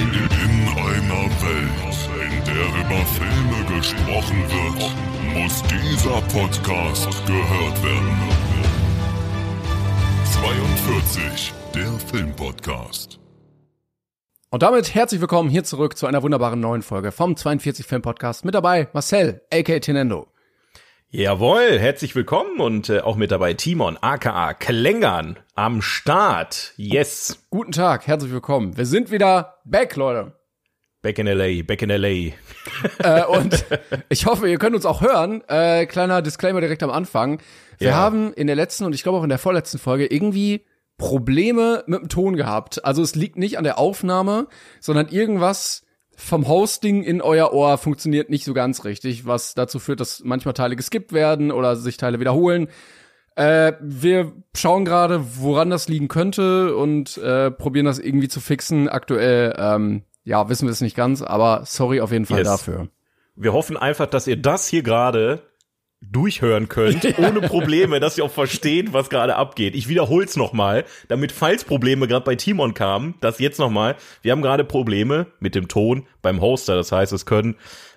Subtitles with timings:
[0.00, 4.80] In einer Welt, in der über Filme gesprochen wird,
[5.34, 8.18] muss dieser Podcast gehört werden.
[10.24, 13.20] 42, der Filmpodcast.
[14.50, 18.46] Und damit herzlich willkommen hier zurück zu einer wunderbaren neuen Folge vom 42 Film Podcast.
[18.46, 20.28] Mit dabei Marcel, aka Tenendo.
[21.12, 26.72] Jawohl, herzlich willkommen und äh, auch mit dabei Timon, aka Klängern am Start.
[26.76, 27.44] Yes.
[27.50, 28.76] Guten Tag, herzlich willkommen.
[28.76, 30.34] Wir sind wieder back, Leute.
[31.02, 32.08] Back in LA, back in LA.
[33.02, 33.64] Äh, und
[34.08, 35.42] ich hoffe, ihr könnt uns auch hören.
[35.48, 37.40] Äh, kleiner Disclaimer direkt am Anfang.
[37.78, 37.96] Wir Ja.
[37.96, 40.64] haben in der letzten und ich glaube auch in der vorletzten Folge irgendwie
[40.96, 42.84] Probleme mit dem Ton gehabt.
[42.84, 44.46] Also es liegt nicht an der Aufnahme,
[44.80, 45.84] sondern irgendwas
[46.20, 50.54] vom Hosting in euer Ohr funktioniert nicht so ganz richtig, was dazu führt, dass manchmal
[50.54, 52.68] Teile geskippt werden oder sich Teile wiederholen.
[53.36, 58.88] Äh, wir schauen gerade, woran das liegen könnte und äh, probieren das irgendwie zu fixen.
[58.88, 62.48] Aktuell, ähm, ja, wissen wir es nicht ganz, aber sorry auf jeden Fall Yes.
[62.48, 62.88] dafür.
[63.36, 65.42] Wir hoffen einfach, dass ihr das hier gerade
[66.00, 69.74] durchhören könnt, ohne Probleme, dass ihr auch versteht, was gerade abgeht.
[69.74, 73.96] Ich wiederhol's nochmal, damit falls Probleme gerade bei Timon kamen, das jetzt nochmal.
[74.22, 77.56] Wir haben gerade Probleme mit dem Ton beim Hoster, das heißt, es können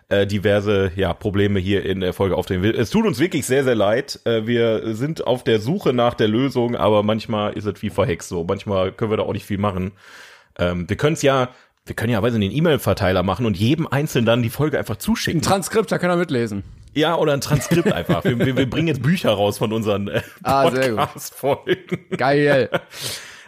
[0.09, 2.64] äh, diverse ja, Probleme hier in der Folge auftreten.
[2.66, 4.20] Es tut uns wirklich sehr, sehr leid.
[4.26, 8.30] Äh, wir sind auf der Suche nach der Lösung, aber manchmal ist es wie verhext
[8.30, 8.44] so.
[8.44, 9.94] Manchmal können wir da auch nicht viel machen.
[10.59, 11.50] Ähm, wir können es ja,
[11.86, 14.95] wir können ja, weiß nicht, einen E-Mail-Verteiler machen und jedem Einzelnen dann die Folge einfach
[14.98, 15.41] zuschicken.
[15.41, 16.63] Ein Transkript, da kann er mitlesen.
[16.94, 18.24] Ja, oder ein Transkript einfach.
[18.24, 20.69] Wir, wir, wir bringen jetzt Bücher raus von unseren äh, Ah.
[20.69, 22.06] Podcast-Folgen.
[22.18, 22.69] Geil.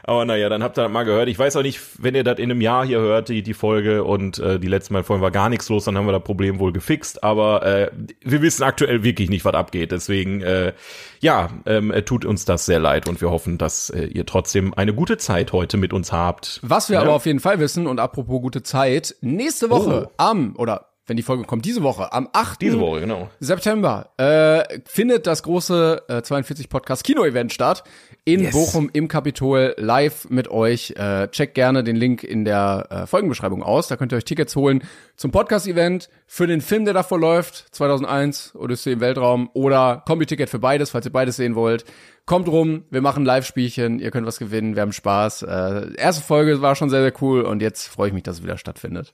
[0.08, 1.28] Aber naja, dann habt ihr das mal gehört.
[1.30, 4.04] Ich weiß auch nicht, wenn ihr das in einem Jahr hier hört, die, die Folge
[4.04, 6.60] und äh, die letzten Mal Folgen war gar nichts los, dann haben wir das Problem
[6.60, 7.24] wohl gefixt.
[7.24, 7.90] Aber äh,
[8.24, 9.92] wir wissen aktuell wirklich nicht, was abgeht.
[9.92, 10.74] Deswegen, äh,
[11.22, 14.74] ja, ähm, äh, tut uns das sehr leid und wir hoffen, dass äh, ihr trotzdem
[14.76, 16.60] eine gute Zeit heute mit uns habt.
[16.62, 17.02] Was wir Ja.
[17.02, 20.12] aber auf jeden Fall wissen, und apropos gute Zeit, nächste Woche Oh.
[20.18, 22.62] am, oder wenn die Folge kommt, diese Woche, am 8.
[22.62, 23.30] Diese Woche, genau.
[23.40, 27.84] September, äh, findet das große äh, 42 Podcast Kino-Event statt.
[28.24, 28.54] In Yes.
[28.54, 30.96] Bochum im Kapitol live mit euch.
[30.98, 33.88] Äh, checkt gerne den Link in der äh, Folgenbeschreibung aus.
[33.88, 34.84] Da könnt ihr euch Tickets holen
[35.16, 40.60] zum Podcast-Event, für den Film, der davor läuft, 2001, Odyssee im Weltraum, oder Kombi-Ticket für
[40.60, 41.86] beides, falls ihr beides sehen wollt.
[42.26, 45.44] Kommt rum, wir machen Live-Spielchen, ihr könnt was gewinnen, wir haben Spaß.
[45.44, 48.44] Äh, erste Folge war schon sehr, sehr cool und jetzt freue ich mich, dass es
[48.44, 49.14] wieder stattfindet.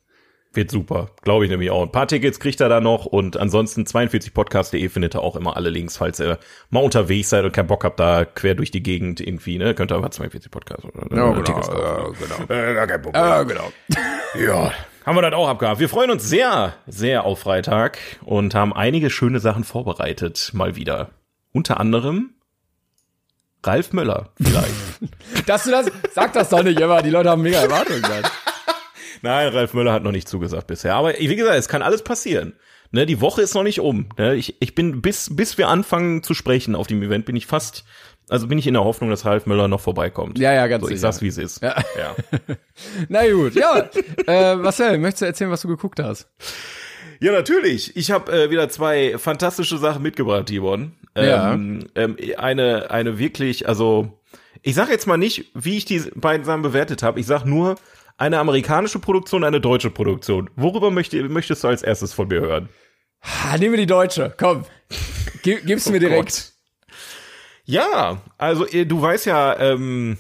[0.54, 1.82] Wird super, glaube ich nämlich auch.
[1.82, 5.70] Ein paar Tickets kriegt er da noch und ansonsten 42podcast.de findet ihr auch immer alle
[5.70, 6.40] Links, falls ihr
[6.70, 9.94] mal unterwegs seid und keinen Bock habt, da quer durch die Gegend irgendwie, ne, könnt
[9.94, 12.18] ihr einfach 42 Podcast oder oder Tickets kaufen.
[12.20, 12.36] genau.
[12.54, 13.24] Äh, gar kein Problem.
[13.24, 13.72] Ja, genau.
[14.40, 14.72] Ja,
[15.06, 15.80] haben wir das auch abgehabt.
[15.80, 21.12] Wir freuen uns sehr, sehr auf Freitag und haben einige schöne Sachen vorbereitet, mal wieder.
[21.54, 22.32] Unter anderem
[23.64, 24.74] Ralf Möller vielleicht.
[25.48, 28.24] Dass du das, sag das doch nicht immer, die Leute haben mega Erwartungen dann.
[29.22, 30.96] Nein, Ralf Möller hat noch nicht zugesagt bisher.
[30.96, 32.54] Aber wie gesagt, es kann alles passieren.
[32.94, 34.10] Ne, die Woche ist noch nicht um.
[34.18, 37.46] Ne, ich, ich bin, bis, bis wir anfangen zu sprechen auf dem Event, bin ich
[37.46, 37.86] fast,
[38.28, 40.38] also bin ich in der Hoffnung, dass Ralf Möller noch vorbeikommt.
[40.40, 41.12] Ja, ja, ganz so, Ich sicher.
[41.12, 41.62] sag's, wie es ist.
[41.62, 41.76] Ja.
[41.98, 42.16] ja.
[43.08, 43.90] Na gut, ja.
[44.28, 46.28] äh, Marcel, möchtest du erzählen, was du geguckt hast?
[47.22, 47.96] Ja, natürlich.
[47.96, 50.94] Ich habe äh, wieder zwei fantastische Sachen mitgebracht, Timon.
[51.16, 51.54] Ja.
[51.54, 54.20] Ähm, ähm, eine, eine wirklich, also
[54.64, 57.20] ich sag jetzt mal nicht, wie ich die beiden Sachen bewertet habe.
[57.20, 57.76] Ich sag nur
[58.22, 60.48] eine amerikanische Produktion, eine deutsche Produktion.
[60.56, 62.70] Worüber möchte, möchtest du als erstes von mir hören?
[63.58, 64.66] Nehmen wir die Deutsche, komm.
[65.42, 66.54] Gib, gib's mir Oh direkt.
[67.66, 70.18] Ja, also äh, du weißt ja, ähm,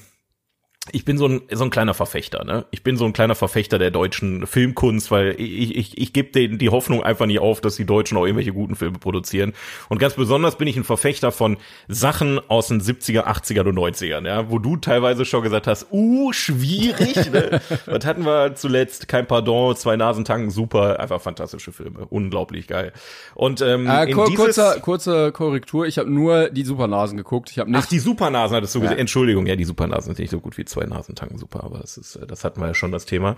[0.91, 2.65] ich bin so ein, so ein kleiner Verfechter, ne?
[2.71, 6.57] Ich bin so ein kleiner Verfechter der deutschen Filmkunst, weil ich, ich, ich gebe denen
[6.57, 9.53] die Hoffnung einfach nicht auf, dass die Deutschen auch irgendwelche guten Filme produzieren.
[9.89, 11.57] Und ganz besonders bin ich ein Verfechter von
[11.87, 16.33] Sachen aus den 70er, 80er und 90ern, ja, wo du teilweise schon gesagt hast, uh,
[16.33, 17.61] schwierig, ne?
[17.85, 19.07] Was hatten wir zuletzt?
[19.07, 22.91] Kein Pardon, zwei Nasentanken, super, einfach fantastische Filme, unglaublich geil.
[23.35, 27.51] Und ähm, Äh, in kur kurzer, kurze Korrektur, ich habe nur die Supernasen geguckt.
[27.51, 28.85] Ich habe nicht Ach, die Supernasen hattest du Ja.
[28.85, 28.97] gesehen.
[28.97, 32.15] Entschuldigung, ja, die Supernasen sind nicht so gut wie zwei Nasentanken super, aber das ist,
[32.15, 33.37] äh, das hatten wir ja schon das Thema.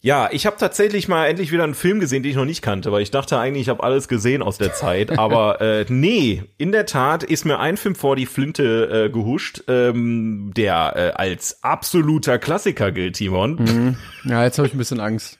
[0.00, 2.92] Ja, ich habe tatsächlich mal endlich wieder einen Film gesehen, den ich noch nicht kannte,
[2.92, 5.10] weil ich dachte eigentlich, ich habe alles gesehen aus der Zeit.
[5.18, 9.64] Aber äh, nee, in der Tat ist mir ein Film vor die Flinte äh, gehuscht,
[9.68, 13.54] ähm, der äh, als absoluter Klassiker gilt, Timon.
[13.56, 13.96] Mhm.
[14.24, 15.38] Ja, jetzt habe ich ein bisschen Angst.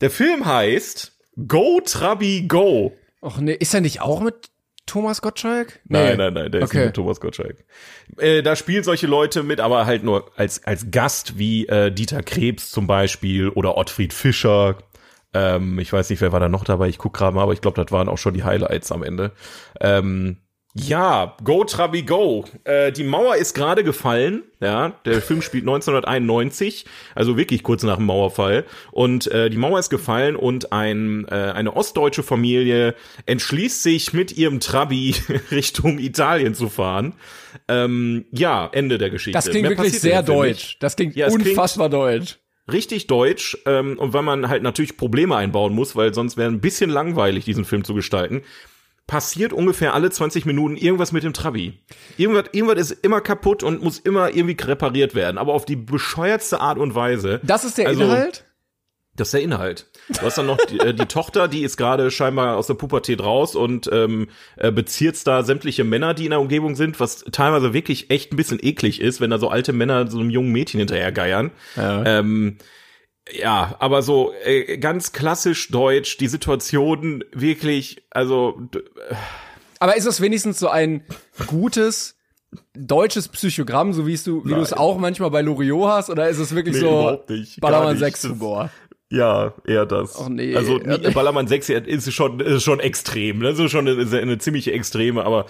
[0.00, 1.12] Der Film heißt
[1.46, 2.92] Go Trabi Go.
[3.20, 4.51] Och nee, ist er nicht auch mit
[4.86, 5.80] Thomas Gottschalk?
[5.88, 6.78] Nein, nein, nein, der ist Okay.
[6.78, 7.64] nicht mit Thomas Gottschalk.
[8.18, 12.22] Äh, da spielen solche Leute mit, aber halt nur als, als Gast, wie äh, Dieter
[12.22, 14.76] Krebs zum Beispiel oder Ottfried Fischer.
[15.34, 17.60] Ähm, ich weiß nicht, wer war da noch dabei, ich guck gerade mal, aber ich
[17.60, 19.32] glaube, das waren auch schon die Highlights am Ende.
[19.80, 20.38] Ähm,
[20.74, 22.44] ja, Go Trabi Go.
[22.64, 24.42] Äh, die Mauer ist gerade gefallen.
[24.60, 28.64] Ja, der Film spielt 1991, also wirklich kurz nach dem Mauerfall.
[28.90, 32.94] Und äh, die Mauer ist gefallen und ein, äh, eine ostdeutsche Familie
[33.26, 35.14] entschließt sich mit ihrem Trabi
[35.50, 37.14] Richtung Italien zu fahren.
[37.68, 39.36] Ähm, ja, Ende der Geschichte.
[39.36, 40.78] Das klingt Mehr wirklich sehr deutsch.
[40.80, 42.38] Das klingt Ja, es klingt- unfassbar deutsch.
[42.70, 46.60] Richtig deutsch ähm, und weil man halt natürlich Probleme einbauen muss, weil sonst wäre ein
[46.60, 48.42] bisschen langweilig, diesen Film zu gestalten,
[49.12, 51.74] passiert ungefähr alle 20 Minuten irgendwas mit dem Trabi.
[52.16, 56.62] Irgendwas, irgendwas ist immer kaputt und muss immer irgendwie repariert werden, aber auf die bescheuertste
[56.62, 57.38] Art und Weise.
[57.42, 58.46] Das ist der Also, Inhalt?
[59.14, 59.90] Das ist der Inhalt.
[60.08, 63.22] Du hast dann noch die, äh, die Tochter, die ist gerade scheinbar aus der Pubertät
[63.22, 67.74] raus und ähm, äh, bezirzt da sämtliche Männer, die in der Umgebung sind, was teilweise
[67.74, 70.78] wirklich echt ein bisschen eklig ist, wenn da so alte Männer so einem jungen Mädchen
[70.78, 71.50] hinterher geiern.
[71.76, 72.02] Ja.
[72.06, 72.56] Ähm,
[73.30, 78.80] ja, aber so äh, ganz klassisch deutsch, die Situation wirklich, also d-
[79.78, 81.04] Aber ist es wenigstens so ein
[81.46, 82.16] gutes
[82.74, 86.28] deutsches Psychogramm, so wie es du, wie du es auch manchmal bei Loriot hast, oder
[86.28, 87.60] ist es wirklich Nee, so überhaupt nicht.
[87.60, 88.00] Ballermann nicht.
[88.00, 88.70] 6 Das- Humor?
[89.08, 90.16] ja, eher das.
[90.20, 90.54] Ach nee.
[90.56, 90.78] Also
[91.14, 93.50] Ballermann 6 ist schon ist schon extrem, ne?
[93.50, 95.46] Das ist schon eine, eine ziemliche Extreme, aber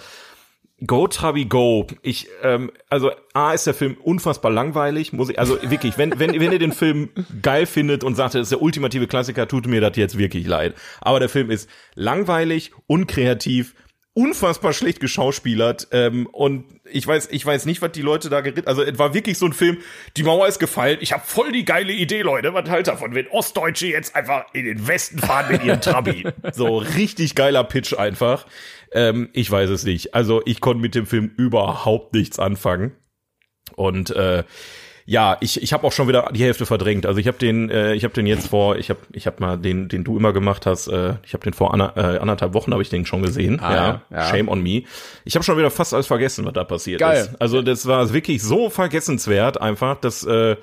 [0.85, 1.87] Go Trabi Go.
[2.01, 6.39] Ich ähm, also A ist der Film unfassbar langweilig, muss ich also wirklich, wenn wenn
[6.39, 7.09] wenn ihr den Film
[7.41, 10.75] geil findet und sagt, das ist der ultimative Klassiker, tut mir das jetzt wirklich leid.
[11.01, 13.75] Aber der Film ist langweilig, unkreativ,
[14.13, 18.67] unfassbar schlecht geschauspielert ähm, und ich weiß ich weiß nicht, was die Leute da geritten.
[18.67, 19.77] Also es war wirklich so ein Film.
[20.17, 20.97] Die Mauer ist gefallen.
[21.01, 22.53] Ich habe voll die geile Idee, Leute.
[22.53, 26.25] Was halt davon, wenn Ostdeutsche jetzt einfach in den Westen fahren mit ihrem Trabi.
[26.53, 28.45] so richtig geiler Pitch einfach.
[28.91, 30.13] Ähm, ich weiß es nicht.
[30.13, 32.91] Also ich konnte mit dem Film überhaupt nichts anfangen.
[33.75, 34.43] Und äh,
[35.05, 37.05] ja, ich, ich habe auch schon wieder die Hälfte verdrängt.
[37.05, 39.57] Also ich habe den, äh, ich habe den jetzt vor, ich habe, ich habe mal
[39.57, 40.87] den, den du immer gemacht hast.
[40.87, 43.59] Äh, ich habe den vor ander, äh, anderthalb Wochen habe ich den schon gesehen.
[43.59, 44.29] Ah, ja, ja.
[44.29, 44.83] Shame on me.
[45.25, 47.23] Ich habe schon wieder fast alles vergessen, was da passiert Geil.
[47.23, 47.41] ist.
[47.41, 50.55] Also das war wirklich so vergessenswert einfach, dass, äh,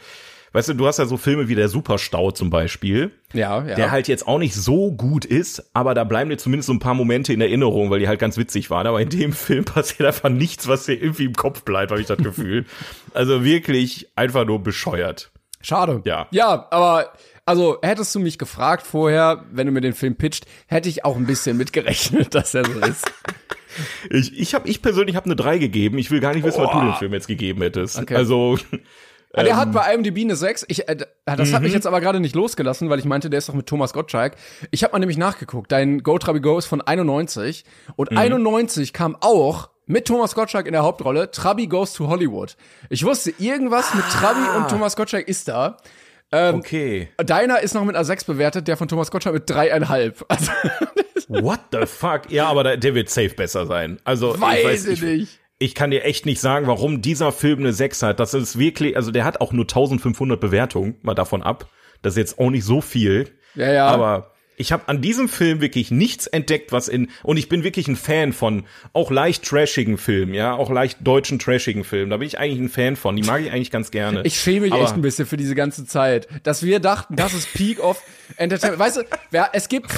[0.52, 3.74] weißt du, du hast ja so Filme wie der Superstau zum Beispiel Ja, ja.
[3.74, 6.78] der halt jetzt auch nicht so gut ist, aber da bleiben dir zumindest so ein
[6.80, 8.86] paar Momente in Erinnerung, weil die halt ganz witzig waren.
[8.86, 12.06] Aber in dem Film passiert einfach nichts, was dir irgendwie im Kopf bleibt, habe ich
[12.06, 12.64] das Gefühl.
[13.14, 15.30] also wirklich einfach nur bescheuert.
[15.62, 16.00] Schade.
[16.04, 16.26] Ja.
[16.30, 17.12] Ja, aber
[17.44, 21.16] also hättest du mich gefragt vorher, wenn du mir den Film pitcht, hätte ich auch
[21.16, 23.12] ein bisschen mitgerechnet, dass er so ist.
[24.10, 25.98] Ich, ich habe, ich persönlich habe eine 3 gegeben.
[25.98, 26.80] Ich will gar nicht wissen, was du Oh.
[26.80, 27.98] dem Film jetzt gegeben hättest.
[27.98, 28.16] Okay.
[28.16, 28.58] Also
[29.32, 30.64] Ah, Der hat bei IMDb eine 6.
[30.68, 33.48] Ich, äh, das hat mich jetzt aber gerade nicht losgelassen, weil ich meinte, der ist
[33.48, 34.34] doch mit Thomas Gottschalk.
[34.72, 35.70] Ich habe mal nämlich nachgeguckt.
[35.70, 37.64] Dein Go Trabi Go ist von 91
[37.96, 42.56] und 91 kam auch mit Thomas Gottschalk in der Hauptrolle Trabi Goes to Hollywood.
[42.88, 45.76] Ich wusste, irgendwas mit Trabi und Thomas Gottschalk ist da.
[46.32, 47.08] okay.
[47.18, 50.24] Deiner ist noch mit einer 6 bewertet, der von Thomas Gottschalk mit dreieinhalb.
[50.28, 50.50] Also,
[51.28, 52.22] What the fuck?
[52.30, 54.00] Ja, aber der, der wird safe besser sein.
[54.02, 55.39] Also ich weiß weiß ich nicht.
[55.62, 58.18] Ich kann dir echt nicht sagen, warum dieser Film eine 6 hat.
[58.18, 61.68] Das ist wirklich, also der hat auch nur 1500 Bewertungen, mal davon ab.
[62.00, 63.28] Das ist jetzt auch nicht so viel.
[63.54, 63.86] Ja, ja.
[63.86, 67.88] Aber ich habe an diesem Film wirklich nichts entdeckt, was in und ich bin wirklich
[67.88, 72.10] ein Fan von auch leicht trashigen Filmen, ja, auch leicht deutschen trashigen Filmen.
[72.10, 73.16] Da bin ich eigentlich ein Fan von.
[73.16, 74.20] Die mag ich eigentlich ganz gerne.
[74.24, 77.32] Ich schäme mich Aber- echt ein bisschen für diese ganze Zeit, dass wir dachten, das
[77.32, 78.02] ist Peak of
[78.36, 78.78] Entertainment.
[78.78, 79.02] Weißt du,
[79.52, 79.90] es gibt,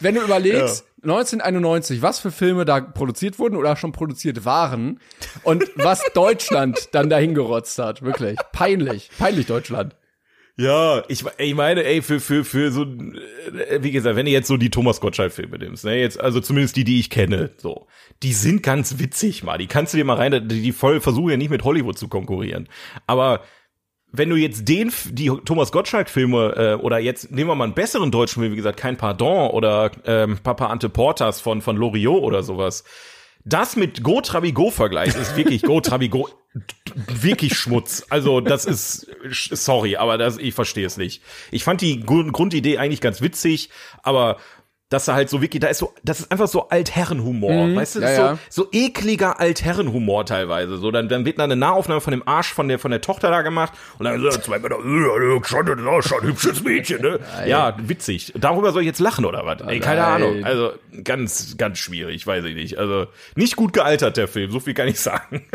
[0.00, 4.98] wenn du überlegst, 1991, was für Filme da produziert wurden oder schon produziert waren
[5.44, 9.94] und was Deutschland dann dahin gerotzt hat, wirklich peinlich, peinlich Deutschland.
[10.60, 14.48] Ja, ich, ich meine, ey, für, für, für so, äh, wie gesagt, wenn du jetzt
[14.48, 17.86] so die Thomas Gottschalk-Filme nimmst, ne, jetzt, also zumindest die, die ich kenne, so,
[18.24, 21.30] die sind ganz witzig mal, die kannst du dir mal rein, die, die voll versuchen
[21.30, 22.68] ja nicht mit Hollywood zu konkurrieren.
[23.06, 23.42] Aber
[24.10, 28.10] wenn du jetzt den, die Thomas Gottschalk-Filme, äh, oder jetzt nehmen wir mal einen besseren
[28.10, 32.42] deutschen Film, wie gesagt, kein Pardon oder ähm, Papa Ante Portas von, von Loriot oder
[32.42, 32.82] sowas,
[33.44, 36.28] das mit Go Trabigo vergleichst, ist wirklich Go Trabigo
[36.94, 38.04] wirklich Schmutz.
[38.10, 41.22] Also das ist sorry, aber das ich verstehe es nicht.
[41.50, 43.70] Ich fand die Grund- Grundidee eigentlich ganz witzig,
[44.02, 44.38] aber
[44.90, 47.76] dass er halt so wirklich, da ist so, das ist einfach so Altherrenhumor, Mhm.
[47.76, 48.38] weißt du, Ja, das ist ja.
[48.48, 52.52] so, so ekliger Altherrenhumor teilweise, so, dann, dann wird dann eine Nahaufnahme von dem Arsch
[52.54, 55.78] von der, von der Tochter da gemacht und dann so zwei Meter, äh, schon, das
[55.78, 57.20] ist auch schon ein hübsches Mädchen, ne?
[57.46, 58.32] Ja, witzig.
[58.34, 59.60] Darüber soll ich jetzt lachen oder was?
[59.66, 60.04] Ey, keine.
[60.04, 60.72] Ahnung, also,
[61.04, 64.88] ganz, ganz schwierig, weiß ich nicht, also, nicht gut gealtert, der Film, so viel kann
[64.88, 65.44] ich sagen.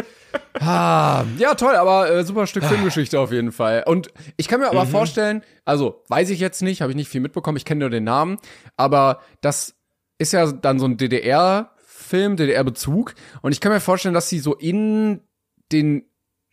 [0.60, 3.84] Ah, ja, toll, aber äh, super Stück Filmgeschichte auf jeden Fall.
[3.86, 7.22] Und ich kann mir aber vorstellen, also weiß ich jetzt nicht, habe ich nicht viel
[7.22, 8.38] mitbekommen, ich kenne nur den Namen,
[8.78, 9.76] aber das
[10.20, 13.16] ist ja dann so ein DDR-Film, DDR-Bezug.
[13.42, 15.22] Und ich kann mir vorstellen, dass sie so in
[15.72, 16.06] den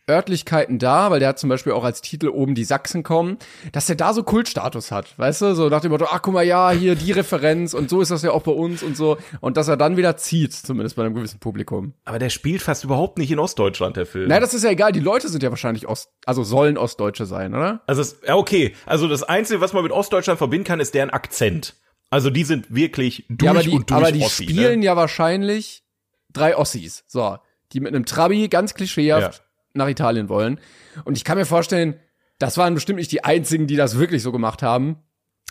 [0.09, 3.37] Örtlichkeiten da, weil der hat zum Beispiel auch als Titel oben die Sachsen kommen,
[3.71, 6.45] dass der da so Kultstatus hat, weißt du, so nach dem Motto, ach guck mal,
[6.45, 9.57] ja, hier die Referenz und so ist das ja auch bei uns und so und
[9.57, 11.93] dass er dann wieder zieht, zumindest bei einem gewissen Publikum.
[12.05, 14.27] Aber der spielt fast überhaupt nicht in Ostdeutschland, der Film.
[14.27, 14.91] Nein, das ist ja egal.
[14.91, 17.81] Die Leute sind ja wahrscheinlich Ost, also sollen Ostdeutsche sein, oder?
[17.87, 18.73] Also, es, ja, okay.
[18.85, 21.75] Also, das Einzige, was man mit Ostdeutschland verbinden kann, ist deren Akzent.
[22.09, 24.85] Also, die sind wirklich durch ja, aber die, und durch aber die Ossi, spielen ne?
[24.85, 25.83] ja wahrscheinlich
[26.33, 27.03] drei Ossis.
[27.07, 27.37] So,
[27.73, 29.50] die mit einem Trabi ganz klischeehaft Ja.
[29.73, 30.59] Nach Italien wollen.
[31.05, 31.99] Und ich kann mir vorstellen,
[32.39, 34.97] das waren bestimmt nicht die einzigen, die das wirklich so gemacht haben.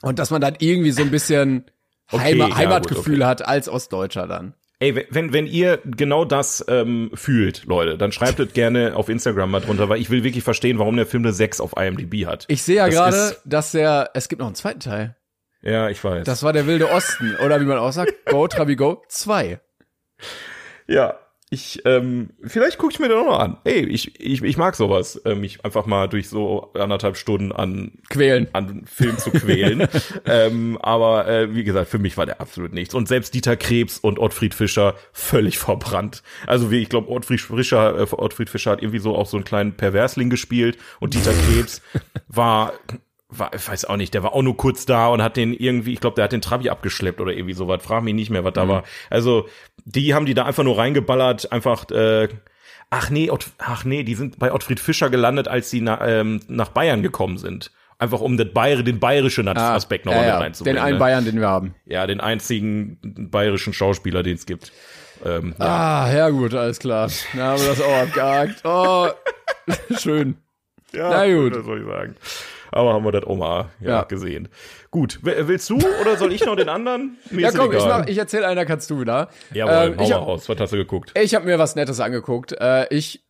[0.02, 1.64] Und dass man dann irgendwie so ein bisschen
[2.12, 3.30] Okay, Heima ja, Heimatgefühl gut, okay.
[3.30, 4.54] hat als Ostdeutscher dann.
[4.80, 9.50] Ey, wenn- wenn, ihr genau das ähm, fühlt, Leute, dann schreibt es gerne auf Instagram
[9.50, 12.46] mal drunter, weil ich will wirklich verstehen, warum der Film eine 6 auf IMDb hat.
[12.48, 15.16] Ich sehe ja Das gerade, dass der, es gibt noch einen zweiten Teil.
[15.62, 16.24] Ja, ich weiß.
[16.24, 17.36] Das war der Wilde Osten.
[17.44, 19.60] Oder wie man auch sagt, Go Trabi Go 2.
[20.88, 21.14] ja,
[21.52, 23.56] ich, ähm, vielleicht gucke ich mir den auch noch an.
[23.64, 27.98] Ey, ich, ich, ich mag sowas, äh, mich einfach mal durch so anderthalb Stunden an
[28.08, 28.46] Quälen.
[28.52, 29.88] an Film zu quälen.
[30.26, 32.94] ähm, aber äh, wie gesagt, für mich war der absolut nichts.
[32.94, 36.22] Und selbst Dieter Krebs und Ottfried Fischer völlig verbrannt.
[36.46, 39.44] Also wie ich glaube, Ottfried Fischer, äh, Ottfried Fischer hat irgendwie so auch so einen
[39.44, 41.82] kleinen Perversling gespielt und Dieter Krebs
[42.28, 42.74] war
[43.30, 45.92] war, ich weiß auch nicht, der war auch nur kurz da und hat den irgendwie,
[45.92, 47.82] ich glaube, der hat den Trabi abgeschleppt oder irgendwie sowas.
[47.82, 48.84] Frag mich nicht mehr, was da war.
[49.08, 49.48] Also,
[49.84, 52.28] die haben die da einfach nur reingeballert, einfach, äh,
[52.90, 56.40] ach nee, Ott, ach nee, die sind bei Ottfried Fischer gelandet, als sie na, ähm,
[56.48, 57.70] nach Bayern gekommen sind.
[57.98, 60.76] Einfach um das Bayer, den bayerischen Aspekt Ah, ja, mal ja, mit reinzubringen.
[60.76, 60.98] Den einen ne?
[60.98, 61.74] Bayern, den wir haben.
[61.84, 62.98] Ja, den einzigen
[63.30, 64.72] bayerischen Schauspieler, den es gibt.
[65.22, 65.66] Ähm, ja.
[65.66, 67.10] Ah, ja gut, alles klar.
[67.34, 68.62] Na, haben wir das auch abgehakt.
[68.64, 69.08] Oh,
[69.98, 70.36] schön.
[70.92, 71.54] Ja, Na gut.
[71.56, 72.16] Was soll ich sagen?
[72.72, 74.02] Aber haben wir das auch mal ja, Ja.
[74.04, 74.48] gesehen.
[74.90, 77.16] Gut, willst du oder soll ich noch den anderen?
[77.30, 78.00] Mir Ja, komm, ich, egal.
[78.00, 79.28] mach, ich erzähl einer, kannst du wieder.
[79.52, 80.48] Jawohl, Ähm, hau ich mal hab- raus.
[80.48, 81.12] Was hast du geguckt?
[81.18, 82.52] Ich habe mir was Nettes angeguckt.
[82.60, 83.24] Äh, ich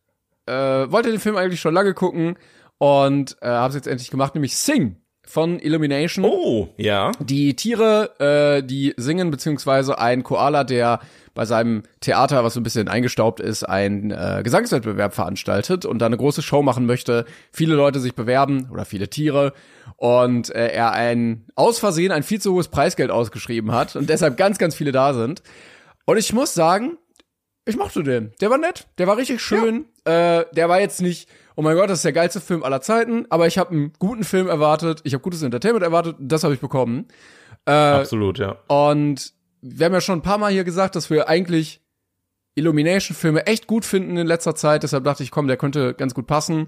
[0.47, 2.37] äh, wollte den Film eigentlich schon lange gucken
[2.77, 6.25] und äh, habe es jetzt endlich gemacht, nämlich Sing von Illumination.
[6.25, 7.11] Oh, ja.
[7.19, 10.99] Die Tiere, äh, die singen, beziehungsweise ein Koala, der
[11.33, 16.07] bei seinem Theater, was so ein bisschen eingestaubt ist, einen äh, Gesangswettbewerb veranstaltet und da
[16.07, 17.25] eine große Show machen möchte.
[17.51, 19.53] Viele Leute sich bewerben oder viele Tiere
[19.95, 24.35] und äh, er ein aus Versehen ein viel zu hohes Preisgeld ausgeschrieben hat und deshalb
[24.35, 25.41] ganz, ganz viele da sind.
[26.05, 26.97] Und ich muss sagen,
[27.65, 28.31] ich mochte den.
[28.41, 29.85] Der war nett, der war richtig schön.
[30.03, 31.29] Äh, der war jetzt nicht,
[31.61, 34.23] oh mein Gott, das ist der geilste Film aller Zeiten, aber ich habe einen guten
[34.23, 37.05] Film erwartet, ich habe gutes Entertainment erwartet, das habe ich bekommen.
[37.65, 38.57] Äh, Absolut, ja.
[38.65, 41.79] Und wir haben ja schon ein paar Mal hier gesagt, dass wir eigentlich
[42.55, 44.81] Illumination-Filme echt gut finden in letzter Zeit.
[44.81, 46.65] Deshalb dachte ich, komm, der könnte ganz gut passen.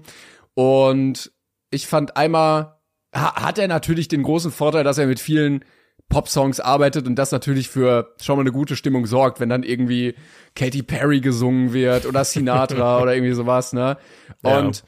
[0.54, 1.32] Und
[1.72, 2.76] ich fand einmal,
[3.12, 5.64] ha hat er natürlich den großen Vorteil, dass er mit vielen
[6.08, 10.14] Pop-Songs arbeitet und das natürlich für schon mal eine gute Stimmung sorgt, wenn dann irgendwie
[10.54, 13.96] Katy Perry gesungen wird oder Sinatra oder irgendwie sowas, ne?
[14.44, 14.58] Ja.
[14.58, 14.84] Und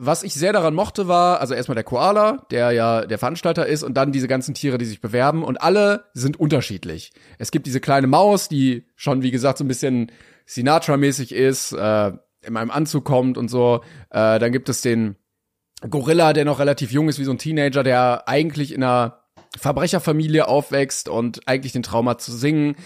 [0.00, 3.82] was ich sehr daran mochte war, also erstmal der Koala, der ja der Veranstalter ist
[3.82, 7.12] und dann diese ganzen Tiere, die sich bewerben und alle sind unterschiedlich.
[7.38, 10.12] Es gibt diese kleine Maus, die schon, wie gesagt, so ein bisschen
[10.46, 12.12] Sinatra-mäßig ist, äh,
[12.42, 13.82] in meinem Anzug kommt und so.
[14.10, 15.16] Äh, dann gibt es den
[15.88, 19.24] Gorilla, der noch relativ jung ist, wie so ein Teenager, der eigentlich in einer
[19.56, 22.76] Verbrecherfamilie aufwächst und eigentlich den Traum hat zu singen.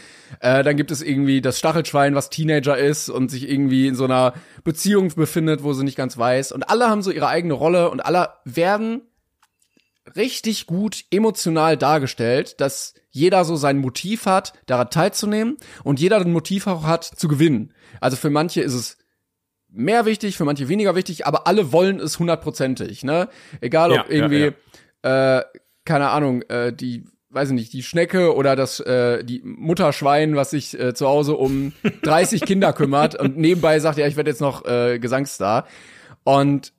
[0.41, 4.05] Äh, dann gibt es irgendwie das Stachelschwein, was Teenager ist und sich irgendwie in so
[4.05, 6.53] einer Beziehung befindet, wo sie nicht ganz weiß.
[6.53, 9.03] Und alle haben so ihre eigene Rolle und alle werden
[10.17, 16.33] richtig gut emotional dargestellt, dass jeder so sein Motiv hat, daran teilzunehmen und jeder ein
[16.33, 17.73] Motiv auch hat, zu gewinnen.
[18.01, 18.99] Also für manche ist es
[19.69, 23.29] mehr wichtig, für manche weniger wichtig, aber alle wollen es hundertprozentig, ne?
[23.61, 24.53] Egal ob Ja, ja, irgendwie,
[25.03, 25.43] Äh,
[25.85, 30.51] keine Ahnung, äh, die, weiß ich nicht, die Schnecke oder das, äh, die Mutterschwein, was
[30.51, 31.73] sich äh, zu Hause um
[32.03, 35.67] 30 Kinder kümmert und nebenbei sagt, ja, ich werde jetzt noch äh, Gesangsstar.
[36.25, 36.73] Und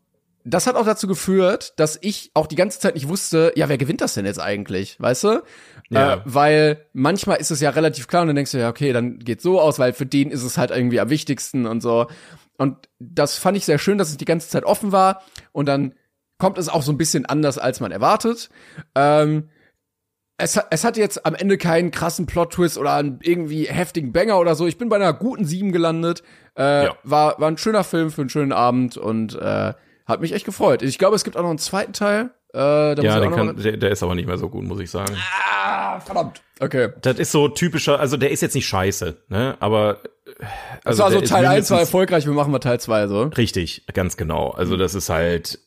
[0.45, 3.77] das hat auch dazu geführt, dass ich auch die ganze Zeit nicht wusste, ja, wer
[3.77, 5.43] gewinnt das denn jetzt eigentlich, weißt du?
[5.89, 6.15] Ja.
[6.15, 9.19] Äh, weil manchmal ist es ja relativ klar und dann denkst du ja, okay, dann
[9.19, 12.07] geht's so aus, weil für den ist es halt irgendwie am wichtigsten und so.
[12.57, 15.93] Und das fand ich sehr schön, dass es die ganze Zeit offen war und dann
[16.43, 18.49] kommt es auch so ein bisschen anders, als man erwartet.
[18.95, 19.49] Ähm,
[20.37, 24.39] es, hat- es hat jetzt am Ende keinen krassen Plot-Twist oder einen irgendwie heftigen Banger
[24.39, 24.67] oder so.
[24.67, 26.23] Ich bin bei einer guten Sieben gelandet.
[26.57, 26.95] Äh, Ja.
[27.03, 29.73] war, war ein schöner Film für einen schönen Abend und äh,
[30.05, 30.81] hat mich echt gefreut.
[30.81, 32.31] Ich glaube, es gibt auch noch einen zweiten Teil.
[32.53, 35.15] Äh, Ja, auch kann, der, der ist aber nicht mehr so gut, muss ich sagen.
[35.63, 36.41] ah, verdammt.
[36.59, 36.89] Okay.
[37.01, 39.55] Das ist so typischer, also der ist jetzt nicht scheiße, ne?
[39.59, 40.45] Aber äh,
[40.83, 43.21] Das war der so ist Teil 1 war erfolgreich, wir machen mal Teil 2 so.
[43.23, 44.49] Richtig, ganz genau.
[44.51, 45.59] Also das ist halt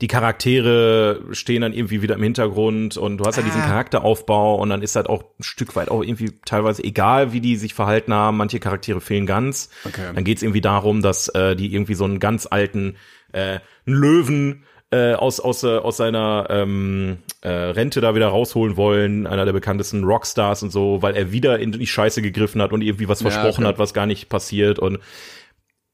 [0.00, 3.66] die Charaktere stehen dann irgendwie wieder im Hintergrund und du hast ja diesen Ah.
[3.66, 7.56] Charakteraufbau und dann ist halt auch ein Stück weit auch irgendwie teilweise egal, wie die
[7.56, 8.36] sich verhalten haben.
[8.36, 9.70] Manche Charaktere fehlen ganz.
[9.84, 10.10] Okay.
[10.14, 12.96] Dann geht's irgendwie darum, dass äh, die irgendwie so einen ganz alten
[13.32, 19.26] äh, Löwen äh, aus aus äh, aus seiner ähm, äh, Rente da wieder rausholen wollen,
[19.26, 22.82] einer der bekanntesten Rockstars und so, weil er wieder in die Scheiße gegriffen hat und
[22.82, 23.72] irgendwie was Ja, versprochen okay.
[23.72, 24.98] hat, was gar nicht passiert und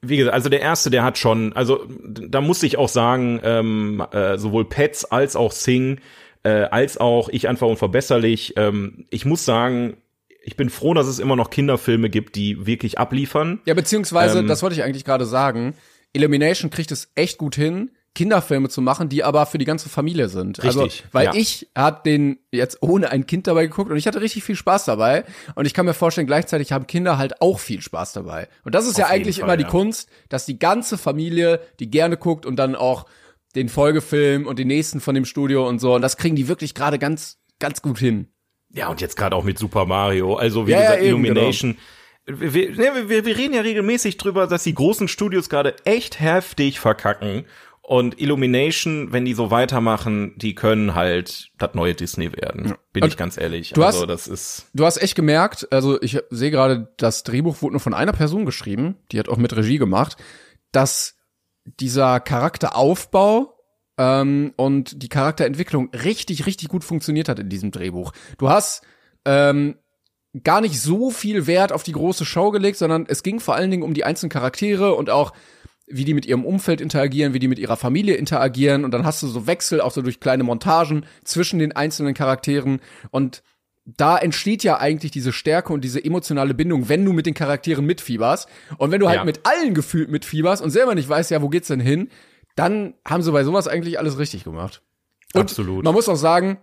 [0.02, 4.04] wie gesagt, also der erste, der hat schon, also da muss ich auch sagen, ähm,
[4.12, 6.00] äh, sowohl Pets als auch Sing,
[6.42, 8.54] äh, als auch ich einfach unverbesserlich.
[8.56, 9.98] Ähm, ich muss sagen,
[10.42, 13.60] ich bin froh, dass es immer noch Kinderfilme gibt, die wirklich abliefern.
[13.66, 15.74] Ja, beziehungsweise, Ähm, das wollte ich eigentlich gerade sagen,
[16.12, 20.28] Illumination kriegt es echt gut hin, Kinderfilme zu machen, die aber für die ganze Familie
[20.28, 20.62] sind.
[20.64, 21.34] also, Richtig, weil ja.
[21.34, 24.84] ich hab den jetzt ohne ein Kind dabei geguckt und ich hatte richtig viel Spaß
[24.84, 25.24] dabei.
[25.54, 28.48] Und ich kann mir vorstellen, gleichzeitig haben Kinder halt auch viel Spaß dabei.
[28.64, 29.68] Und das ist ja Auf jeden eigentlich Fall, immer die ja.
[29.68, 33.06] Kunst, dass die ganze Familie, die gerne guckt und dann auch
[33.54, 35.94] den Folgefilm und den nächsten von dem Studio und so.
[35.94, 38.28] Und das kriegen die wirklich gerade ganz, ganz gut hin.
[38.72, 40.36] Ja, und jetzt gerade auch mit Super Mario.
[40.36, 41.40] Also wie Ja, ja, gesagt, eben, genau.
[41.40, 41.76] Illumination.
[42.26, 47.44] Wir, wir, wir reden ja regelmäßig drüber, dass die großen Studios gerade echt heftig verkacken.
[47.90, 52.74] Und Illumination, wenn die so weitermachen, die können halt das neue Disney werden.
[52.92, 53.72] Bin Und ich ganz ehrlich.
[53.72, 54.66] du also hast- das ist.
[54.74, 58.44] Du hast echt gemerkt, also ich sehe gerade, das Drehbuch wurde nur von einer Person
[58.46, 60.18] geschrieben, die hat auch mit Regie gemacht,
[60.70, 61.16] dass
[61.64, 63.58] dieser Charakteraufbau
[63.98, 68.12] ähm, und die Charakterentwicklung richtig, richtig gut funktioniert hat in diesem Drehbuch.
[68.38, 68.84] Du hast
[69.24, 69.74] ähm,
[70.44, 73.72] gar nicht so viel Wert auf die große Show gelegt, sondern es ging vor allen
[73.72, 75.32] Dingen um die einzelnen Charaktere und auch
[75.90, 79.22] wie die mit ihrem Umfeld interagieren, wie die mit ihrer Familie interagieren und dann hast
[79.22, 82.80] du so Wechsel auch so durch kleine Montagen zwischen den einzelnen Charakteren
[83.10, 83.42] und
[83.86, 87.84] da entsteht ja eigentlich diese Stärke und diese emotionale Bindung, wenn du mit den Charakteren
[87.86, 88.48] mitfieberst.
[88.76, 89.24] Und wenn du halt Ja.
[89.24, 92.08] mit allen gefühlt mitfieberst und selber nicht weißt, ja, wo geht's denn hin,
[92.54, 94.82] dann haben sie bei sowas eigentlich alles richtig gemacht.
[95.34, 95.82] Und Absolut.
[95.82, 96.58] Man muss auch sagen,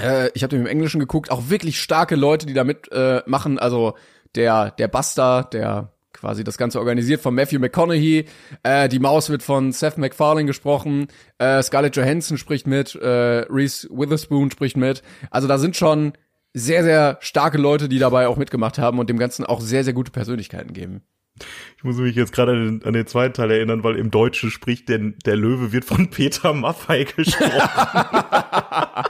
[0.00, 3.18] äh, ich habe im Englischen geguckt, auch wirklich starke Leute, die da mitmachen.
[3.18, 3.58] Äh, machen.
[3.58, 3.94] also
[4.34, 8.24] der der Buster, der quasi das Ganze organisiert von Matthew McConaughey.
[8.62, 11.06] Äh, die Maus wird von Seth MacFarlane gesprochen.
[11.38, 12.94] Äh, Scarlett Johansson spricht mit.
[12.94, 15.02] Äh, Reese Witherspoon spricht mit.
[15.30, 16.12] Also da sind schon
[16.54, 19.92] sehr, sehr starke Leute, die dabei auch mitgemacht haben und dem Ganzen auch sehr, sehr
[19.92, 21.02] gute Persönlichkeiten geben.
[21.76, 24.50] Ich muss mich jetzt gerade an, den- an den zweiten Teil erinnern, weil im Deutschen
[24.50, 27.50] spricht der, der Löwe wird von Peter Maffei gesprochen.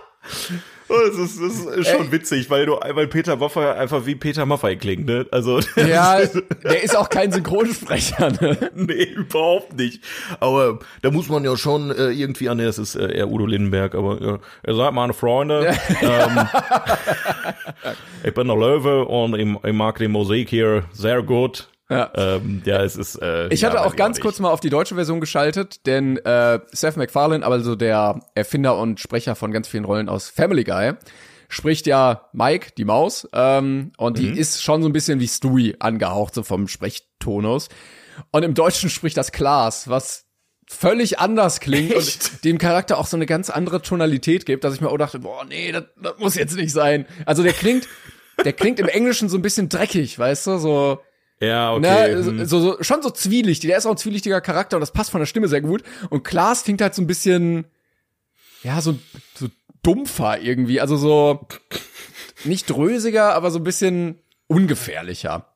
[0.88, 4.46] Oh, Das ist, das ist schon witzig, weil du, weil Peter Maffei einfach wie Peter
[4.46, 5.26] Maffei klingt, ne?
[5.32, 6.20] Also, Ja,
[6.62, 8.70] der ist auch kein Synchronsprecher, ne?
[8.74, 10.02] nee, überhaupt nicht.
[10.38, 13.46] Aber da muss man ja schon äh, irgendwie an, nee, das ist äh, eher Udo
[13.46, 15.74] Lindenberg, aber ja, ihr seid meine Freunde.
[16.02, 16.48] ähm,
[18.22, 21.68] ich bin der Löwe und ich, ich mag die Musik hier sehr gut.
[21.88, 22.10] Ja.
[22.14, 23.20] Ähm, ja, es ist.
[23.22, 26.96] Äh, Ich hatte auch ganz kurz mal auf die deutsche Version geschaltet, denn äh, Seth
[26.96, 30.94] MacFarlane, also der Erfinder und Sprecher von ganz vielen Rollen aus Family Guy,
[31.48, 35.76] spricht ja Mike, die Maus, ähm, und die ist schon so ein bisschen wie Stewie
[35.78, 37.68] angehaucht, so vom Sprechtonus.
[38.32, 40.24] Und im Deutschen spricht das Klaas, was
[40.68, 44.80] völlig anders klingt und dem Charakter auch so eine ganz andere Tonalität gibt, dass ich
[44.80, 47.06] mir auch dachte, boah, nee, das, das muss jetzt nicht sein.
[47.24, 47.86] Also der klingt,
[48.44, 51.00] der klingt im Englischen so ein bisschen dreckig, weißt du, so
[51.40, 52.14] Ja, okay.
[52.14, 52.46] Ne, hm.
[52.46, 53.68] so, so, schon so zwielichtig.
[53.68, 55.82] Der ist auch ein zwielichtiger Charakter und das passt von der Stimme sehr gut.
[56.10, 57.66] Und Klaas klingt halt so ein bisschen,
[58.62, 58.98] ja, so,
[59.34, 59.48] so
[59.82, 60.80] dumpfer irgendwie.
[60.80, 61.46] Also so,
[62.44, 65.55] nicht drösiger, aber so ein bisschen ungefährlicher.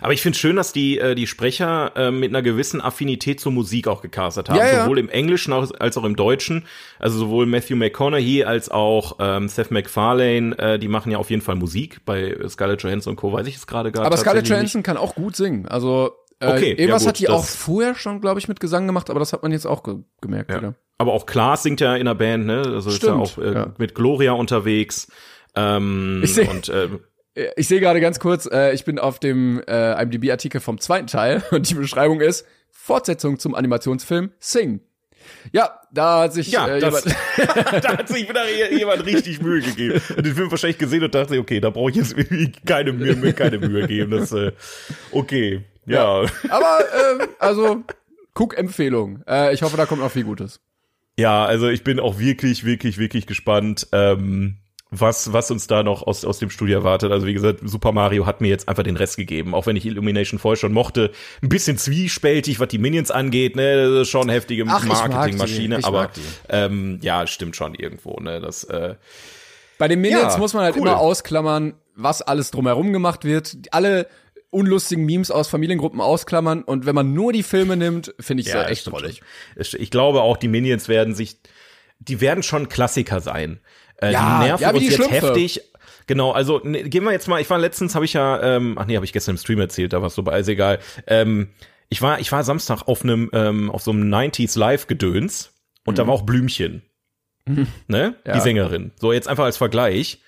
[0.00, 3.52] Aber ich finde schön, dass die äh, die Sprecher äh, mit einer gewissen Affinität zur
[3.52, 4.82] Musik auch gecastet haben, Ja, ja.
[4.84, 6.64] sowohl im Englischen als auch im Deutschen.
[6.98, 11.42] Also sowohl Matthew McConaughey als auch ähm, Seth MacFarlane, äh, die machen ja auf jeden
[11.42, 12.04] Fall Musik.
[12.04, 13.32] Bei Scarlett Johansson und Co.
[13.32, 15.66] weiß ich es gerade gar Aber Scarlett Johansson kann auch gut singen.
[15.68, 18.86] Also, äh, Okay, ja irgendwas gut, hat die auch vorher schon, glaube ich, mit Gesang
[18.86, 20.58] gemacht, aber das hat man jetzt auch ge gemerkt nicht.
[20.58, 20.68] wieder.
[20.68, 20.74] Ja.
[20.98, 22.58] Aber auch Klaas singt ja in der Band, ne?
[22.58, 23.74] Also ist ja Stimmt, auch äh, ja.
[23.78, 25.08] mit Gloria unterwegs.
[25.54, 26.88] Ähm, Ich seh- und äh,
[27.56, 31.42] Ich sehe gerade ganz kurz, äh, ich bin auf dem äh, IMDb-Artikel vom zweiten Teil
[31.50, 34.80] und die Beschreibung ist Fortsetzung zum Animationsfilm Sing.
[35.52, 39.60] Ja, da hat sich ja, äh, das, jemand, da hat sich wieder jemand richtig Mühe
[39.60, 40.00] gegeben.
[40.16, 42.14] Und den Film wahrscheinlich gesehen und dachte, okay, da brauche ich jetzt
[42.64, 44.12] keine Mühe, mir keine Mühe geben.
[44.12, 44.52] Das, äh,
[45.10, 46.24] okay, ja.
[46.48, 47.82] Aber äh, also
[48.34, 49.22] Guck-Empfehlung.
[49.26, 50.60] Äh, ich hoffe, da kommt noch viel Gutes.
[51.18, 54.58] Ja, also ich bin auch wirklich, wirklich, wirklich gespannt, ähm,
[55.00, 57.12] was, was uns da noch aus, aus dem Studio erwartet.
[57.12, 59.86] Also wie gesagt, Super Mario hat mir jetzt einfach den Rest gegeben, auch wenn ich
[59.86, 61.10] Illumination vorher schon mochte.
[61.42, 65.80] Ein bisschen zwiespältig, was die Minions angeht, ne, das ist schon heftige ich mag Marketingmaschine,
[65.84, 66.10] aber
[66.48, 68.94] ähm, ja, stimmt schon irgendwo, ne, das äh,
[69.78, 70.82] Bei den Minions Ja, muss man halt cool.
[70.88, 73.56] immer ausklammern, was alles drumherum gemacht wird.
[73.70, 74.06] Alle
[74.50, 78.62] unlustigen Memes aus Familiengruppen ausklammern und wenn man nur die Filme nimmt, finde ich ja,
[78.62, 79.20] ja, echt drollig.
[79.54, 81.36] Es- Ich glaube auch, die Minions werden sich,
[81.98, 83.60] die werden schon Klassiker sein.
[84.00, 85.14] Äh, Ja, die nerven ja, uns die jetzt Schlümpfe.
[85.14, 85.60] heftig.
[86.06, 88.86] Genau, also ne, gehen wir jetzt mal, ich war letztens, habe ich ja, ähm, ach
[88.86, 90.78] nee, habe ich gestern im Stream erzählt, da war es so bei, ist egal.
[91.06, 91.48] Ähm,
[91.88, 95.52] ich war, ich war Samstag auf einem, ähm, auf so einem 90s Live-Gedöns
[95.84, 96.82] und da war auch Blümchen.
[97.46, 97.64] Ne?
[97.86, 98.14] Mhm.
[98.26, 98.34] Ja.
[98.34, 98.90] Die Sängerin.
[98.96, 100.20] So, jetzt einfach als Vergleich.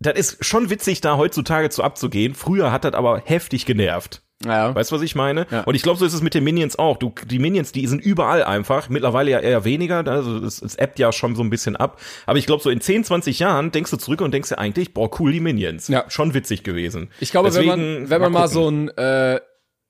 [0.00, 2.34] Das ist schon witzig, da heutzutage zu abzugehen.
[2.34, 4.23] Früher hat das aber heftig genervt.
[4.44, 4.74] Ja.
[4.74, 5.46] Weißt du, was ich meine?
[5.50, 5.62] Ja.
[5.62, 6.96] Und ich glaube, so ist es mit den Minions auch.
[6.96, 8.88] Du, die Minions, die sind überall einfach.
[8.88, 10.06] Mittlerweile ja eher weniger.
[10.06, 12.00] Also es, es appt ja schon so ein bisschen ab.
[12.26, 14.94] Aber ich glaube, so in 10, 20 Jahren denkst du zurück und denkst dir eigentlich,
[14.94, 15.88] boah, cool, die Minions.
[15.88, 16.04] Ja.
[16.08, 17.10] Schon witzig gewesen.
[17.20, 18.54] Ich glaube, Deswegen, wenn man, wenn man mal, gucken.
[18.54, 19.40] so ein, äh,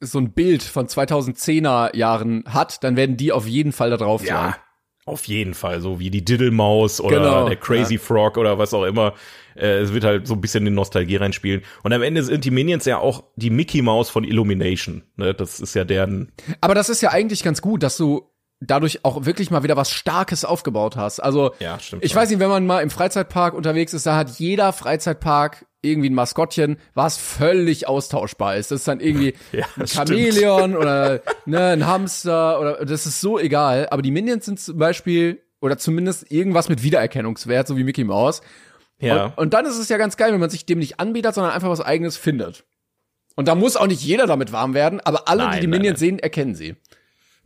[0.01, 4.23] so ein Bild von 2010er Jahren hat, dann werden die auf jeden Fall da drauf
[4.25, 4.55] sein.
[5.07, 5.81] Ja, auf jeden Fall.
[5.81, 9.14] So wie die Diddlemaus oder Genau, der Crazy Frog oder was auch immer.
[9.57, 11.62] Äh, es wird halt so ein bisschen in Nostalgie reinspielen.
[11.83, 15.03] Und am Ende sind die Minions ja auch die Mickey Mouse von Illumination.
[15.17, 15.35] Ne?
[15.35, 19.27] Das ist ja deren Aber das ist ja eigentlich ganz gut, dass du dadurch auch
[19.27, 21.21] wirklich mal wieder was Starkes aufgebaut hast.
[21.21, 22.21] Also, Ja, stimmt ich schon.
[22.23, 26.14] weiß nicht, wenn man mal im Freizeitpark unterwegs ist, da hat jeder Freizeitpark irgendwie ein
[26.14, 28.70] Maskottchen, was völlig austauschbar ist.
[28.70, 30.09] Das ist dann irgendwie Ja, ein stimmt.
[30.09, 33.88] Chamäleon oder ne, ein Hamster oder das ist so egal.
[33.90, 38.42] Aber die Minions sind zum Beispiel oder zumindest irgendwas mit Wiedererkennungswert, so wie Mickey Mouse.
[38.99, 39.27] Ja.
[39.27, 41.53] Und, und dann ist es ja ganz geil, wenn man sich dem nicht anbietet, sondern
[41.53, 42.64] einfach was eigenes findet.
[43.37, 45.81] Und da muss auch nicht jeder damit warm werden, aber alle, die Nein, die nein,
[45.81, 46.77] Minions sehen, erkennen sie.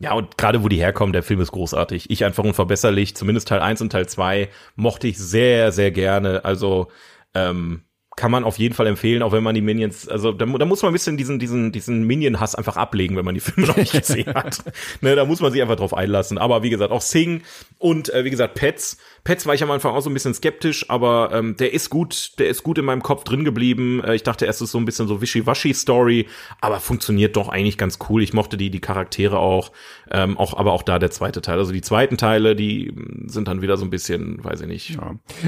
[0.00, 2.10] Ja, und gerade wo die herkommen, der Film ist großartig.
[2.10, 6.44] Ich einfach unverbesserlich, zumindest Teil 1 und Teil 2 mochte ich sehr, sehr gerne.
[6.44, 6.88] Also
[7.34, 7.82] ähm,
[8.18, 10.82] kann man auf jeden Fall empfehlen, auch wenn man die Minions, also da, da muss
[10.82, 13.92] man ein bisschen diesen, diesen, diesen Minion-Hass einfach ablegen, wenn man die Filme noch nicht
[13.98, 14.58] gesehen hat.
[15.00, 16.36] ne, da muss man sich einfach drauf einlassen.
[16.36, 17.42] Aber wie gesagt, auch Sing
[17.78, 18.98] und äh, wie gesagt, Pets.
[19.24, 22.32] Pets war ich am Anfang auch so ein bisschen skeptisch, aber ähm, der ist gut,
[22.38, 24.02] der ist gut in meinem Kopf drin geblieben.
[24.04, 26.26] Äh, ich dachte erst, es ist so ein bisschen so Wischiwaschi-Story,
[26.60, 28.22] aber funktioniert doch eigentlich ganz cool.
[28.22, 29.72] Ich mochte die, die Charaktere auch,
[30.10, 31.58] ähm, auch, aber auch da der zweite Teil.
[31.58, 34.98] Also die zweiten Teile, die mh, sind dann wieder so ein bisschen, weiß ich nicht,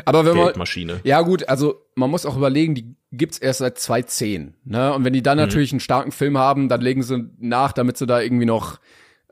[0.05, 1.01] Aber wenn man, Geldmaschine.
[1.05, 4.95] ja gut, also man muss auch überlegen, die gibt's erst seit 2010, ne?
[4.95, 5.43] Und wenn die dann Mhm.
[5.45, 8.79] natürlich einen starken Film haben, dann legen sie nach, damit sie da irgendwie noch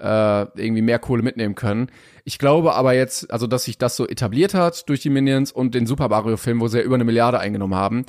[0.00, 1.90] äh, irgendwie mehr Kohle mitnehmen können.
[2.24, 5.74] Ich glaube aber jetzt, also dass sich das so etabliert hat durch die Minions und
[5.74, 8.04] den Super Mario Film, wo sie ja über eine Milliarde eingenommen haben,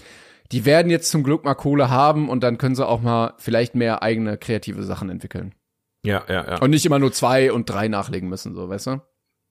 [0.51, 3.75] die werden jetzt zum Glück mal Kohle haben und dann können sie auch mal vielleicht
[3.75, 5.53] mehr eigene kreative Sachen entwickeln.
[6.03, 6.57] Ja, ja, ja.
[6.59, 9.01] Und nicht immer nur zwei und drei nachlegen müssen, so, weißt du?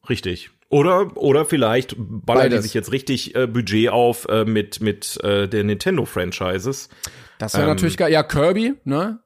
[0.09, 0.51] Richtig.
[0.71, 5.49] Oder, oder vielleicht ballern die sich jetzt richtig äh, Budget auf äh, mit, mit äh,
[5.49, 6.89] der Nintendo-Franchises.
[7.39, 8.13] Das wäre Ähm, natürlich geil.
[8.13, 9.21] Ja, Kirby, ne?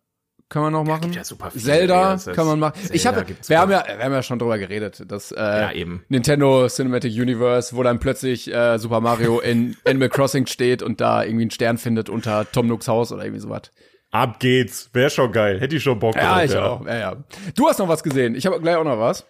[0.52, 1.00] Kann man noch machen.
[1.00, 2.78] gibt ja super viele, Zelda ja, kann man machen.
[2.92, 5.40] ich Zelda habe, gibt's wir haben ja, wir haben ja schon drüber geredet, dass äh,
[5.40, 6.04] Ja, eben.
[6.10, 11.22] Nintendo Cinematic Universe, wo dann plötzlich äh, Super Mario in Animal Crossing steht und da
[11.22, 13.62] irgendwie einen Stern findet unter Tom Nooks Haus oder irgendwie sowas.
[14.10, 14.90] Ab geht's.
[14.92, 15.58] Wäre schon geil.
[15.58, 16.86] Hätte ich schon Bock Ja, drauf, ich auch.
[16.86, 17.16] Ja, ja.
[17.56, 18.34] Du hast noch was gesehen.
[18.34, 19.24] Ich habe gleich auch noch was.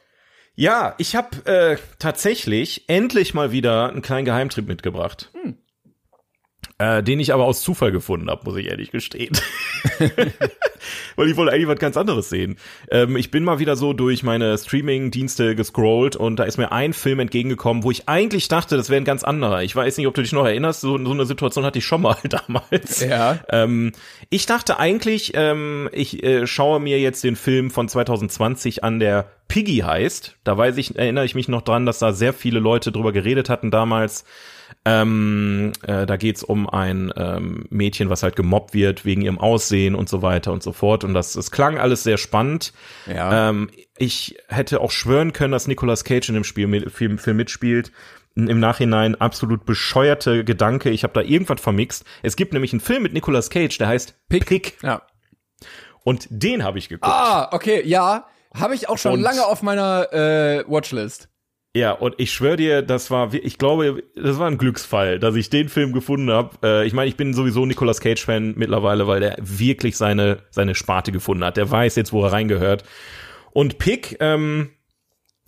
[0.57, 5.31] Ja, ich habe äh, tatsächlich endlich mal wieder einen kleinen Geheimtrip mitgebracht.
[5.41, 5.57] Hm.
[6.83, 9.39] Äh, den ich aber aus Zufall gefunden habe, muss ich ehrlich gestehen.
[11.17, 12.57] Weil ich wollte eigentlich was ganz anderes sehen.
[12.91, 16.93] Ähm, ich bin mal wieder so durch meine Streaming-Dienste gescrollt und da ist mir ein
[16.93, 19.63] Film entgegengekommen, wo ich eigentlich dachte, das wäre ein ganz anderer.
[19.63, 22.03] Ich weiß nicht, ob du dich noch erinnerst, so, so eine Situation hatte ich schon
[22.03, 23.01] mal damals.
[23.01, 23.39] Ja.
[23.49, 23.93] Ähm,
[24.29, 29.31] ich dachte eigentlich, ähm, ich äh, schaue mir jetzt den Film von 2020 an, der
[29.47, 30.37] Piggy heißt.
[30.43, 33.49] Da weiß ich, erinnere ich mich noch dran, dass da sehr viele Leute drüber geredet
[33.49, 34.25] hatten damals.
[34.85, 39.95] Ähm, äh, da geht's um ein ähm, Mädchen, was halt gemobbt wird wegen ihrem Aussehen
[39.95, 41.05] und so weiter und so fort.
[41.05, 42.73] Und das, das klang alles sehr spannend.
[43.07, 43.51] Ja.
[43.51, 47.37] Ähm, ich hätte auch schwören können, dass Nicolas Cage in dem Spiel, mit- Film, Film
[47.37, 47.93] mitspielt.
[48.35, 50.91] Im Nachhinein absolut bescheuerte Gedanke.
[50.91, 52.05] Ich habe da irgendwas vermixt.
[52.23, 54.79] Es gibt nämlich einen Film mit Nicolas Cage, der heißt Pick.
[54.83, 55.03] Ja.
[56.03, 57.13] Und den habe ich geguckt.
[57.13, 58.27] Ah, okay, ja.
[58.55, 61.29] Habe ich auch schon Und- lange auf meiner äh, Watchlist.
[61.75, 65.49] Ja, und ich schwöre dir, das war, ich glaube, das war ein Glücksfall, dass ich
[65.49, 66.51] den Film gefunden habe.
[66.63, 71.13] Äh, ich meine, ich bin sowieso Nicolas Cage-Fan mittlerweile, weil der wirklich seine, seine Sparte
[71.13, 71.57] gefunden hat.
[71.57, 72.85] Der weiß jetzt, wo er reingehört.
[73.53, 74.73] Und Pick, ähm,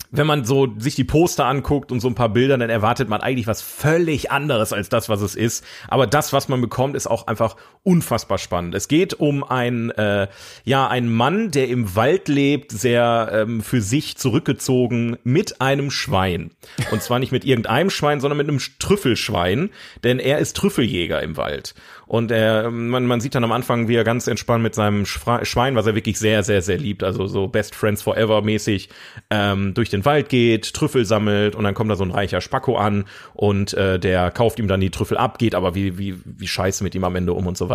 [0.09, 3.21] wenn man so sich die Poster anguckt und so ein paar Bilder, dann erwartet man
[3.21, 5.63] eigentlich was völlig anderes als das, was es ist.
[5.87, 7.55] Aber das, was man bekommt, ist auch einfach
[7.85, 8.73] unfassbar spannend.
[8.73, 10.27] Es geht um einen, äh,
[10.63, 16.51] ja, einen Mann, der im Wald lebt, sehr ähm, für sich zurückgezogen mit einem Schwein.
[16.91, 19.69] Und zwar nicht mit irgendeinem Schwein, sondern mit einem Trüffelschwein,
[20.03, 21.75] denn er ist Trüffeljäger im Wald.
[22.07, 25.75] Und er, man, man sieht dann am Anfang, wie er ganz entspannt mit seinem Schwein,
[25.75, 28.89] was er wirklich sehr, sehr, sehr liebt, also so Best Friends Forever mäßig,
[29.29, 32.77] ähm, durch den Wald geht, Trüffel sammelt und dann kommt da so ein reicher Spacko
[32.77, 36.47] an und äh, der kauft ihm dann die Trüffel ab, geht aber wie, wie, wie
[36.47, 37.74] scheiße mit ihm am Ende um und so weiter.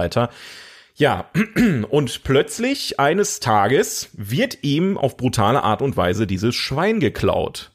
[0.94, 1.30] Ja,
[1.88, 7.72] und plötzlich eines Tages wird ihm auf brutale Art und Weise dieses Schwein geklaut.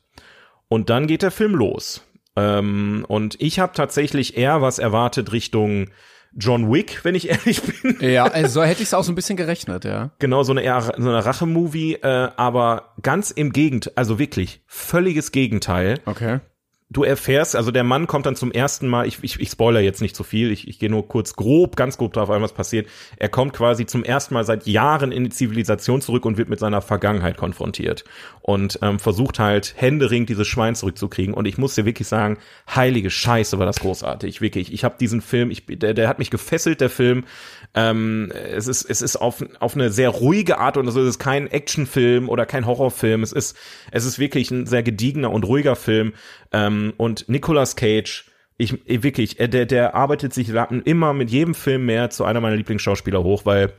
[0.68, 2.04] Und dann geht der Film los.
[2.36, 5.90] Ähm, und ich habe tatsächlich eher was erwartet Richtung
[6.34, 7.98] John Wick, wenn ich ehrlich bin.
[8.00, 10.12] Ja, also hätte ich es auch so ein bisschen gerechnet, ja.
[10.20, 15.32] Genau, so eine eher so eine Rache-Movie, äh, aber ganz im Gegenteil, also wirklich völliges
[15.32, 16.00] Gegenteil.
[16.06, 16.42] Okay
[16.92, 20.02] du erfährst, also der Mann kommt dann zum ersten Mal, ich, ich, ich spoiler jetzt
[20.02, 22.54] nicht zu so viel, ich, ich gehe nur kurz grob, ganz grob drauf ein, was
[22.54, 22.88] passiert.
[23.18, 26.60] Er kommt quasi zum ersten Mal seit Jahren in die Zivilisation zurück und wird mit
[26.60, 28.06] seiner Vergangenheit konfrontiert
[28.42, 31.34] und ähm, versucht halt händeringend dieses Schwein zurückzukriegen.
[31.34, 32.38] Und ich muss dir wirklich sagen,
[32.74, 34.72] heilige Scheiße war das großartig, wirklich.
[34.72, 37.26] Ich habe diesen Film, ich, der, der hat mich gefesselt, der Film.
[37.74, 41.20] Ähm, es ist, es ist auf, auf eine sehr ruhige Art und also es ist
[41.20, 43.24] kein Actionfilm oder kein Horrorfilm.
[43.24, 43.58] Es ist,
[43.92, 46.14] es ist wirklich ein sehr gediegener und ruhiger Film.
[46.54, 48.26] Ähm, und Nicolas Cage,
[48.58, 52.56] ich, ich wirklich, der, der arbeitet sich immer mit jedem Film mehr zu einer meiner
[52.56, 53.74] Lieblingsschauspieler hoch, weil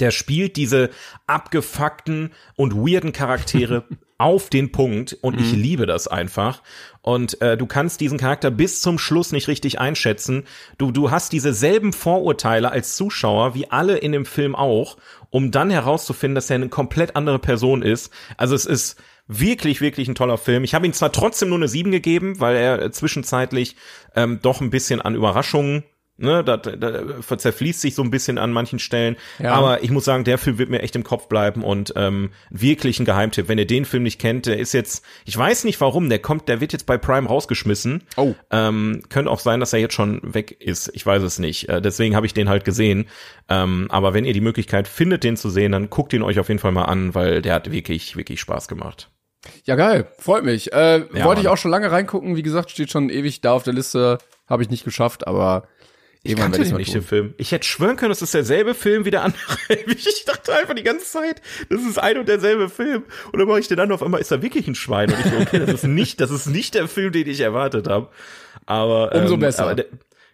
[0.00, 0.90] der spielt diese
[1.26, 3.84] abgefuckten und weirden Charaktere
[4.18, 5.42] auf den Punkt und mhm.
[5.42, 6.62] ich liebe das einfach.
[7.02, 10.44] Und äh, du kannst diesen Charakter bis zum Schluss nicht richtig einschätzen.
[10.78, 14.96] Du, du hast dieselben Vorurteile als Zuschauer wie alle in dem Film auch,
[15.30, 18.12] um dann herauszufinden, dass er eine komplett andere Person ist.
[18.36, 20.64] Also es ist wirklich, wirklich ein toller Film.
[20.64, 23.76] Ich habe ihm zwar trotzdem nur eine 7 gegeben, weil er zwischenzeitlich
[24.14, 25.84] ähm, doch ein bisschen an Überraschungen
[26.18, 29.16] Ne, da, da zerfließt sich so ein bisschen an manchen Stellen.
[29.38, 29.54] Ja.
[29.54, 33.00] Aber ich muss sagen, der Film wird mir echt im Kopf bleiben und ähm, wirklich
[33.00, 33.48] ein Geheimtipp.
[33.48, 36.48] Wenn ihr den Film nicht kennt, der ist jetzt, ich weiß nicht warum, der kommt,
[36.48, 38.04] der wird jetzt bei Prime rausgeschmissen.
[38.16, 38.34] Oh.
[38.50, 40.90] Ähm, könnte auch sein, dass er jetzt schon weg ist.
[40.94, 41.70] Ich weiß es nicht.
[41.70, 43.08] Äh, deswegen habe ich den halt gesehen.
[43.48, 46.48] Ähm, aber wenn ihr die Möglichkeit findet, den zu sehen, dann guckt ihn euch auf
[46.48, 49.10] jeden Fall mal an, weil der hat wirklich, wirklich Spaß gemacht.
[49.64, 50.06] Ja, geil.
[50.18, 50.72] Freut mich.
[50.72, 52.36] Äh, ja, wollte ich auch schon lange reingucken.
[52.36, 54.18] Wie gesagt, steht schon ewig da auf der Liste.
[54.48, 55.66] Habe ich nicht geschafft, aber
[56.24, 57.34] ich kannte den nicht, den Film.
[57.36, 59.40] Ich hätte schwören können, das ist derselbe Film wie der andere.
[59.86, 63.04] Ich dachte einfach die ganze Zeit, das ist ein und derselbe Film.
[63.32, 65.10] Und dann mache ich den an, auf einmal ist da wirklich ein Schwein.
[65.10, 67.88] Und ich so, okay, das ist nicht, das ist nicht der Film, den ich erwartet
[67.88, 68.08] habe.
[68.66, 69.66] Aber umso ähm, besser.
[69.66, 69.84] Aber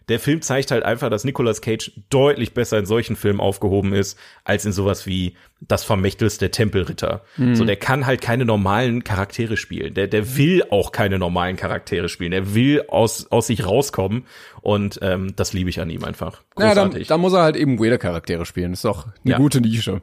[0.09, 4.17] der, Film zeigt halt einfach, dass Nicolas Cage deutlich besser in solchen Filmen aufgehoben ist,
[4.43, 7.21] als in sowas wie das Vermächtnis der Tempelritter.
[7.37, 7.55] Mhm.
[7.55, 9.93] So, der kann halt keine normalen Charaktere spielen.
[9.93, 12.31] Der, der will auch keine normalen Charaktere spielen.
[12.31, 14.25] Der will aus, aus sich rauskommen.
[14.61, 16.43] Und ähm, das liebe ich an ihm einfach.
[16.55, 16.75] Großartig.
[16.75, 18.71] Ja, dann, dann muss er halt eben weirde Charaktere spielen.
[18.71, 19.37] Das ist doch eine ja.
[19.37, 20.01] gute Nische.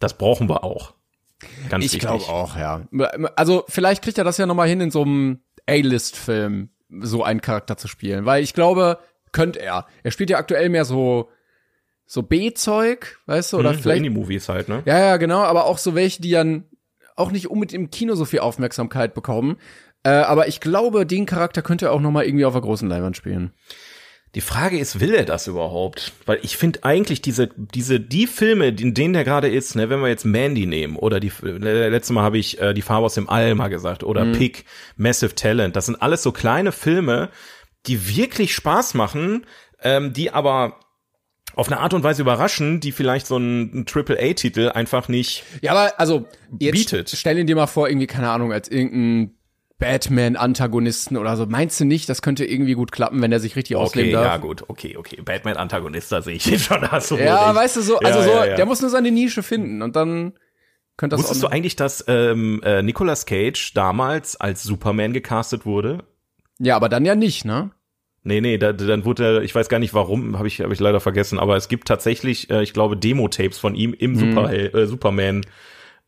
[0.00, 0.94] Das brauchen wir auch.
[1.68, 2.86] Ganz ich glaube auch, ja.
[3.36, 7.76] Also vielleicht kriegt er das ja nochmal hin, in so einem A-List-Film so einen Charakter
[7.76, 8.24] zu spielen.
[8.24, 8.98] Weil ich glaube,
[9.34, 9.86] könnte er.
[10.02, 11.28] Er spielt ja aktuell mehr so
[12.06, 14.82] so B-Zeug, weißt du, oder mhm, vielleicht so Indie-Movies halt, ne?
[14.84, 16.64] Ja, ja, genau, aber auch so welche, die dann
[17.16, 19.56] auch nicht unbedingt im Kino so viel Aufmerksamkeit bekommen.
[20.02, 22.88] Äh, aber ich glaube, den Charakter könnte er auch noch mal irgendwie auf der großen
[22.88, 23.52] Leinwand spielen.
[24.34, 26.12] Die Frage ist, will er das überhaupt?
[26.26, 30.00] Weil ich finde eigentlich diese, diese, die Filme, in denen der gerade ist, ne, wenn
[30.00, 33.14] wir jetzt Mandy nehmen oder die, äh, letzte Mal habe ich äh, die Farbe aus
[33.14, 34.32] dem All mal gesagt oder mhm.
[34.32, 34.64] Pick,
[34.96, 37.30] Massive Talent, das sind alles so kleine Filme,
[37.86, 39.46] die wirklich Spaß machen,
[39.82, 40.80] ähm, die aber
[41.54, 45.44] auf eine Art und Weise überraschen, die vielleicht so ein, Triple A titel einfach nicht
[45.60, 46.26] Ja, aber also
[46.58, 47.10] jetzt bietet.
[47.10, 49.36] stell ihn dir mal vor, irgendwie, keine Ahnung, als irgendein
[49.78, 51.46] Batman-Antagonisten oder so.
[51.46, 54.24] Meinst du nicht, das könnte irgendwie gut klappen, wenn er sich richtig okay, ausleben darf?
[54.24, 55.20] Ja, gut, okay, okay.
[55.22, 56.90] Batman-Antagonist, da sehe ich ihn schon.
[56.90, 57.56] Hast du ja, recht.
[57.56, 58.56] weißt du, so, also ja, so, ja, ja.
[58.56, 60.34] der muss nur seine Nische finden und dann
[60.96, 66.04] könnte das Wusstest du eigentlich, dass ähm, äh, Nicolas Cage damals als Superman gecastet wurde?
[66.58, 67.70] Ja, aber dann ja nicht, ne?
[68.22, 70.80] Nee, nee, da, dann wurde er, ich weiß gar nicht warum, habe ich, hab ich
[70.80, 74.16] leider vergessen, aber es gibt tatsächlich, äh, ich glaube, Demo-Tapes von ihm im mhm.
[74.16, 75.44] Super, äh, Superman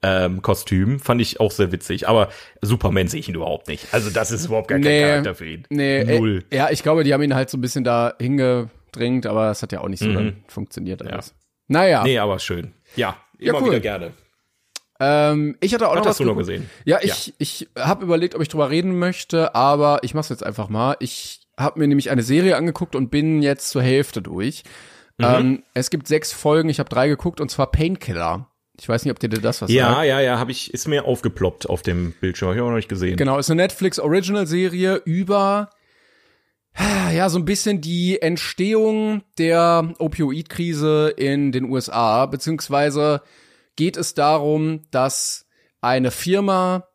[0.02, 1.00] ähm, Kostüm.
[1.00, 2.08] Fand ich auch sehr witzig.
[2.08, 2.28] Aber
[2.62, 3.86] Superman sehe ich ihn überhaupt nicht.
[3.92, 5.66] Also das ist überhaupt gar nee, kein Charakter für ihn.
[5.70, 6.44] Nee, Null.
[6.50, 9.62] Äh, ja, ich glaube, die haben ihn halt so ein bisschen da hingedrängt, aber es
[9.62, 10.36] hat ja auch nicht so mhm.
[10.48, 11.28] funktioniert alles.
[11.28, 11.34] Ja.
[11.68, 12.02] Naja.
[12.04, 12.72] Nee, aber schön.
[12.94, 13.70] Ja, immer ja, cool.
[13.70, 14.12] wieder gerne.
[14.98, 16.70] Ähm, ich hatte auch was noch was du noch gesehen?
[16.84, 17.32] Ja, ich, ja.
[17.38, 20.96] ich habe überlegt, ob ich drüber reden möchte, aber ich mach's jetzt einfach mal.
[21.00, 24.62] Ich habe mir nämlich eine Serie angeguckt und bin jetzt zur Hälfte durch.
[25.18, 25.24] Mhm.
[25.24, 28.48] Ähm, es gibt sechs Folgen, ich habe drei geguckt und zwar Painkiller.
[28.78, 30.06] Ich weiß nicht, ob dir das was Ja, sagt.
[30.06, 32.50] ja, ja, habe ich, ist mir aufgeploppt auf dem Bildschirm.
[32.50, 33.16] Hab ich auch noch nicht gesehen.
[33.16, 35.70] Genau, ist eine Netflix Original Serie über
[37.14, 43.22] ja, so ein bisschen die Entstehung der Opioidkrise in den USA, beziehungsweise
[43.76, 45.46] geht es darum, dass
[45.80, 46.88] eine Firma,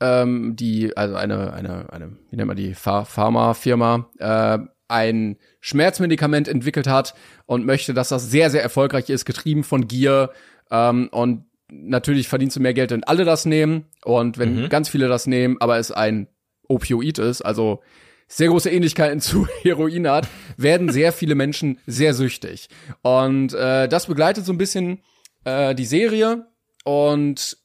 [0.00, 6.48] ähm, die, also eine, eine, eine, wie nennt man die, Ph Pharmafirma, äh, ein Schmerzmedikament
[6.48, 7.14] entwickelt hat
[7.46, 10.30] und möchte, dass das sehr, sehr erfolgreich ist, getrieben von Gier.
[10.70, 13.84] Ähm, und natürlich verdienst du mehr Geld, wenn alle das nehmen.
[14.04, 16.28] Und wenn ganz viele das nehmen, aber es ein
[16.68, 17.82] Opioid ist, also
[18.28, 22.68] sehr große Ähnlichkeiten zu Heroin hat, werden sehr viele Menschen sehr süchtig.
[23.02, 25.02] Und äh, das begleitet so ein bisschen
[25.44, 26.46] äh, die Serie.
[26.84, 27.56] Und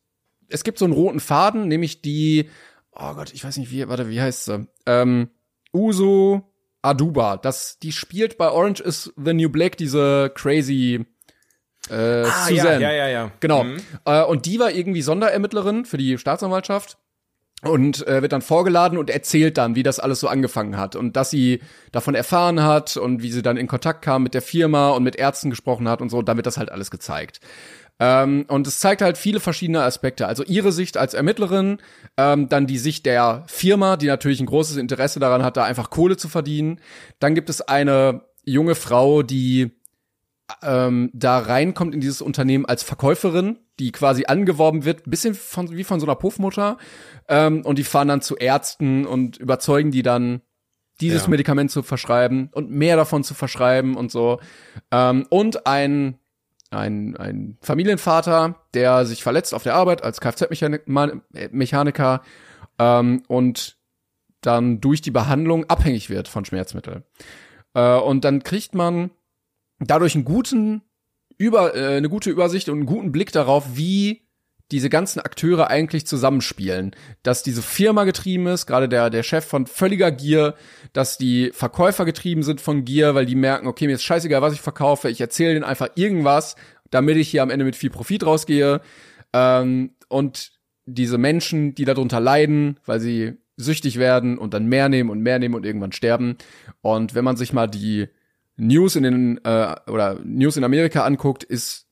[0.50, 2.50] es gibt so einen roten Faden, nämlich die,
[2.94, 4.68] oh Gott, ich weiß nicht, wie, warte, wie heißt sie?
[4.86, 5.30] Ähm,
[5.74, 7.38] Uso Aduba.
[7.38, 11.06] Das, die spielt bei Orange is the New Black diese crazy
[11.90, 12.82] äh, ah, ja, Suzanne.
[12.82, 13.32] ja, ja, ja.
[13.40, 13.64] Genau.
[13.64, 13.78] Mhm.
[14.06, 16.98] Äh, und die war irgendwie Sonderermittlerin für die Staatsanwaltschaft
[17.64, 21.16] und äh, wird dann vorgeladen und erzählt dann, wie das alles so angefangen hat und
[21.16, 24.92] dass sie davon erfahren hat und wie sie dann in Kontakt kam mit der Firma
[24.92, 26.22] und mit Ärzten gesprochen hat und so.
[26.22, 27.40] Da wird das halt alles gezeigt.
[28.00, 30.28] Ähm, und es zeigt halt viele verschiedene Aspekte.
[30.28, 31.78] Also ihre Sicht als Ermittlerin,
[32.18, 35.90] ähm, dann die Sicht der Firma, die natürlich ein großes Interesse daran hat, da einfach
[35.90, 36.80] Kohle zu verdienen.
[37.20, 39.72] Dann gibt es eine junge Frau, die
[40.62, 45.84] ähm, da reinkommt in dieses Unternehmen als Verkäuferin, die quasi angeworben wird, bisschen von, wie
[45.84, 46.78] von so einer Puffmutter.
[47.28, 50.42] Ähm, und die fahren dann zu Ärzten und überzeugen die dann,
[51.02, 51.30] dieses Ja.
[51.30, 54.40] Medikament zu verschreiben und mehr davon zu verschreiben und so.
[54.92, 56.20] Ähm, und ein,
[56.70, 62.22] ein, ein Familienvater, der sich verletzt auf der Arbeit als Kfz-Mechaniker
[62.80, 63.78] ähm, und
[64.42, 67.04] dann durch die Behandlung abhängig wird von Schmerzmitteln.
[67.74, 69.10] Äh, und dann kriegt man
[69.80, 70.82] dadurch einen guten
[71.38, 74.28] über äh, eine gute Übersicht und einen guten Blick darauf, wie
[74.72, 79.68] diese ganzen Akteure eigentlich zusammenspielen, dass diese Firma getrieben ist, gerade der der Chef von
[79.68, 80.56] völliger Gier,
[80.94, 84.54] dass die Verkäufer getrieben sind von Gier, weil die merken, okay, mir ist scheißegal, was
[84.54, 86.56] ich verkaufe, ich erzähle denen einfach irgendwas,
[86.90, 88.82] damit ich hier am Ende mit viel Profit rausgehe.
[89.34, 90.52] Ähm, und
[90.86, 95.40] diese Menschen, die darunter leiden, weil sie süchtig werden und dann mehr nehmen und mehr
[95.40, 96.38] nehmen und irgendwann sterben.
[96.82, 98.08] Und wenn man sich mal die
[98.58, 101.88] News in den äh, oder News in Amerika anguckt, ist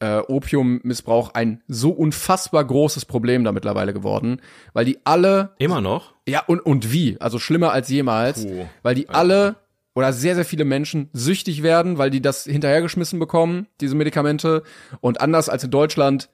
[0.00, 4.40] äh, Opiummissbrauch ein so unfassbar großes Problem da mittlerweile geworden,
[4.72, 6.14] weil die alle Immer noch?
[6.26, 8.66] ja und und wie, also schlimmer als jemals, Puh.
[8.82, 9.56] weil die alle
[9.94, 14.64] oder sehr sehr viele Menschen süchtig werden, weil die das hinterhergeschmissen bekommen, diese Medikamente
[15.00, 16.30] und anders als in Deutschland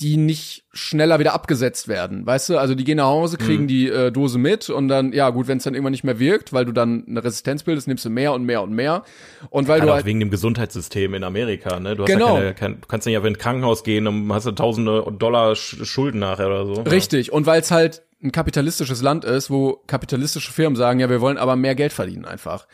[0.00, 2.58] die nicht schneller wieder abgesetzt werden, weißt du?
[2.58, 3.68] Also die gehen nach Hause, kriegen Mhm.
[3.68, 6.52] die äh, Dose mit und dann, ja gut, wenn es dann irgendwann nicht mehr wirkt,
[6.52, 9.04] weil du dann eine Resistenz bildest, nimmst du mehr und mehr und mehr.
[9.48, 11.96] Und weil Gerade du halt, wegen dem Gesundheitssystem in Amerika, ne?
[11.96, 12.36] Du hast Genau.
[12.36, 15.02] ja keine, kein, du kannst nicht einfach in ein Krankenhaus gehen und hast du tausende
[15.18, 16.82] Dollar Sch- Schulden nachher oder so.
[16.82, 21.22] richtig, und weil es halt ein kapitalistisches Land ist, wo kapitalistische Firmen sagen, ja, wir
[21.22, 22.66] wollen aber mehr Geld verdienen einfach.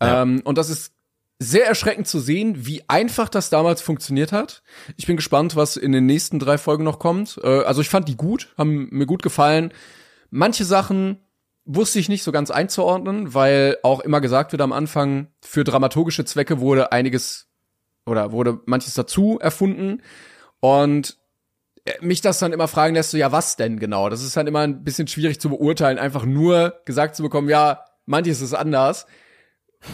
[0.00, 0.22] Ja.
[0.22, 0.92] Ähm, und das ist
[1.42, 4.62] sehr erschreckend zu sehen, wie einfach das damals funktioniert hat.
[4.98, 7.40] Ich bin gespannt, was in den nächsten drei Folgen noch kommt.
[7.42, 9.72] Äh, also ich fand die gut, haben mir gut gefallen.
[10.28, 11.18] Manche Sachen
[11.64, 16.26] wusste ich nicht so ganz einzuordnen, weil auch immer gesagt wird am Anfang, für dramaturgische
[16.26, 17.48] Zwecke wurde einiges
[18.04, 20.02] oder wurde manches dazu erfunden.
[20.60, 21.16] Und
[21.86, 24.10] äh, mich das dann immer fragen lässt, so, ja, was denn genau?
[24.10, 27.86] Das ist dann immer ein bisschen schwierig zu beurteilen, einfach nur gesagt zu bekommen, ja,
[28.04, 29.06] manches ist anders,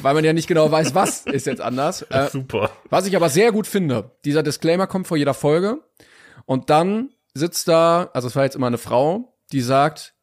[0.02, 2.02] weil man ja nicht genau weiß, was ist jetzt anders.
[2.02, 2.70] Äh, Super.
[2.90, 5.80] was ich aber sehr gut finde, dieser Disclaimer kommt vor jeder Folge
[6.44, 10.14] und dann sitzt da, also es war jetzt immer eine Frau, die sagt,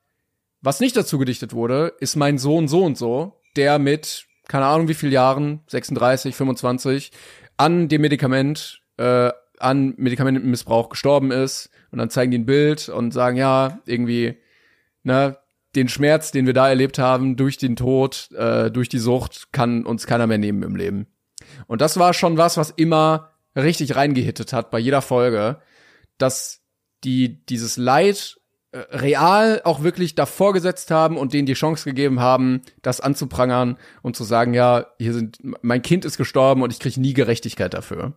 [0.61, 4.87] was nicht dazu gedichtet wurde, ist mein Sohn so und so, der mit, keine Ahnung
[4.87, 7.11] wie viel Jahren, 36, 25,
[7.57, 13.11] an dem Medikament, äh, an Medikamentenmissbrauch gestorben ist und dann zeigen die ein Bild und
[13.11, 14.37] sagen, ja, irgendwie,
[15.03, 15.37] ne,
[15.75, 19.85] den Schmerz, den wir da erlebt haben, durch den Tod, äh, durch die Sucht, kann
[19.85, 21.07] uns keiner mehr nehmen im Leben.
[21.67, 25.57] Und das war schon was, was immer richtig reingehittet hat bei jeder Folge,
[26.17, 26.61] dass
[27.03, 28.39] die dieses Leid
[28.71, 33.77] äh, real auch wirklich davor gesetzt haben und denen die Chance gegeben haben, das anzuprangern
[34.01, 37.73] und zu sagen, ja, hier sind mein Kind ist gestorben und ich kriege nie Gerechtigkeit
[37.73, 38.13] dafür.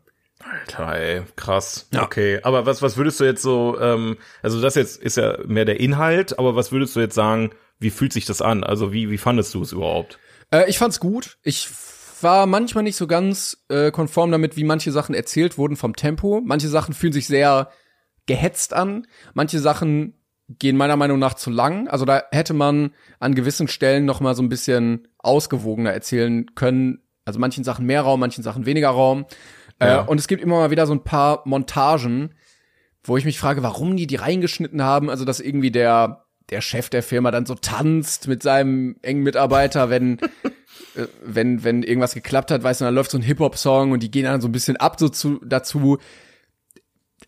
[0.51, 1.89] Alter, ey, krass.
[1.93, 2.05] Ja.
[2.05, 5.65] Okay, aber was, was würdest du jetzt so, ähm, also das jetzt ist ja mehr
[5.65, 8.65] der Inhalt, aber was würdest du jetzt sagen, wie fühlt sich das an?
[8.65, 10.19] Also wie, wie fandest du es überhaupt?
[10.51, 11.39] Äh, ich fand's gut.
[11.43, 11.69] Ich
[12.23, 16.41] war manchmal nicht so ganz äh, konform damit, wie manche Sachen erzählt wurden vom Tempo.
[16.45, 17.71] Manche Sachen fühlen sich sehr
[18.27, 19.07] gehetzt an.
[19.35, 20.15] Manche Sachen
[20.49, 21.89] gehen meiner Meinung nach zu lang.
[21.89, 27.03] Also da hätte man an gewissen Stellen noch mal so ein bisschen ausgewogener erzählen können.
[27.25, 29.27] Also manchen Sachen mehr Raum, manchen Sachen weniger Raum.
[29.81, 30.03] Ja.
[30.03, 32.35] Äh, und es gibt immer mal wieder so ein paar Montagen,
[33.05, 35.11] wo ich mich frage, warum die die reingeschnitten haben.
[35.11, 39.91] Also, dass irgendwie der, der Chef der Firma dann so tanzt mit seinem engen Mitarbeiter,
[39.91, 40.19] wenn,
[40.97, 44.11] äh, wenn, wenn irgendwas geklappt hat, weißt du, dann läuft so ein Hip-Hop-Song und die
[44.11, 45.99] gehen dann so ein bisschen ab so zu, dazu.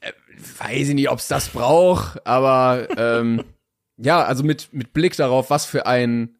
[0.00, 0.12] Äh,
[0.58, 3.44] weiß ich nicht, ob's das braucht, aber ähm,
[3.96, 6.37] ja, also mit, mit Blick darauf, was für ein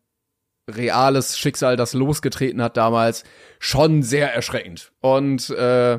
[0.69, 3.25] reales Schicksal das losgetreten hat damals,
[3.59, 4.93] schon sehr erschreckend.
[5.01, 5.99] Und äh,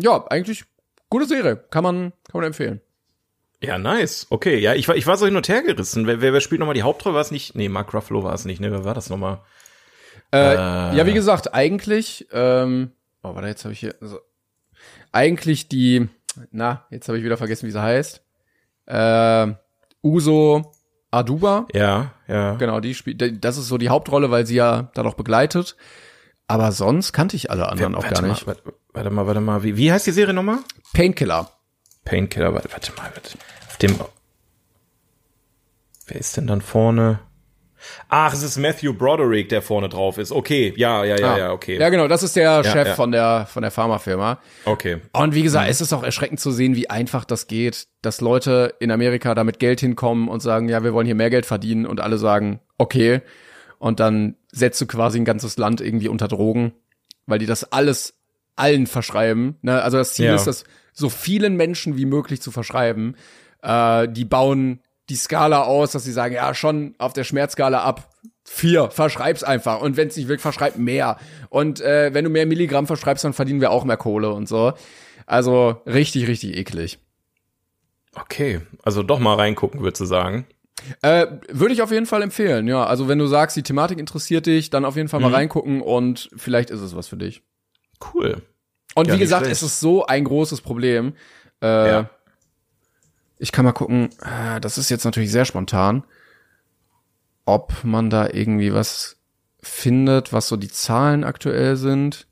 [0.00, 0.64] ja, eigentlich
[1.10, 1.56] gute Serie.
[1.56, 2.80] Kann man, kann man empfehlen.
[3.62, 4.26] Ja, nice.
[4.28, 6.06] Okay, ja, ich war, ich war so hin und her gerissen.
[6.06, 7.14] Wer, wer, wer spielt nochmal die Hauptrolle?
[7.14, 7.54] War es nicht?
[7.54, 8.60] Nee, Mark Ruffalo war es nicht.
[8.60, 9.40] Ne, wer war das nochmal?
[10.32, 10.96] Äh, Äh.
[10.96, 12.90] Ja, wie gesagt, eigentlich, ähm,
[13.22, 14.20] oh, warte, jetzt habe ich hier, also,
[15.12, 16.08] eigentlich die,
[16.50, 18.22] na, jetzt habe ich wieder vergessen, wie sie heißt.
[18.86, 19.54] Äh,
[20.02, 20.72] Uso
[21.16, 22.54] Aduba, Ja, ja.
[22.54, 25.76] genau, die spielt, das ist so die Hauptrolle, weil sie ja da noch begleitet.
[26.48, 28.46] Aber sonst kannte ich alle anderen auch warte gar nicht.
[28.46, 28.62] Warte,
[28.92, 29.62] warte mal, warte mal.
[29.64, 30.58] Wie, wie heißt die Serie nochmal?
[30.92, 31.50] Painkiller.
[32.04, 33.36] Painkiller, warte, warte mal, warte.
[33.68, 33.98] Auf dem.
[36.06, 37.18] Wer ist denn dann vorne?
[38.08, 40.32] Ach, es ist Matthew Broderick, der vorne drauf ist.
[40.32, 41.38] Okay, ja, ja, ja, Ah.
[41.38, 41.78] ja, okay.
[41.78, 42.94] Ja, genau, das ist der Chef ja.
[42.94, 44.38] von der, von der Pharmafirma.
[44.64, 44.98] Okay.
[45.12, 48.74] Und wie gesagt, es ist auch erschreckend zu sehen, wie einfach das geht, dass Leute
[48.80, 51.86] in Amerika da mit Geld hinkommen und sagen, ja, wir wollen hier mehr Geld verdienen
[51.86, 53.22] und alle sagen, okay.
[53.78, 56.72] Und dann setzt du quasi ein ganzes Land irgendwie unter Drogen,
[57.26, 58.14] weil die das alles
[58.56, 59.56] allen verschreiben.
[59.62, 59.82] Ne?
[59.82, 60.34] Also das Ziel Ja.
[60.34, 63.16] ist, das so vielen Menschen wie möglich zu verschreiben.
[63.62, 68.10] Äh, die bauen die Skala aus, dass sie sagen, ja, schon auf der Schmerzskala ab
[68.44, 69.80] vier, verschreib's einfach.
[69.80, 71.18] Und wenn es nicht wirkt, verschreib mehr.
[71.48, 74.72] Und äh, wenn du mehr Milligramm verschreibst, dann verdienen wir auch mehr Kohle und so.
[75.26, 76.98] Also richtig, richtig eklig.
[78.14, 78.60] Okay.
[78.82, 80.46] Also doch mal reingucken, würdest du sagen.
[81.02, 82.84] Äh, Würde ich auf jeden Fall empfehlen, ja.
[82.84, 86.28] Also wenn du sagst, die Thematik interessiert dich, dann auf jeden Fall mal reingucken und
[86.36, 87.42] vielleicht ist es was für dich.
[88.14, 88.42] Cool.
[88.94, 89.62] Und Ja, wie gesagt, schlecht.
[89.62, 91.14] es ist so ein großes Problem.
[91.62, 92.10] Äh, Ja.
[93.38, 96.04] Ich kann mal gucken, äh, das ist jetzt natürlich sehr spontan,
[97.44, 99.16] ob man da irgendwie was
[99.60, 102.26] findet, was so die Zahlen aktuell sind.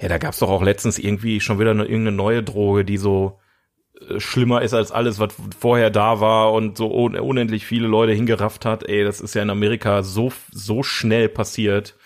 [0.00, 3.38] Ja, da gab's doch auch letztens irgendwie schon wieder eine, irgendeine neue Droge, die so
[4.08, 8.12] äh, schlimmer ist als alles, was vorher da war und so un unendlich viele Leute
[8.12, 8.88] hingerafft hat.
[8.88, 11.96] Ey, das ist ja in Amerika so so schnell passiert.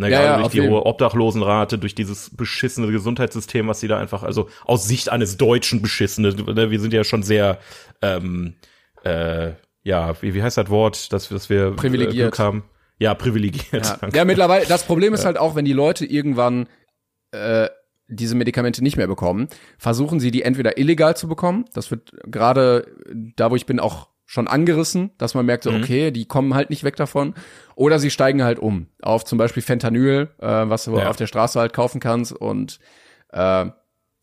[0.00, 3.88] Na, Ja, gerade ja, durch die jeden- hohe Obdachlosenrate, durch dieses beschissene Gesundheitssystem, was sie
[3.88, 7.58] da einfach, also aus Sicht eines Deutschen beschissene, ne, wir sind ja schon sehr,
[8.00, 8.54] ähm,
[9.04, 9.50] äh,
[9.82, 12.14] ja, wie, wie heißt das Wort, dass, dass wir äh, Privilegiert.
[12.32, 12.64] Glück haben?
[13.00, 13.98] Ja, privilegiert.
[14.02, 16.68] Ja, ja mittlerweile, das Problem ist halt auch, wenn die Leute irgendwann
[17.32, 17.68] äh,
[18.08, 21.64] diese Medikamente nicht mehr bekommen, versuchen sie die entweder illegal zu bekommen.
[21.74, 22.86] Das wird gerade
[23.36, 26.68] da, wo ich bin, auch schon angerissen, dass man merkt, so, okay, die kommen halt
[26.68, 27.32] nicht weg davon.
[27.76, 31.08] Oder sie steigen halt um auf zum Beispiel Fentanyl, äh, was du Ja.
[31.08, 32.78] auf der Straße halt kaufen kannst und
[33.32, 33.64] äh,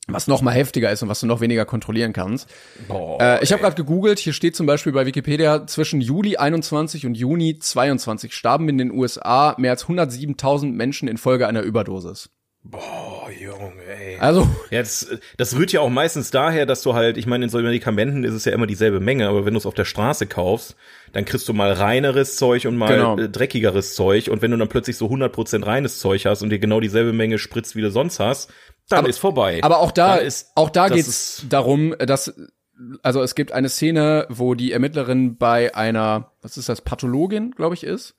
[0.08, 2.48] was noch mal heftiger ist und was du noch weniger kontrollieren kannst.
[2.88, 7.08] Boah, Äh, ich habe gerade gegoogelt, hier steht zum Beispiel bei Wikipedia, zwischen Juli 21
[7.08, 12.30] und Juni 22 starben in den USA mehr als 107.000 Menschen infolge einer Überdosis.
[12.72, 14.18] Oh, Junge, ey.
[14.20, 17.60] Also, Ja, das, rührt ja auch meistens daher, dass du halt, ich meine, in so
[17.60, 20.76] Medikamenten ist es ja immer dieselbe Menge, aber wenn du es auf der Straße kaufst,
[21.14, 23.18] dann kriegst du mal reineres Zeug und mal Genau.
[23.18, 26.60] äh, dreckigeres Zeug und wenn du dann plötzlich so 100% reines Zeug hast und dir
[26.60, 28.50] genau dieselbe Menge spritzt, wie du sonst hast,
[28.90, 29.60] dann Aber- ist vorbei.
[29.64, 32.34] aber auch da, Dann ist, auch da geht's darum, dass,
[33.04, 37.76] also es gibt eine Szene, wo die Ermittlerin bei einer, was ist das, Pathologin, glaube
[37.76, 38.16] ich, ist,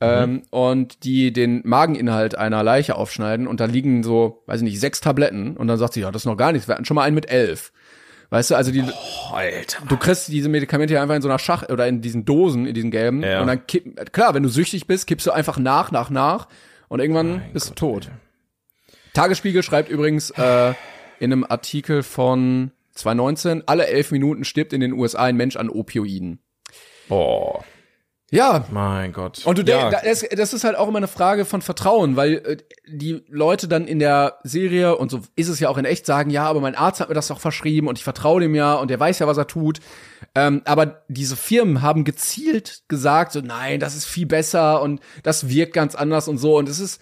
[0.00, 4.80] ähm, und die den Mageninhalt einer Leiche aufschneiden und da liegen so, weiß ich nicht,
[4.80, 6.96] sechs Tabletten und dann sagt sie, ja, das ist noch gar nichts, wir hatten schon
[6.96, 7.72] mal einen mit elf.
[8.28, 9.38] Weißt du, also die, Oh,
[9.88, 12.74] du kriegst diese Medikamente ja einfach in so einer Schach oder in diesen Dosen, in
[12.74, 13.22] diesen gelben.
[13.22, 13.40] Ja.
[13.40, 16.48] Und dann kipp, klar, wenn du süchtig bist, kippst du einfach nach, nach, nach
[16.88, 18.10] und irgendwann bist du tot.
[19.14, 20.74] Tagesspiegel schreibt übrigens äh,
[21.20, 25.70] in einem Artikel von 2019, alle elf Minuten stirbt in den USA ein Mensch an
[25.70, 26.40] Opioiden.
[27.08, 27.64] Boah,
[28.32, 29.46] Ja, mein Gott.
[29.46, 29.88] und du ja.
[29.88, 32.56] denkst, das, ist halt auch immer eine Frage von Vertrauen, weil äh,
[32.88, 36.30] die Leute dann in der Serie, und so ist es ja auch in echt, sagen,
[36.30, 38.90] ja, aber mein Arzt hat mir das doch verschrieben und ich vertraue dem ja und
[38.90, 39.78] der weiß ja, was er tut.
[40.34, 45.48] Ähm, aber diese Firmen haben gezielt gesagt, so, nein, das ist viel besser und das
[45.48, 46.58] wirkt ganz anders und so.
[46.58, 47.00] Und es ist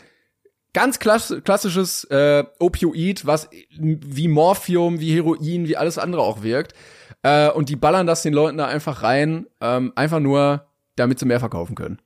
[0.74, 3.48] ganz klass klassisches äh, Opioid, was
[3.78, 6.74] wie Morphium, wie Heroin, wie alles andere auch wirkt.
[7.22, 10.66] Äh, und die ballern das den Leuten da einfach rein, ähm, einfach nur,
[10.96, 11.98] damit sie mehr verkaufen können.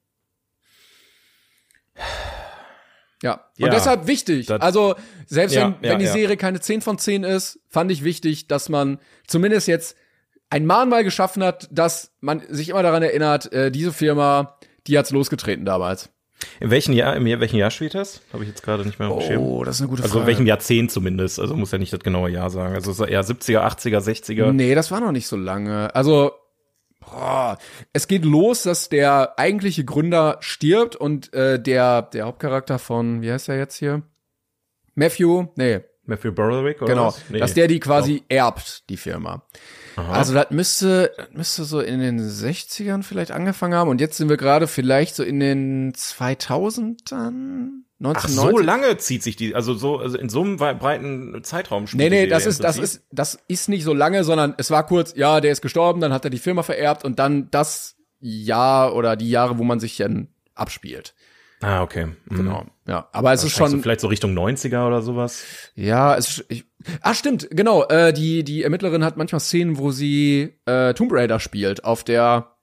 [3.23, 3.33] Ja.
[3.59, 4.51] Und Ja, deshalb wichtig.
[4.51, 4.95] also,
[5.27, 6.07] selbst Ja, wenn, ja, wenn die.
[6.07, 9.97] Serie keine 10 von 10 ist, fand ich wichtig, dass man zumindest jetzt
[10.51, 15.11] ein Mahnmal geschaffen hat, dass man sich immer daran erinnert, äh, diese Firma, die hat's
[15.11, 16.11] losgetreten damals.
[16.61, 18.21] In welchem Jahr, in welchem Jahr spielt das?
[18.33, 19.43] Habe ich jetzt gerade nicht mehr dem Schirm.
[19.43, 20.23] Oh, das ist eine gute Also Frage.
[20.23, 21.41] in welchem Jahrzehnt zumindest.
[21.41, 22.77] Also muss ja nicht das genaue Jahr sagen.
[22.77, 24.53] Also eher 70er, 80er, 60er.
[24.53, 25.93] Nee, das war noch nicht so lange.
[25.97, 26.33] Also,
[27.11, 27.59] boah,
[27.93, 33.33] es geht los, dass der eigentliche Gründer stirbt und äh, der, der Hauptcharakter von, wie
[33.33, 34.03] heißt er jetzt hier?
[34.95, 35.47] Matthew?
[35.57, 37.15] Nee, Matthew Broderick oder genau.
[37.29, 37.39] Nee.
[37.39, 39.43] Dass der die quasi erbt, die Firma.
[39.97, 44.29] Also das müsste, das müsste so in den 60ern vielleicht angefangen haben und jetzt sind
[44.29, 47.83] wir gerade vielleicht so in den 2000ern?
[48.01, 48.51] Ach, 1990?
[48.51, 52.11] so lange zieht sich die, also so, also in so einem breiten Zeitraum spielt Nee,
[52.11, 55.41] nee, das ist, das ist, das ist nicht so lange, sondern es war kurz, ja,
[55.41, 59.31] der ist gestorben, dann hat er die Firma vererbt und dann das Jahr oder die
[59.31, 61.15] Jahre, wo man sich dann abspielt.
[61.61, 62.07] Ah, okay.
[62.27, 62.37] Mhm.
[62.37, 62.67] Genau.
[62.87, 65.45] Ja, aber es ist schon, so vielleicht so Richtung 90er oder sowas.
[65.75, 66.65] ja, es ist, ich,
[67.01, 71.41] ah, stimmt, genau, äh, die, die Ermittlerin hat manchmal Szenen, wo sie, äh, Tomb Raider
[71.41, 72.58] spielt, auf der,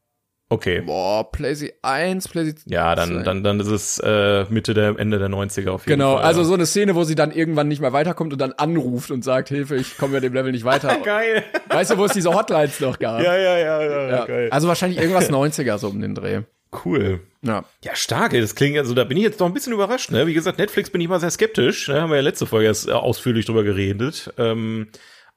[0.48, 0.82] Okay.
[0.82, 5.28] boah, PlayStation 1, PlayStation Ja, dann, dann, dann ist es äh, Mitte der, Ende der
[5.30, 6.24] 90er auf jeden Genau, Fall.
[6.24, 6.46] also ja.
[6.46, 9.50] so eine Szene, wo sie dann irgendwann nicht mehr weiterkommt und dann anruft und sagt,
[9.50, 10.96] Hilfe, ich komme mit dem Level nicht weiter.
[11.04, 11.44] Geil.
[11.70, 13.24] weißt du, wo es diese Hotlines noch gab?
[13.24, 14.26] Ja, ja, ja, ja, Ja.
[14.26, 14.50] geil.
[14.52, 16.42] Also wahrscheinlich irgendwas 90er so um den Dreh.
[16.86, 17.22] Cool.
[17.42, 17.64] Ja.
[17.84, 18.34] Ja, stark.
[18.34, 18.42] ey.
[18.42, 20.12] Das klingt, also da bin ich jetzt noch ein bisschen überrascht.
[20.12, 20.28] Ne?
[20.28, 21.88] Wie gesagt, Netflix bin ich mal sehr skeptisch.
[21.88, 22.02] Ne?
[22.02, 24.32] Haben wir ja letzte Folge erst äh, ausführlich drüber geredet.
[24.38, 24.88] Ähm,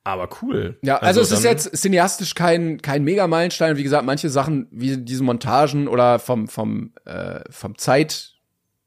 [0.09, 0.79] aber cool.
[0.83, 3.77] Ja, also, es ist jetzt cineastisch kein kein Mega-Meilenstein.
[3.77, 8.35] Wie gesagt, manche Sachen wie diese Montagen oder vom vom äh, vom Zeit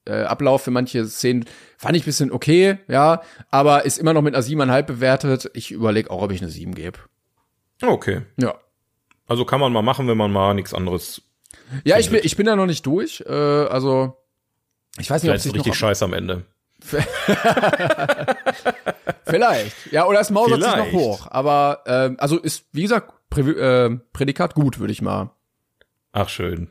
[0.05, 1.45] äh, für manche Szenen
[1.77, 5.51] fand ich ein bisschen okay, ja, aber ist immer noch mit einer 7,5 bewertet.
[5.53, 6.99] Ich überlege auch, ob ich eine 7 gebe.
[7.81, 8.21] Okay.
[8.37, 8.55] Ja.
[9.27, 11.21] Also kann man mal machen, wenn man mal nichts anderes.
[11.83, 14.17] Ja, ich bin ich bin da noch nicht durch, äh, also
[14.97, 16.45] ich weiß nicht, ob Vielleicht ist sich richtig noch scheiße am Ende.
[19.25, 19.75] vielleicht.
[19.91, 20.93] Ja, oder es mausert sich noch Vielleicht.
[20.93, 25.31] hoch, aber ähm, also ist wie gesagt Prä äh, Prädikat gut, würde ich mal.
[26.11, 26.69] Ach, schön.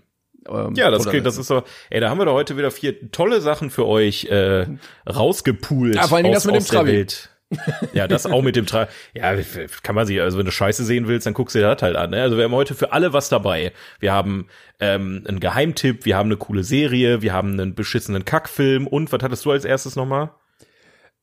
[0.49, 3.11] Ähm, Ja, das klingt, das ist so, ey, da haben wir doch heute wieder vier
[3.11, 4.67] tolle Sachen für euch äh,
[5.09, 5.95] rausgepoolt.
[5.95, 6.93] Ja, vor allen Dingen aus, das mit dem Trabi.
[6.93, 7.31] Welt.
[7.93, 8.91] ja, das auch mit dem Trabi.
[9.15, 9.35] Ja,
[9.83, 11.97] kann man sich, also wenn du Scheiße sehen willst, dann guckst du dir das halt
[11.97, 12.11] an.
[12.11, 12.23] Ne?
[12.23, 13.73] Also wir haben heute für alle was dabei.
[13.99, 14.47] Wir haben
[14.79, 19.23] ähm, einen Geheimtipp, wir haben eine coole Serie, wir haben einen beschissenen Kackfilm und was
[19.23, 20.31] hattest du als erstes nochmal?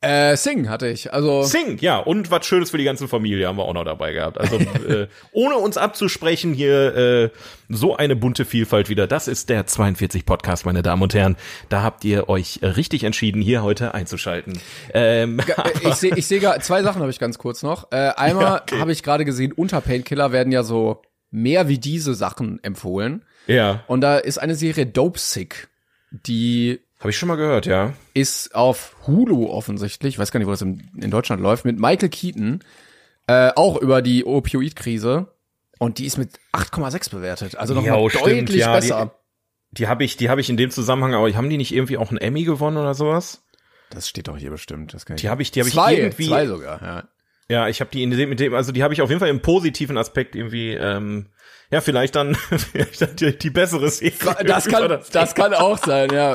[0.02, 1.12] Äh, Sing hatte ich.
[1.12, 4.14] Also Sing, ja, und was Schönes für die ganze Familie haben wir auch noch dabei
[4.14, 4.40] gehabt.
[4.40, 7.30] Also äh, ohne uns abzusprechen hier äh,
[7.68, 9.08] so eine bunte Vielfalt wieder.
[9.08, 11.36] Das ist der 42 Podcast, meine Damen und Herren.
[11.70, 14.60] Da habt ihr euch äh, richtig entschieden, hier heute einzuschalten.
[14.94, 17.92] Ähm, Äh, ich sehe ich seh gar zwei Sachen habe ich ganz kurz noch.
[17.92, 22.64] Äh, einmal habe ich gerade gesehen, unter Painkiller werden ja so mehr wie diese Sachen
[22.64, 23.26] empfohlen.
[23.48, 25.70] ja, Und da ist eine Serie Dope Sick,
[26.12, 27.94] die habe ich schon mal gehört, ja.
[28.14, 31.80] ist auf Hulu offensichtlich, ich weiß gar nicht, wo das in, in Deutschland läuft, mit
[31.80, 32.64] Michael Keaton,
[33.28, 35.28] äh, auch über die Opioid-Krise.
[35.80, 37.56] Und die ist mit 8,6 bewertet.
[37.56, 39.14] Also noch mal oh, deutlich ja, die- besser.
[39.72, 42.10] Die habe ich, die habe ich in dem Zusammenhang, aber haben die nicht irgendwie auch
[42.10, 43.44] einen Emmy gewonnen oder sowas?
[43.90, 44.94] Das steht doch hier bestimmt.
[44.94, 46.28] Das kann ich Die habe ich, die habe ich irgendwie.
[46.28, 46.82] zwei sogar.
[46.82, 47.04] Ja.
[47.50, 49.30] Ja, ich habe die in dem, mit dem, also die habe ich auf jeden Fall
[49.30, 51.28] im positiven Aspekt irgendwie, ähm,
[51.72, 54.44] ja, vielleicht dann, vielleicht dann die, die bessere Serie.
[54.46, 56.34] Das kann, das kann auch sein, ja.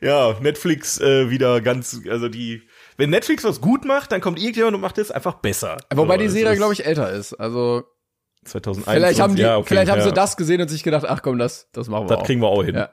[0.00, 2.62] Ja, Netflix äh, wieder ganz, also die,
[2.96, 5.78] wenn Netflix was gut macht, dann kommt irgendjemand und macht es einfach besser.
[5.94, 7.34] Wobei So, die Serie, glaube ich, älter ist.
[7.34, 7.84] Also
[8.46, 8.96] 2001.
[8.96, 10.04] vielleicht haben die, ja, okay, vielleicht haben ja.
[10.04, 12.26] sie das gesehen und sich gedacht, ach komm, das, das machen wir Das auch.
[12.26, 12.74] kriegen wir auch hin.
[12.74, 12.90] Ja.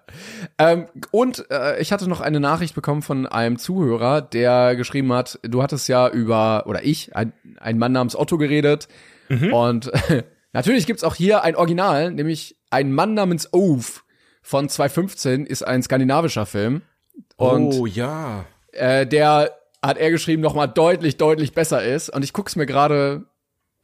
[0.58, 5.40] Ähm, und äh, ich hatte noch eine Nachricht bekommen von einem Zuhörer, der geschrieben hat,
[5.44, 8.88] du hattest ja über, oder ich, ein, ein Mann namens Otto geredet.
[9.30, 9.54] Mhm.
[9.54, 9.92] Und
[10.54, 14.02] natürlich gibt's auch hier ein Original, nämlich ein Mann namens Ove
[14.44, 16.84] von 2015 ist ein skandinavischer Film.
[17.38, 18.46] Und oh ja.
[18.74, 22.10] äh, der hat er geschrieben, noch mal deutlich, deutlich besser ist.
[22.10, 23.26] Und ich guck's mir gerade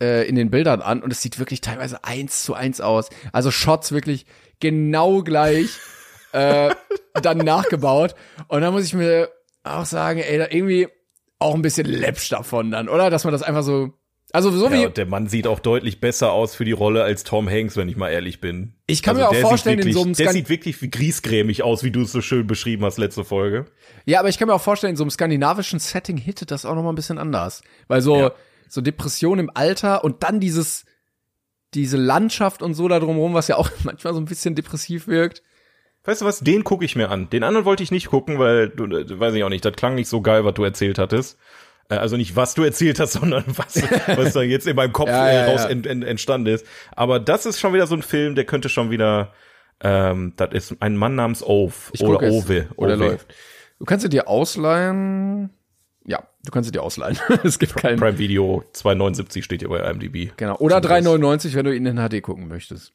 [0.01, 3.09] äh, in den Bildern an und es sieht wirklich teilweise eins zu eins aus.
[3.31, 4.25] Also Shots wirklich
[4.59, 5.69] genau gleich
[6.33, 6.75] äh,
[7.13, 8.15] dann nachgebaut.
[8.47, 9.29] Und da muss ich mir
[9.63, 10.87] auch sagen, ey, da irgendwie
[11.39, 13.09] auch ein bisschen läppsch davon dann, oder?
[13.09, 13.93] Dass man das einfach so.
[14.31, 14.93] Also so Ja, wie.
[14.93, 17.97] der Mann sieht auch deutlich besser aus für die Rolle als Tom Hanks, wenn ich
[17.97, 18.73] mal ehrlich bin.
[18.85, 20.81] Ich kann Also mir auch der vorstellen, in wirklich, so einem Der Skan sieht wirklich
[20.81, 23.65] wie griesgrämig aus, wie du es so schön beschrieben hast letzte Folge.
[24.05, 26.75] Ja, aber ich kann mir auch vorstellen, in so einem skandinavischen Setting hittet das auch
[26.75, 27.63] noch mal ein bisschen anders.
[27.87, 28.31] Weil so, Ja.
[28.67, 30.85] so Depression im Alter und dann dieses,
[31.73, 35.41] diese Landschaft und so da drumherum, was ja auch manchmal so ein bisschen depressiv wirkt.
[36.05, 37.29] Weißt du was, den gucke ich mir an.
[37.29, 39.95] Den anderen wollte ich nicht gucken, weil, du, äh, weiß ich auch nicht, das klang
[39.95, 41.37] nicht so geil, was du erzählt hattest.
[41.89, 43.81] Äh, Also nicht, was du erzählt hast, sondern was,
[44.15, 46.65] was da jetzt in meinem Kopf Ja, äh, ja, raus ent, ent, entstanden ist.
[46.95, 49.33] Aber das ist schon wieder so ein Film, der könnte schon wieder,
[49.81, 52.67] ähm, das ist ein Mann namens Ove Ich oder Ove.
[52.75, 53.05] wo der Ove.
[53.05, 53.27] läuft.
[53.79, 55.49] Du kannst sie dir ausleihen.
[56.05, 57.17] Ja, du kannst sie dir ausleihen.
[57.43, 57.97] es gibt keinen.
[57.99, 60.31] Prime Video 279 steht hier bei IMDb.
[60.37, 60.57] Genau.
[60.57, 62.93] Oder 3,99, wenn du ihn in HD gucken möchtest.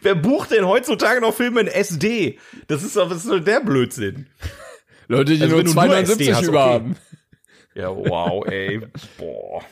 [0.00, 2.38] Wer bucht denn heutzutage noch Filme in SD?
[2.66, 4.26] Das ist doch, was ist doch der Blödsinn?
[5.12, 6.96] Leute, die Also nur wenn du nur 279 SD hast, über haben.
[7.74, 8.80] Ja, wow, ey.
[9.18, 9.62] Boah.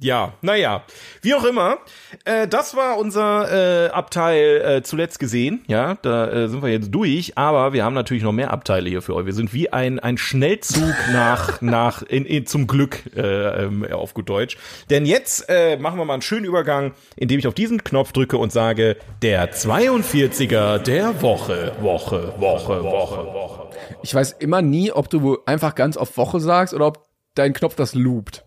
[0.00, 0.82] Ja, naja,
[1.22, 1.78] wie auch immer.
[2.24, 5.62] Äh, das war unser äh, Abteil äh, zuletzt gesehen.
[5.68, 7.38] Ja, da äh, sind wir jetzt durch.
[7.38, 9.26] Aber wir haben natürlich noch mehr Abteile hier für euch.
[9.26, 14.14] Wir sind wie ein ein Schnellzug nach nach in, in zum Glück äh, ähm, auf
[14.14, 14.58] gut Deutsch.
[14.90, 18.36] Denn jetzt äh, machen wir mal einen schönen Übergang, indem ich auf diesen Knopf drücke
[18.36, 23.70] und sage der 42er der Woche, Woche, Woche, Woche, Woche.
[24.02, 27.76] Ich weiß immer nie, ob du einfach ganz auf Woche sagst oder ob dein Knopf
[27.76, 28.44] das loopt.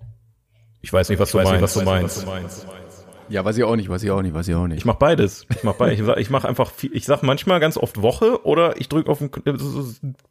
[0.87, 1.61] Ich weiß nicht, was du meinst.
[1.61, 2.25] Was du meinst.
[3.27, 4.77] Ja, weiß ich auch nicht, weiß ich auch nicht, weiß ich auch nicht.
[4.77, 5.45] Ich mach beides.
[5.49, 5.99] Ich mach beides.
[5.99, 9.11] Ich sag, ich mach einfach viel, ich sag manchmal ganz oft Woche oder ich drücke
[9.11, 9.29] auf den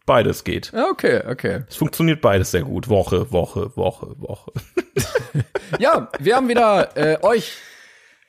[0.06, 0.72] beides geht.
[0.72, 1.64] Ja, okay, okay.
[1.68, 2.88] Es funktioniert beides sehr gut.
[2.88, 4.50] Woche, Woche, Woche, Woche.
[5.78, 7.52] Ja, wir haben wieder äh, euch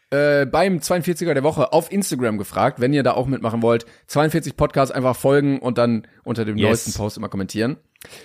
[0.09, 3.85] äh, beim 42er der Woche auf Instagram gefragt, wenn ihr da auch mitmachen wollt.
[4.07, 6.67] 42 Podcasts einfach folgen und dann unter dem Yes.
[6.67, 7.77] neuesten Post immer kommentieren.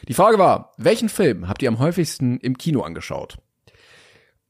[0.09, 3.38] Die Frage war, welchen Film habt ihr am häufigsten im Kino angeschaut?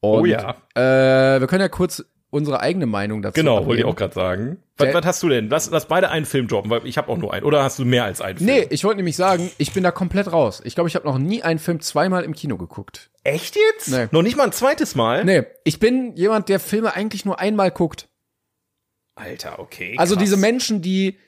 [0.02, 0.56] Und, Oh ja.
[0.74, 4.56] Äh, wir können ja kurz unsere eigene Meinung dazu Genau, wollte ich auch gerade sagen.
[4.78, 5.48] Was, was hast du denn?
[5.48, 7.44] Lass, lass beide einen Film droppen, weil ich habe auch nur einen.
[7.44, 8.50] Oder hast du mehr als einen Film?
[8.50, 10.60] Nee, ich wollte nämlich sagen, ich bin da komplett raus.
[10.64, 13.10] Ich glaube, ich habe noch nie einen Film zweimal im Kino geguckt.
[13.22, 13.90] Echt jetzt?
[13.92, 14.08] Nee.
[14.10, 15.24] Noch nicht mal ein zweites Mal?
[15.24, 18.08] Nee, ich bin jemand, der Filme eigentlich nur einmal guckt.
[19.14, 19.94] Alter, okay.
[19.98, 20.24] Also krass.
[20.24, 21.18] diese Menschen, die,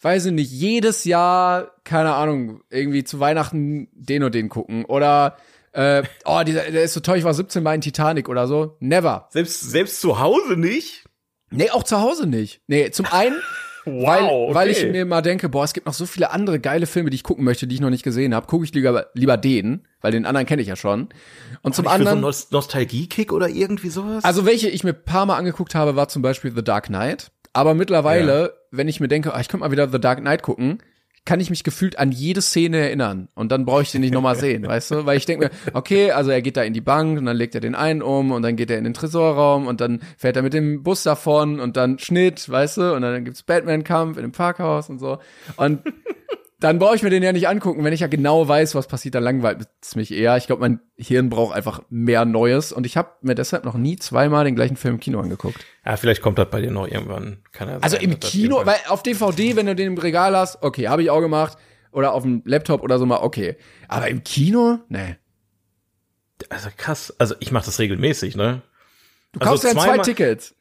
[0.00, 4.86] weiß ich nicht, jedes Jahr, keine Ahnung, irgendwie zu Weihnachten den und den gucken.
[4.86, 5.36] Oder,
[5.76, 8.76] äh, oh, dieser, der ist so toll, ich war 17 Mal in Titanic oder so.
[8.80, 9.28] Never.
[9.30, 11.04] Selbst, selbst zu Hause nicht?
[11.50, 12.60] Nee, auch zu Hause nicht.
[12.66, 13.36] Nee, zum einen,
[13.86, 14.54] Wow, weil, okay.
[14.54, 17.14] weil ich mir mal denke, boah, es gibt noch so viele andere geile Filme, die
[17.14, 18.48] ich gucken möchte, die ich noch nicht gesehen habe.
[18.48, 21.08] Gucke ich lieber, lieber den, weil den anderen kenne ich ja schon.
[21.62, 24.24] Und zum für so anderen, Nost Nostalgie-Kick oder irgendwie sowas?
[24.24, 27.30] also welche ich mir ein paar Mal angeguckt habe, war zum Beispiel The Dark Knight.
[27.52, 30.82] Aber mittlerweile, wenn ich mir denke, ah, ich könnte mal wieder The Dark Knight gucken,
[31.26, 33.28] kann ich mich gefühlt an jede Szene erinnern.
[33.34, 35.06] Und dann brauche ich den nicht nochmal sehen, weißt du?
[35.06, 37.54] Weil ich denke mir, okay, also er geht da in die Bank und dann legt
[37.54, 40.42] er den einen um und dann geht er in den Tresorraum und dann fährt er
[40.42, 42.94] mit dem Bus davon und dann Schnitt, weißt du?
[42.94, 45.18] Und dann gibt's Batman-Kampf in dem Parkhaus und so.
[45.56, 45.80] Und
[46.58, 47.84] dann brauche ich mir den ja nicht angucken.
[47.84, 50.36] Wenn ich ja genau weiß, was passiert, dann langweilt es mich eher.
[50.38, 52.72] Ich glaube, mein Hirn braucht einfach mehr Neues.
[52.72, 55.58] Und ich habe mir deshalb noch nie zweimal den gleichen Film im Kino angeguckt.
[55.84, 57.42] ja, vielleicht kommt das bei dir noch irgendwann.
[57.52, 60.62] Kann ja sein, Also im Kino, weil auf DVD, wenn du den im Regal hast,
[60.62, 61.58] okay, habe ich auch gemacht.
[61.92, 63.56] Oder auf dem Laptop oder so mal, okay.
[63.88, 64.78] Aber im Kino?
[64.88, 65.16] Nee.
[66.48, 67.14] Also krass.
[67.18, 68.62] Also ich mache das regelmäßig, ne?
[69.32, 70.54] Du kaufst Also ja zwei Tickets.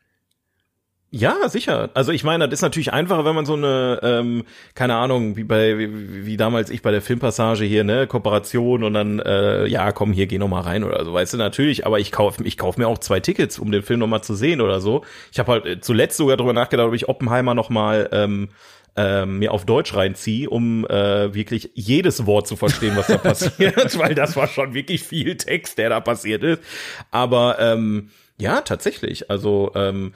[1.18, 1.92] Ja, sicher.
[1.94, 4.44] Also ich meine, das ist natürlich einfacher, wenn man so eine, ähm,
[4.74, 8.94] keine Ahnung, wie bei, wie, wie damals ich bei der Filmpassage hier, ne, Kooperation und
[8.94, 12.02] dann, äh, ja, komm, hier, geh noch mal rein oder so, weißt du, natürlich, aber
[12.02, 14.60] ich kauf, ich kauf mir auch zwei Tickets, um den Film noch mal zu sehen
[14.60, 15.06] oder so.
[15.32, 18.50] Ich habe halt äh, zuletzt sogar drüber nachgedacht, ob ich Oppenheimer noch mal, ähm,
[18.98, 23.98] ähm, mir auf Deutsch reinziehe, um äh, wirklich jedes Wort zu verstehen, was da passiert,
[23.98, 26.62] weil das war schon wirklich viel Text, der da passiert ist.
[27.10, 29.30] Aber ähm, ja, tatsächlich.
[29.30, 30.14] Also ähm,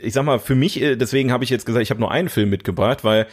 [0.00, 2.28] ich sag mal, für mich, äh, deswegen habe ich jetzt gesagt, ich habe nur einen
[2.28, 3.26] Film mitgebracht, weil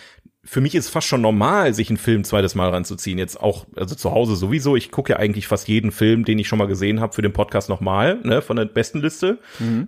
[0.43, 3.19] für mich ist fast schon normal, sich einen Film zweites Mal ranzuziehen.
[3.19, 4.75] Jetzt auch, also zu Hause sowieso.
[4.75, 7.33] Ich gucke ja eigentlich fast jeden Film, den ich schon mal gesehen habe, für den
[7.33, 9.39] Podcast nochmal, ne, von der besten Liste.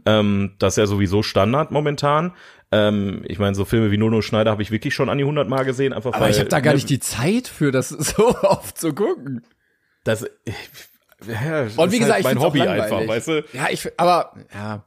[0.05, 2.33] Ähm, das ist ja sowieso Standard momentan.
[2.71, 5.47] Ähm, ich meine, so Filme wie Nono Schneider habe ich wirklich schon an die 100
[5.47, 7.89] Mal gesehen, einfach Aber weil ich habe da gar ne, nicht die Zeit für, das
[7.89, 9.43] so oft zu gucken.
[10.03, 10.25] das.
[11.27, 13.45] Ja, das Und wie ist gesagt, halt ich mein Hobby einfach, weißt du?
[13.53, 14.83] Ja, ich, aber, ja,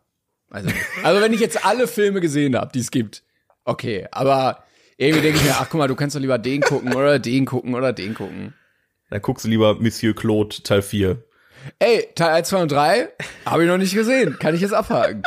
[0.54, 0.70] also,
[1.02, 3.24] also wenn ich jetzt alle Filme gesehen habe, die es gibt,
[3.64, 4.62] okay, aber
[4.96, 7.44] irgendwie denke ich mir, ach guck mal, du kannst doch lieber den gucken oder den
[7.44, 8.54] gucken oder den gucken.
[9.10, 11.20] Dann guckst du lieber Monsieur Claude Teil 4.
[11.80, 13.08] Ey, Teil 1, 2 und 3
[13.46, 15.24] habe ich noch nicht gesehen, kann ich jetzt abhaken.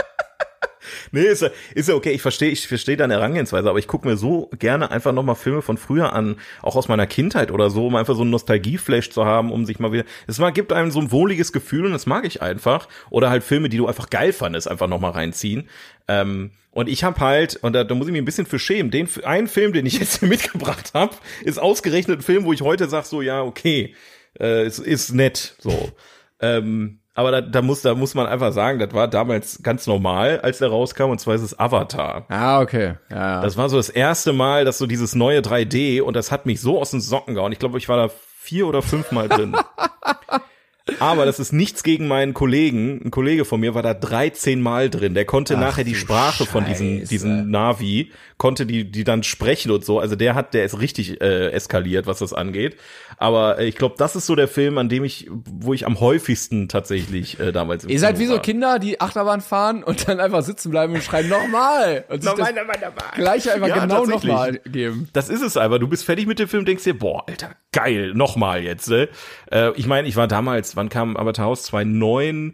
[1.11, 2.11] Nee, ist ja, ist ja okay.
[2.11, 5.61] Ich verstehe, ich verstehe deine Herangehensweise, aber ich gucke mir so gerne einfach nochmal Filme
[5.61, 9.25] von früher an, auch aus meiner Kindheit oder so, um einfach so einen Nostalgieflash zu
[9.25, 10.05] haben, um sich mal wieder.
[10.27, 12.87] Es mal gibt einem so ein wohliges Gefühl und das mag ich einfach.
[13.09, 15.69] Oder halt Filme, die du einfach geil fandest, einfach nochmal reinziehen.
[16.07, 18.91] Ähm, und ich habe halt, und da, da muss ich mich ein bisschen für schämen,
[18.91, 22.61] den einen Film, den ich jetzt hier mitgebracht habe, ist ausgerechnet ein Film, wo ich
[22.61, 23.95] heute sag so, ja, okay,
[24.39, 25.91] äh, es ist nett, so.
[26.39, 30.39] Ähm, aber da, da muss, da muss man einfach sagen, das war damals ganz normal,
[30.41, 32.27] als der rauskam, und zwar ist es Avatar.
[32.29, 32.93] Ah, okay.
[33.09, 33.41] Ja, ja.
[33.41, 36.61] Das war so das erste Mal, dass so dieses neue 3D und das hat mich
[36.61, 37.51] so aus den Socken gehauen.
[37.51, 39.55] Ich glaube, ich war da vier oder fünfmal drin.
[40.99, 43.01] Aber das ist nichts gegen meinen Kollegen.
[43.03, 45.13] Ein Kollege von mir war da 13 Mal drin.
[45.13, 47.09] Der konnte nachher die Sprache von diesen, Scheiße.
[47.09, 49.99] diesen Navi, konnte die, die dann sprechen und so.
[49.99, 52.77] Also der hat, der ist richtig äh, eskaliert, was das angeht.
[53.19, 55.99] Aber äh, ich glaube, das ist so der Film, an dem ich, wo ich am
[55.99, 58.39] häufigsten tatsächlich äh, damals im Ihr seid Kino wie so.
[58.39, 62.05] Kinder, die Achterbahn fahren und dann einfach sitzen bleiben und schreiben nochmal.
[62.09, 63.11] Und sich Nochmal, das nochmal, nochmal.
[63.15, 65.09] gleiche einfach Ja, genau nochmal geben.
[65.13, 65.79] Das ist es aber.
[65.79, 68.87] Du bist fertig mit dem Film, denkst dir, boah, Alter, geil, nochmal jetzt.
[68.89, 69.09] Ne?
[69.51, 72.53] Äh, ich meine, ich war damals, wann kam Avatar House 2009?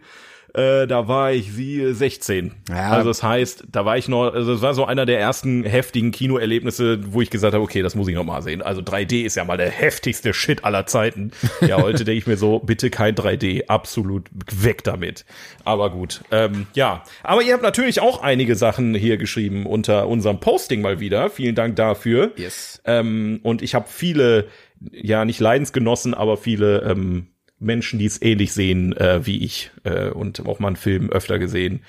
[0.54, 2.52] Äh, da war ich sie 16.
[2.68, 2.92] Ja.
[2.92, 6.12] Also das heißt, da war ich noch, also das war so einer der ersten heftigen
[6.12, 8.62] Kinoerlebnisse, wo ich gesagt habe, okay, das muss ich noch mal sehen.
[8.62, 11.32] Also 3D ist ja mal der heftigste Shit aller Zeiten.
[11.60, 15.24] Ja, heute denke ich mir so, bitte kein 3D, absolut weg damit.
[15.64, 17.02] Aber gut, ähm, ja.
[17.24, 21.30] Aber ihr habt natürlich auch einige Sachen hier geschrieben unter unserem Posting mal wieder.
[21.30, 22.30] Vielen Dank dafür.
[22.36, 22.80] Yes.
[22.84, 24.46] Ähm, und ich habe viele,
[24.92, 27.33] ja nicht Leidensgenossen, aber viele ähm,
[27.64, 31.38] Menschen, die es ähnlich sehen äh, wie ich äh, und auch mal einen Film öfter
[31.38, 31.84] gesehen.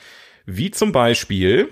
[0.46, 1.70] Wie zum Beispiel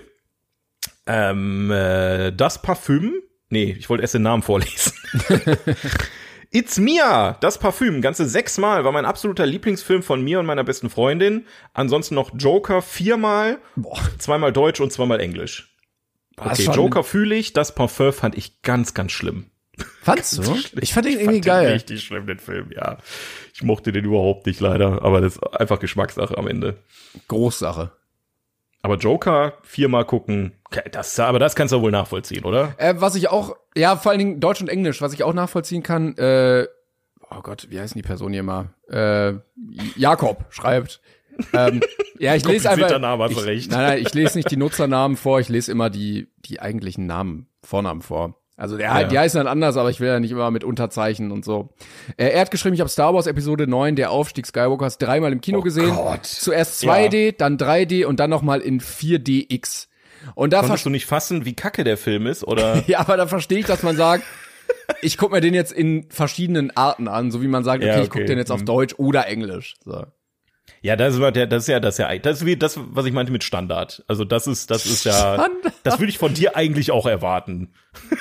[1.06, 3.14] ähm, äh, das Parfüm.
[3.50, 4.92] Nee, ich wollte erst den Namen vorlesen.
[6.50, 10.88] It's Mia, das Parfüm, ganze sechsmal, war mein absoluter Lieblingsfilm von mir und meiner besten
[10.88, 11.46] Freundin.
[11.72, 13.58] Ansonsten noch Joker viermal,
[14.18, 15.76] zweimal Deutsch und zweimal Englisch.
[16.36, 19.50] Okay, Joker fühle ich, das Parfum fand ich ganz, ganz schlimm.
[20.02, 20.56] Fandst du?
[20.80, 21.66] Ich fand den irgendwie fand geil.
[21.66, 22.98] Den richtig schlimm, den Film, ja.
[23.52, 25.02] Ich mochte den überhaupt nicht, leider.
[25.02, 26.76] Aber das ist einfach Geschmackssache am Ende.
[27.28, 27.92] Großsache.
[28.82, 30.52] Aber Joker viermal gucken,
[30.92, 32.74] das, aber das kannst du wohl nachvollziehen, oder?
[32.76, 35.82] Äh, was ich auch, ja, vor allen Dingen Deutsch und Englisch, was ich auch nachvollziehen
[35.82, 36.66] kann, äh,
[37.30, 38.74] oh Gott, wie heißt die Person hier mal?
[38.90, 39.38] Äh,
[39.96, 41.00] Jakob schreibt.
[41.54, 41.80] ähm,
[42.18, 42.98] ja, ich lese einfach.
[42.98, 43.68] Name, ich.
[43.68, 47.48] Nein, nein, ich lese nicht die Nutzernamen vor, ich lese immer die, die eigentlichen Namen,
[47.62, 48.38] Vornamen vor.
[48.56, 49.04] Also der, Ja.
[49.04, 51.70] die heißen dann anders, aber ich will ja nicht immer mit Unterzeichen und so.
[52.16, 55.60] Er hat geschrieben, ich habe Star Wars Episode 9, der Aufstieg Skywalkers, dreimal im Kino
[55.60, 55.90] gesehen.
[55.96, 56.24] Oh Gott.
[56.26, 59.88] Zuerst 2D, dann 3D und dann nochmal in 4DX.
[60.34, 62.82] Und da Konntest du nicht fassen, wie kacke der Film ist, oder?
[62.86, 64.22] ja, aber da verstehe ich, dass man sagt,
[65.02, 68.02] ich guck mir den jetzt in verschiedenen Arten an, so wie man sagt, okay, Ja,
[68.02, 68.26] ich guck okay.
[68.26, 69.74] den jetzt auf Deutsch oder Englisch.
[69.84, 70.04] So.
[70.84, 73.06] Ja, das ist, ja- das ist ja, das ist ja, das ist wie das, was
[73.06, 74.04] ich meinte mit Standard.
[74.06, 75.72] Also das ist, das ist ja, Standard.
[75.82, 77.72] das würde ich von dir eigentlich auch erwarten.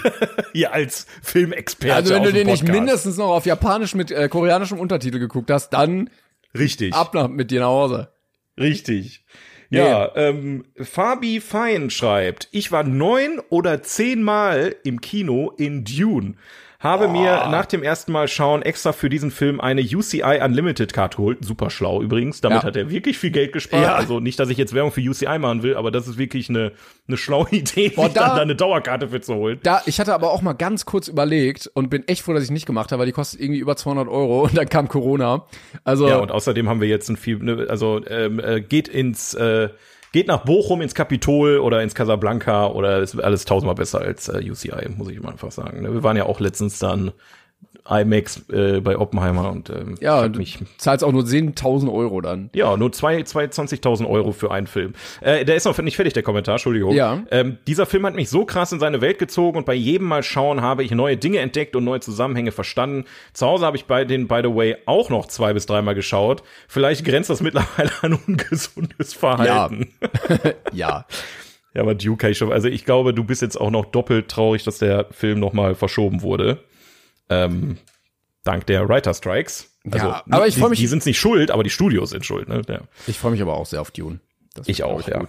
[0.54, 1.94] Hier als Filmexperte.
[1.94, 2.80] Also wenn du den nicht Podcast.
[2.80, 6.10] mindestens noch auf Japanisch mit äh, koreanischem Untertitel geguckt hast, dann
[6.58, 6.94] Richtig.
[6.94, 8.14] ab nach, mit dir nach Hause.
[8.58, 9.26] Richtig.
[9.70, 16.36] Ja, ähm, Fabi Fein schreibt, ich war neun oder zehnmal im Kino in Dune.
[16.84, 21.16] Habe mir nach dem ersten Mal schauen extra für diesen Film eine UCI Unlimited Card
[21.16, 21.38] geholt.
[21.46, 22.42] Super schlau übrigens.
[22.42, 22.68] Damit Ja.
[22.68, 23.82] hat er wirklich viel Geld gespart.
[23.84, 23.96] Ja.
[23.96, 26.74] Also nicht, dass ich jetzt Werbung für UCI machen will, aber das ist wirklich eine,
[27.08, 29.60] eine schlaue Idee, Boah, sich dann da- da eine Dauerkarte für zu holen.
[29.64, 32.52] Da, ich hatte aber auch mal ganz kurz überlegt und bin echt froh, dass ich
[32.52, 35.46] nicht gemacht habe, weil die kostet irgendwie über 200 Euro und dann kam Corona.
[35.86, 39.34] Also Ja, und außerdem haben wir jetzt ein viel, ne, also ähm, äh, geht ins,
[39.36, 39.70] äh,
[40.14, 44.50] geht nach Bochum ins Kapitol oder ins Casablanca oder ist alles tausendmal besser als äh,
[44.50, 45.84] UCI, muss ich mal einfach sagen.
[45.84, 47.12] Wir waren ja auch letztens dann
[47.90, 52.50] IMAX äh, bei Oppenheimer und ähm, ja, du mich zahlst auch nur 10.000 Euro dann.
[52.54, 54.94] ja, nur zwei, zwei 20.000 Euro für einen Film.
[55.22, 56.94] Äh, der ist noch nicht fertig, der Kommentar, Entschuldigung.
[56.96, 57.24] Ja.
[57.32, 60.24] Ähm, dieser Film hat mich so krass in seine Welt gezogen und bei jedem Mal
[60.24, 63.06] schauen habe ich neue Dinge entdeckt und neue Zusammenhänge verstanden.
[63.34, 66.44] Zu Hause habe ich bei den, by the way, auch noch zwei bis dreimal geschaut.
[66.68, 69.94] Vielleicht grenzt das mittlerweile an ungesundes Verhalten.
[70.72, 71.06] Ja.
[71.74, 75.08] Ja, aber Duke also ich glaube, du bist jetzt auch noch doppelt traurig, dass der
[75.12, 76.60] Film nochmal verschoben wurde.
[77.46, 77.78] Ähm,
[78.44, 79.70] dank der Writer Strikes.
[79.92, 82.26] Also, Ja, aber ich die- freu mich- Die sind nicht schuld, aber die Studios sind
[82.26, 82.62] schuld, ne?
[82.68, 82.82] Ja.
[83.08, 84.20] Ich freue mich aber auch sehr auf Dune.
[84.54, 85.22] Das Ich glaub auch, ja.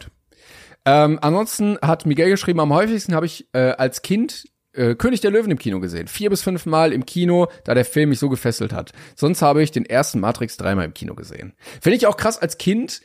[0.87, 4.45] Ähm, ansonsten hat Miguel geschrieben, am häufigsten habe ich äh, als Kind
[4.75, 6.09] äh, König der Löwen im Kino gesehen.
[6.09, 8.93] Vier bis fünf Mal im Kino, da der Film mich so gefesselt hat.
[9.15, 11.55] Sonst habe ich den ersten Matrix dreimal im Kino gesehen.
[11.81, 13.01] Finde ich auch krass als Kind.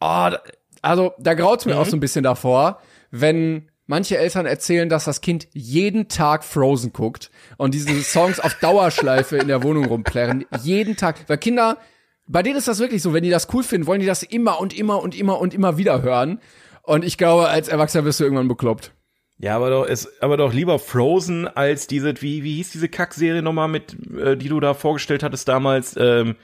[0.00, 0.40] Oh, da,
[0.80, 2.80] also da graut's mir auch so ein bisschen davor,
[3.10, 8.54] wenn manche Eltern erzählen, dass das Kind jeden Tag Frozen guckt und diese Songs auf
[8.54, 10.44] Dauerschleife in der Wohnung rumplärren.
[10.62, 11.28] Jeden Tag.
[11.28, 11.78] Weil Kinder,
[12.26, 14.60] bei denen ist das wirklich so, wenn die das cool finden, wollen die das immer
[14.60, 16.40] und immer und immer und immer wieder hören.
[16.82, 18.92] Und ich glaube, als Erwachsener wirst du irgendwann bekloppt.
[19.38, 23.42] Ja, aber doch, ist, aber doch lieber Frozen als diese, wie, wie hieß diese Kackserie
[23.42, 26.36] nochmal mit, äh, die du da vorgestellt hattest damals, ähm,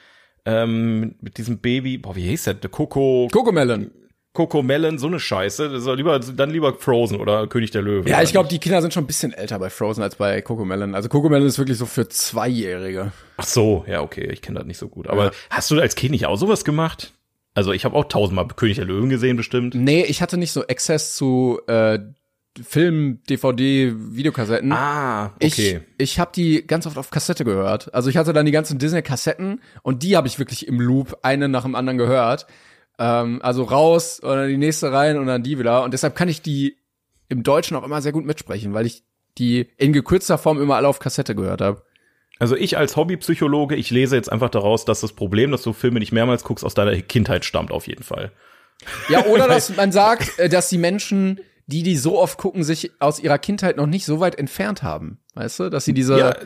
[0.44, 2.54] ähm, mit diesem Baby, boah, wie hieß der?
[2.54, 3.90] Der Coco, Cocomelon.
[4.32, 5.70] Coco Melon, so eine Scheiße.
[5.70, 8.06] Das soll lieber, dann lieber Frozen oder König der Löwen.
[8.06, 10.94] Ja, ich glaube, die Kinder sind schon ein bisschen älter bei Frozen als bei Cocomelon.
[10.94, 13.12] Also Cocomelon ist wirklich so für Zweijährige.
[13.38, 15.08] Ach so, ja, okay, ich kenne das nicht so gut.
[15.08, 17.12] Aber hast du als Kind nicht auch sowas gemacht?
[17.54, 19.74] Also ich habe auch tausendmal König der Löwen gesehen, bestimmt.
[19.74, 21.98] Nee, ich hatte nicht so Access zu äh,
[22.62, 24.72] Film, DVD, Videokassetten.
[24.72, 25.80] Ah, okay.
[25.98, 27.92] Ich, ich habe die ganz oft auf Kassette gehört.
[27.94, 31.48] Also ich hatte dann die ganzen Disney-Kassetten und die habe ich wirklich im Loop eine
[31.48, 32.46] nach dem anderen gehört.
[33.00, 35.82] Ähm, also raus und dann die nächste rein und dann die wieder.
[35.82, 36.76] Und deshalb kann ich die
[37.28, 39.02] im Deutschen auch immer sehr gut mitsprechen, weil ich
[39.38, 41.82] die in gekürzter Form immer alle auf Kassette gehört habe.
[42.38, 45.98] Also ich als Hobbypsychologe, ich lese jetzt einfach daraus, dass das Problem, dass du Filme
[45.98, 48.32] nicht mehrmals guckst, aus deiner Kindheit stammt auf jeden Fall.
[49.08, 51.40] Ja, oder dass man sagt, äh, dass die Menschen,
[51.70, 55.18] die die so oft gucken, sich aus ihrer Kindheit noch nicht so weit entfernt haben.
[55.34, 56.36] Weißt du, dass sie diese Ja,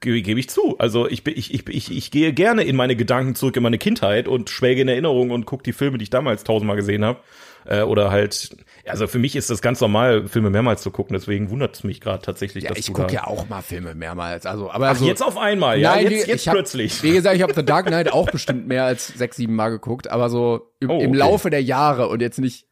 [0.00, 0.76] gebe geb ich zu.
[0.78, 4.26] Also ich, ich, ich, ich, ich gehe gerne in meine Gedanken zurück in meine Kindheit
[4.26, 7.20] und schwelge in Erinnerung und gucke die Filme, die ich damals tausendmal gesehen habe.
[7.66, 8.56] Äh, oder halt,
[8.86, 11.12] also für mich ist das ganz normal, Filme mehrmals zu gucken.
[11.12, 13.94] Deswegen wundert es mich gerade tatsächlich, Ja, dass ich du gucke ja auch mal Filme
[13.94, 14.46] mehrmals.
[14.46, 17.02] Also, aber Ach, also, jetzt auf einmal, ja, Nein, jetzt, jetzt hab, plötzlich.
[17.02, 20.10] Wie gesagt, ich habe The Dark Knight auch bestimmt mehr als sechs, sieben Mal geguckt,
[20.10, 21.18] aber so im, Oh, im okay.
[21.18, 22.69] Laufe der Jahre und jetzt nicht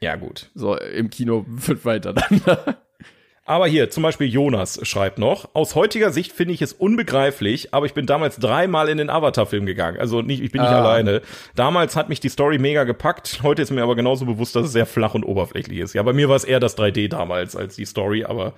[0.00, 0.50] Ja, gut.
[0.54, 2.42] so im Kino fünf weiter dann.
[3.46, 7.84] Aber hier, zum Beispiel Jonas schreibt noch, aus heutiger Sicht finde ich es unbegreiflich, aber
[7.84, 9.98] ich bin damals dreimal in den Avatar-Film gegangen.
[10.00, 10.80] Also nicht, ich bin nicht Ah.
[10.80, 11.20] alleine.
[11.54, 13.40] Damals hat mich die Story mega gepackt.
[13.42, 15.92] Heute ist mir aber genauso bewusst, dass es sehr flach und oberflächlich ist.
[15.92, 18.54] Ja, bei mir war es eher das 3D damals als die Story, aber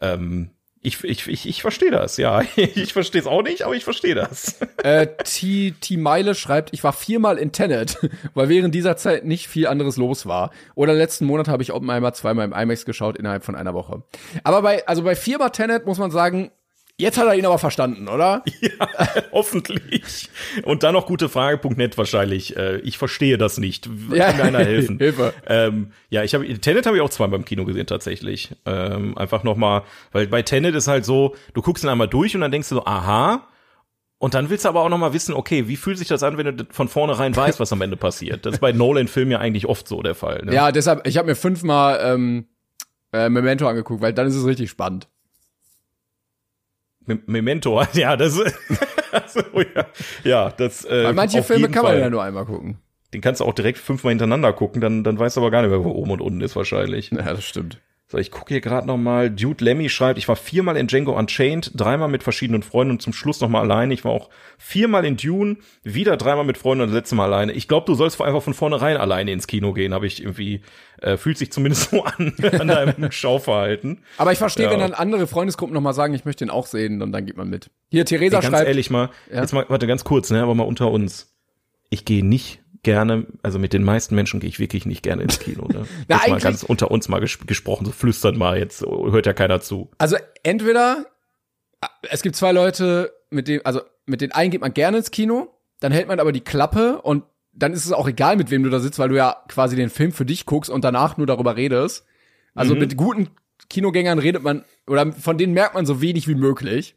[0.00, 0.48] ähm,
[0.82, 2.42] ich, ich, ich, ich verstehe das, ja.
[2.56, 4.58] Ich verstehe es auch nicht, aber ich verstehe das.
[4.82, 5.72] äh, T.
[5.72, 5.96] T.
[5.98, 7.98] Meile schreibt, ich war viermal in Tenet,
[8.34, 10.50] weil während dieser Zeit nicht viel anderes los war.
[10.74, 14.02] Oder letzten Monat habe ich Oppenheimer zweimal im IMAX geschaut innerhalb von einer Woche.
[14.42, 16.50] Aber bei, also bei viermal Tenet muss man sagen,
[17.00, 18.44] jetzt hat er ihn aber verstanden, oder?
[19.32, 20.28] Hoffentlich.
[20.64, 22.56] Und dann noch gutefrage.net wahrscheinlich.
[22.56, 23.88] Äh, ich verstehe das nicht.
[24.12, 24.28] Ja.
[24.28, 24.98] Kann mir einer helfen?
[25.00, 25.32] Hilfe.
[25.46, 28.50] Ähm, ja, ich habe Tenet habe ich auch zweimal im Kino gesehen tatsächlich.
[28.66, 29.82] Ähm, einfach noch mal,
[30.12, 32.76] weil bei Tenet ist halt so, du guckst ihn einmal durch und dann denkst du
[32.76, 33.46] so, aha.
[34.18, 36.36] Und dann willst du aber auch noch mal wissen, okay, wie fühlt sich das an,
[36.36, 38.44] wenn du von vornherein weißt, was am Ende passiert?
[38.44, 40.42] Das ist bei Nolan-Filmen ja eigentlich oft so der Fall.
[40.44, 40.54] Ne?
[40.54, 42.46] Ja, deshalb, ich habe mir fünfmal ähm,
[43.14, 45.08] äh, Memento angeguckt, weil dann ist es richtig spannend.
[47.10, 48.38] Me- Memento, ja, das,
[49.12, 49.40] also,
[49.74, 49.86] ja,
[50.24, 50.84] ja, das.
[50.84, 52.00] Äh, Weil manche Filme kann man Fall.
[52.00, 52.78] ja nur einmal gucken.
[53.12, 55.70] Den kannst du auch direkt fünfmal hintereinander gucken, dann, dann weißt du aber gar nicht
[55.70, 57.10] mehr, wo oben und unten ist wahrscheinlich.
[57.10, 57.80] Ja, das stimmt.
[58.06, 59.30] So, ich gucke hier gerade noch mal.
[59.30, 63.12] Dude Lemmy schreibt, ich war viermal in Django Unchained, dreimal mit verschiedenen Freunden und zum
[63.12, 63.94] Schluss noch mal alleine.
[63.94, 67.52] Ich war auch viermal in Dune, wieder dreimal mit Freunden und das letzte Mal alleine.
[67.52, 70.62] Ich glaube, du sollst einfach von vornherein alleine ins Kino gehen, habe ich irgendwie,
[71.02, 74.02] äh, fühlt sich zumindest so an, an deinem Schauverhalten.
[74.16, 74.70] Aber ich verstehe, Ja.
[74.72, 77.36] wenn dann andere Freundesgruppen noch mal sagen, ich möchte ihn auch sehen, und dann geht
[77.36, 77.70] man mit.
[77.90, 79.40] Hier, Ey, Theresa ganz schreibt, ehrlich mal, Ja.
[79.40, 81.34] jetzt mal, warte, ganz kurz, ne, aber mal unter uns.
[81.88, 85.38] Ich gehe nicht gerne, also mit den meisten Menschen gehe ich wirklich nicht gerne ins
[85.38, 85.86] Kino, ne?
[86.08, 89.32] Na, jetzt mal ganz unter uns mal ges gesprochen, so flüstert mal, jetzt hört ja
[89.34, 89.90] keiner zu.
[89.98, 91.04] also entweder,
[92.10, 95.54] es gibt zwei Leute, mit dem, also mit den einen geht man gerne ins Kino,
[95.80, 97.24] dann hält man aber die Klappe und
[97.62, 99.90] dann ist es auch egal, mit wem du da sitzt, weil du ja quasi den
[99.90, 102.04] Film für dich guckst und danach nur darüber redest.
[102.54, 102.80] Also Mhm.
[102.80, 103.28] mit guten
[103.68, 106.94] Kinogängern redet man, oder von denen merkt man so wenig wie möglich.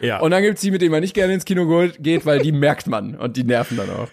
[0.00, 0.20] Ja.
[0.20, 2.86] Und dann gibt's die, mit denen man nicht gerne ins Kino geht, weil die merkt
[2.86, 4.08] man und die nerven dann auch.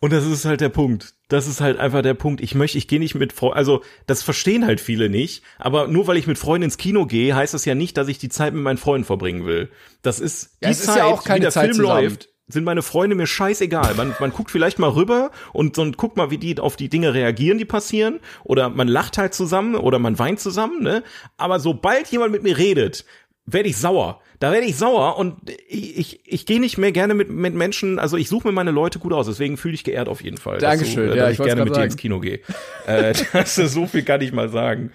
[0.00, 1.14] Und das ist halt der Punkt.
[1.28, 2.42] Das ist halt einfach der Punkt.
[2.42, 5.42] Ich möchte, ich gehe nicht mit Freunden, also das verstehen halt viele nicht.
[5.58, 8.18] Aber nur weil ich mit Freunden ins Kino gehe, heißt das ja nicht, dass ich
[8.18, 9.70] die Zeit mit meinen Freunden verbringen will.
[10.02, 12.02] Das ist die Ja, es ist Zeit, ja auch keine wie der Zeit Film zusammen.
[12.04, 12.28] läuft.
[12.48, 13.94] Sind meine Freunde mir scheißegal.
[13.94, 17.12] Man, man guckt vielleicht mal rüber und, und guckt mal, wie die auf die Dinge
[17.12, 18.20] reagieren, die passieren.
[18.44, 21.02] Oder man lacht halt zusammen oder man weint zusammen, ne?
[21.36, 23.04] Aber sobald jemand mit mir redet,
[23.46, 24.20] werde ich sauer.
[24.38, 27.98] Da werde ich sauer und ich, ich, ich gehe nicht mehr gerne mit, mit Menschen,
[27.98, 30.58] also ich suche mir meine Leute gut aus, deswegen fühle ich geehrt auf jeden Fall.
[30.58, 31.86] dass Dankeschön, Du, äh, ja, dass ich ich gerne mit dir sagen.
[31.86, 32.40] ins Kino gehe.
[32.86, 34.92] äh, das ist so viel kann ich mal sagen.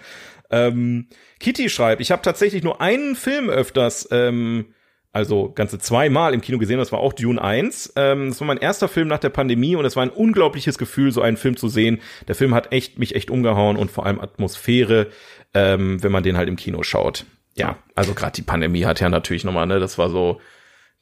[0.50, 1.08] Ähm,
[1.40, 4.66] Kitty schreibt, ich habe tatsächlich nur einen Film öfters, ähm,
[5.12, 7.92] also ganze zweimal im Kino gesehen, das war auch Dune 1.
[7.96, 11.12] Ähm, das war mein erster Film nach der Pandemie und es war ein unglaubliches Gefühl,
[11.12, 12.00] so einen Film zu sehen.
[12.28, 15.08] Der Film hat echt mich echt umgehauen und vor allem Atmosphäre,
[15.52, 17.26] ähm, wenn man den halt im Kino schaut.
[17.54, 20.40] Ja, also gerade die Pandemie hat ja natürlich nochmal, ne, das war so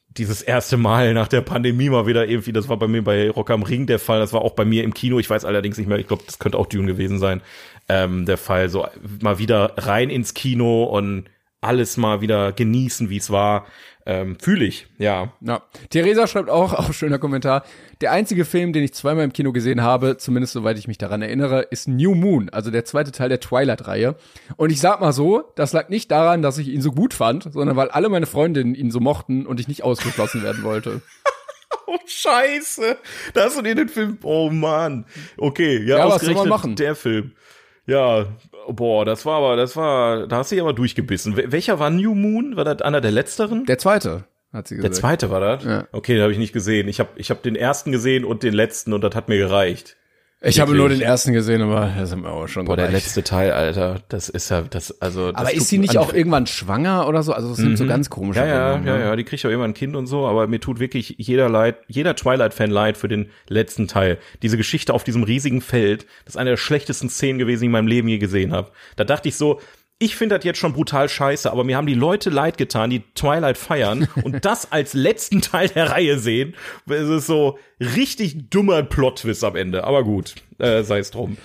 [0.09, 3.49] dieses erste Mal nach der Pandemie mal wieder irgendwie, das war bei mir bei Rock
[3.49, 5.87] am Ring der Fall, das war auch bei mir im Kino, ich weiß allerdings nicht
[5.87, 7.41] mehr, ich glaube, das könnte auch Dune gewesen sein,
[7.87, 8.85] ähm, der Fall, so
[9.21, 11.29] mal wieder rein ins Kino und
[11.61, 13.65] alles mal wieder genießen, wie es war,
[14.05, 15.33] ähm, fühle ich, ja.
[15.41, 15.61] Ja.
[15.89, 17.63] Theresa schreibt auch, auch schöner Kommentar,
[18.01, 21.21] der einzige Film, den ich zweimal im Kino gesehen habe, zumindest soweit ich mich daran
[21.21, 24.15] erinnere, ist New Moon, also der zweite Teil der Twilight-Reihe.
[24.57, 27.51] Und ich sag mal so, das lag nicht daran, dass ich ihn so gut fand,
[27.53, 31.01] sondern weil alle meine Freundinnen ihn so mochten und ich nicht ausgeschlossen werden wollte.
[31.87, 32.97] Oh, scheiße.
[33.33, 35.05] Da hast du dir den Film, oh Mann.
[35.37, 36.75] Okay, ja, Ja, was soll man machen?
[36.75, 37.33] der Film.
[37.85, 38.27] Ja,
[38.69, 41.35] boah, das war aber, das war, da hast du dich aber durchgebissen.
[41.35, 42.55] Wel- Welcher war New Moon?
[42.55, 43.65] War das einer der letzteren?
[43.65, 44.95] Der zweite, hat sie Der gesagt.
[45.01, 45.63] zweite war das?
[45.63, 45.87] Ja.
[45.91, 46.87] Okay, den habe ich nicht gesehen.
[46.87, 49.97] Ich habe ich hab den ersten gesehen und den letzten und das hat mir gereicht.
[50.43, 53.05] Ich habe nur den ersten gesehen, aber das haben wir auch schon Boah, der gereicht.
[53.05, 55.31] letzte Teil, Alter, das ist ja, das, also.
[55.31, 57.31] Das Aber ist sie nicht auch irgendwann schwanger oder so?
[57.31, 59.03] Also es sind so ganz komische Ja, ja, Wendungen, ja, ne?
[59.05, 61.77] ja, die kriegt ja immer ein Kind und so, aber mir tut wirklich jeder leid,
[61.87, 64.17] jeder Twilight-Fan leid für den letzten Teil.
[64.41, 67.69] Diese Geschichte auf diesem riesigen Feld, das ist eine der schlechtesten Szenen gewesen, die ich
[67.69, 68.71] in meinem Leben je gesehen habe.
[68.95, 69.61] Da dachte ich so,
[70.01, 73.03] ich finde das jetzt schon brutal scheiße, aber mir haben die Leute leid getan, die
[73.13, 76.55] Twilight feiern und das als letzten Teil der Reihe sehen.
[76.89, 79.83] Es ist so richtig dummer Plot-Twist am Ende.
[79.83, 81.37] Aber gut, äh, sei es drum.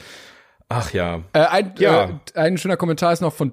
[0.69, 1.23] Ach ja.
[1.33, 2.21] Äh, ein, Ja.
[2.35, 3.53] äh, ein schöner Kommentar ist noch von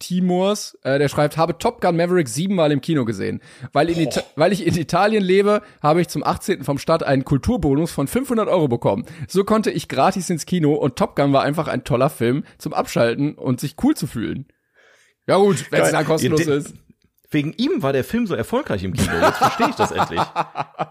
[0.00, 3.40] Timurs, äh, der schreibt, habe Top Gun Maverick siebenmal im Kino gesehen.
[3.72, 6.64] Weil, in Ita weil ich in Italien lebe, habe ich zum 18.
[6.64, 9.04] vom Start einen Kulturbonus von 500 Euro bekommen.
[9.28, 12.74] So konnte ich gratis ins Kino und Top Gun war einfach ein toller Film zum
[12.74, 14.46] Abschalten und sich cool zu fühlen.
[15.26, 16.74] Ja gut, wenn es dann kostenlos Ja, ist.
[17.32, 19.12] Wegen ihm war der Film so erfolgreich im Kino.
[19.22, 20.20] Jetzt verstehe ich das endlich.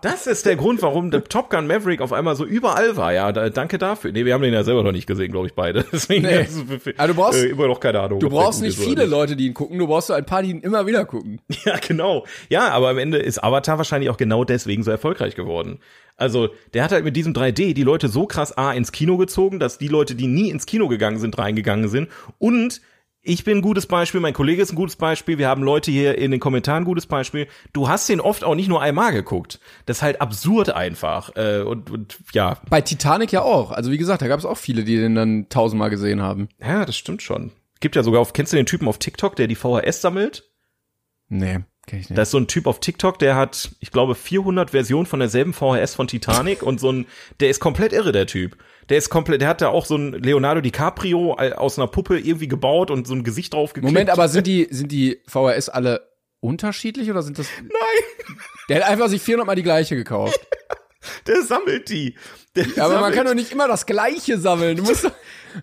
[0.01, 3.11] Das ist der Grund, warum der Top Gun Maverick auf einmal so überall war.
[3.11, 4.13] Ja, da, danke dafür.
[4.13, 5.83] Nee, wir haben den ja selber noch nicht gesehen, glaube ich, beide.
[5.91, 6.47] Deswegen Nee.
[6.47, 6.57] es-
[6.97, 8.21] Aber du brauchst- äh, immer noch keine Ahnung.
[8.21, 10.61] Du brauchst nicht viele Leute, die ihn gucken, du brauchst so ein paar, die ihn
[10.61, 11.41] immer wieder gucken.
[11.65, 12.25] Ja, genau.
[12.47, 15.79] Ja, aber am Ende ist Avatar wahrscheinlich auch genau deswegen so erfolgreich geworden.
[16.15, 19.59] Also, der hat halt mit diesem 3D die Leute so krass A ins Kino gezogen,
[19.59, 22.07] dass die Leute, die nie ins Kino gegangen sind, reingegangen sind.
[22.39, 22.81] Und
[23.21, 26.17] ich bin ein gutes Beispiel, mein Kollege ist ein gutes Beispiel, wir haben Leute hier
[26.17, 27.47] in den Kommentaren ein gutes Beispiel.
[27.73, 29.59] Du hast den oft auch nicht nur einmal geguckt.
[29.85, 31.35] Das ist halt absurd einfach.
[31.35, 33.71] Äh, und, und ja, Bei Titanic ja auch.
[33.71, 36.49] Also wie gesagt, da gab es auch viele, die den dann tausendmal gesehen haben.
[36.61, 37.51] ja, das stimmt schon.
[37.81, 40.49] Gibt ja sogar auf, kennst du den Typen auf TikTok, der die VHS sammelt?
[41.29, 42.17] Nee, kenn ich nicht.
[42.17, 45.53] Da ist so ein Typ auf TikTok, der hat, ich glaube, 400 Versionen von derselben
[45.53, 47.05] VHS von Titanic und so ein,
[47.39, 48.57] der ist komplett irre, der Typ.
[48.89, 52.47] Der ist komplett, der hat da auch so ein Leonardo DiCaprio aus einer Puppe irgendwie
[52.47, 53.93] gebaut und so ein Gesicht drauf geklebt.
[53.93, 56.09] Moment, aber sind die, sind die VHS alle
[56.39, 57.47] unterschiedlich oder sind das?
[57.61, 58.37] Nein,
[58.67, 60.39] Der hat einfach sich 400 Mal die gleiche gekauft.
[61.27, 62.15] der sammelt die.
[62.55, 64.77] Der Ja, aber man sammelt- kann doch nicht immer das Gleiche sammeln.
[64.77, 65.11] Du musst doch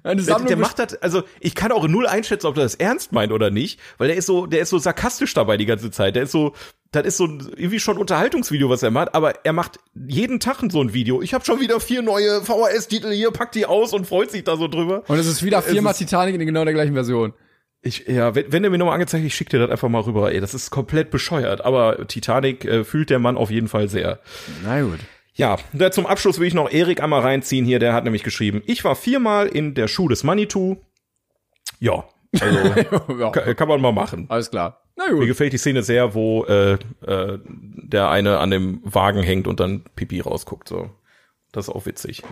[0.03, 0.49] eine der, Sammlung.
[0.49, 3.51] der macht das, also ich kann auch null einschätzen, ob er das ernst meint oder
[3.51, 6.17] nicht, weil der ist so, der ist so sarkastisch dabei die ganze Zeit.
[6.17, 6.55] Der ist so,
[6.93, 9.79] das ist so ein- irgendwie schon ein Unterhaltungsvideo, was er macht, aber er macht
[10.09, 11.21] jeden Tag so ein Video.
[11.23, 14.57] Ich habe schon wieder vier neue VHS-Titel hier, packt die aus und freut sich da
[14.57, 15.03] so drüber.
[15.09, 17.35] und es ist wieder viermal ist- Titanic in genau der gleichen Version.
[17.83, 20.33] Ich, ja, wenn, wenn der mir nochmal angezeigt, ich schick dir das einfach mal rüber.
[20.33, 21.65] Ey, das ist komplett bescheuert.
[21.65, 24.19] Aber Titanic äh, fühlt der Mann auf jeden Fall sehr.
[24.65, 24.99] Na gut.
[25.37, 25.59] Ja,
[25.91, 27.79] zum Abschluss will ich noch Erik einmal reinziehen hier.
[27.79, 30.77] Der hat nämlich geschrieben, ich war viermal in der Schuh des Manitou.
[31.79, 32.05] Ja,
[32.41, 32.59] also
[33.21, 34.27] ja, kann, kann man mal machen.
[34.29, 34.83] alles klar.
[34.97, 35.27] Na Mir gut.
[35.27, 39.85] gefällt die Szene sehr, wo äh, äh, der eine an dem Wagen hängt und dann
[39.95, 40.69] Pipi rausguckt.
[40.69, 40.91] So,
[41.53, 42.23] das ist auch witzig.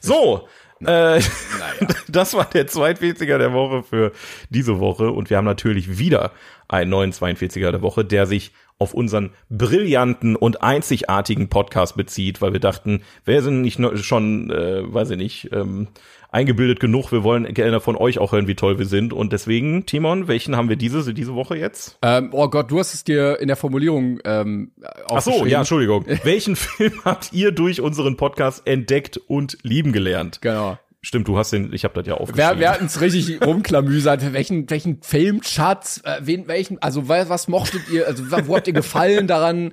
[0.00, 0.46] So,
[0.86, 1.20] äh,
[2.08, 4.12] das war der 42er der Woche für
[4.50, 6.30] diese Woche und wir haben natürlich wieder
[6.68, 8.52] einen neuen 42er der Woche, der sich
[8.82, 14.82] auf unseren brillanten und einzigartigen Podcast bezieht, weil wir dachten, wir sind nicht schon, äh,
[14.92, 15.86] weiß ich nicht, ähm,
[16.32, 17.12] eingebildet genug.
[17.12, 19.12] Wir wollen gerne von euch auch hören, wie toll wir sind.
[19.12, 21.96] Und deswegen, Timon, welchen haben wir diese, diese Woche jetzt?
[22.02, 24.72] Ähm, oh Gott, du hast es dir in der Formulierung ähm,
[25.08, 26.04] Ach so, ja, Entschuldigung.
[26.24, 30.40] Welchen Film habt ihr durch unseren Podcast entdeckt und lieben gelernt?
[30.42, 30.76] Genau.
[31.04, 32.60] Stimmt, du hast den, ich habe das ja aufgeschrieben.
[32.60, 34.32] wir hatten es richtig rumklamüsert.
[34.32, 38.72] Welchen, welchen Filmschatz, äh, wen, welchen, also was, was mochtet ihr, also wo habt ihr
[38.72, 39.72] gefallen daran?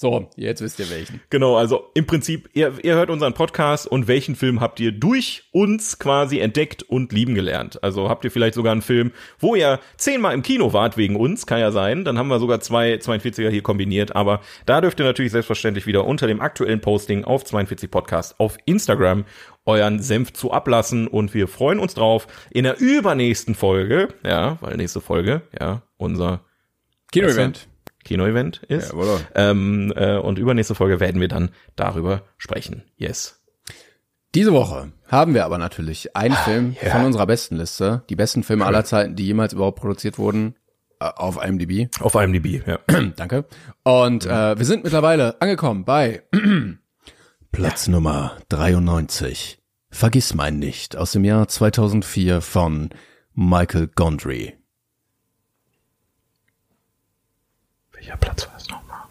[0.00, 1.20] So, jetzt wisst ihr welchen.
[1.28, 5.48] Genau, also im Prinzip, ihr, ihr hört unseren Podcast und welchen Film habt ihr durch
[5.50, 7.82] uns quasi entdeckt und lieben gelernt?
[7.82, 9.10] Also habt ihr vielleicht sogar einen Film,
[9.40, 12.04] wo ihr zehnmal im Kino wart wegen uns, kann ja sein.
[12.04, 14.14] Dann haben wir sogar zwei 42er hier kombiniert.
[14.14, 18.56] Aber da dürft ihr natürlich selbstverständlich wieder unter dem aktuellen Posting auf 42 Podcast auf
[18.66, 19.24] Instagram
[19.68, 24.76] euren Senf zu ablassen und wir freuen uns drauf in der übernächsten Folge, ja, weil
[24.76, 26.40] nächste Folge, ja, unser
[27.12, 27.68] Kino-Event.
[28.02, 28.92] Kino-Event ist.
[28.92, 29.20] Jawohl.
[29.34, 32.84] Ähm, äh, und übernächste Folge werden wir dann darüber sprechen.
[32.96, 33.42] Yes.
[34.34, 36.90] Diese Woche haben wir aber natürlich einen Film ja.
[36.90, 40.54] von unserer besten Liste, die besten Filme aller Zeiten, die jemals überhaupt produziert wurden,
[41.00, 41.88] äh, auf IMDb.
[42.00, 42.78] Auf IMDb, ja.
[43.16, 43.44] Danke.
[43.84, 46.22] Und äh, wir sind mittlerweile angekommen bei
[47.52, 49.57] Platz Nummer 93.
[49.90, 52.90] Vergiss mein nicht aus dem Jahr 2004 von
[53.34, 54.54] Michael Gondry.
[57.92, 59.02] Welcher Platz war das nochmal?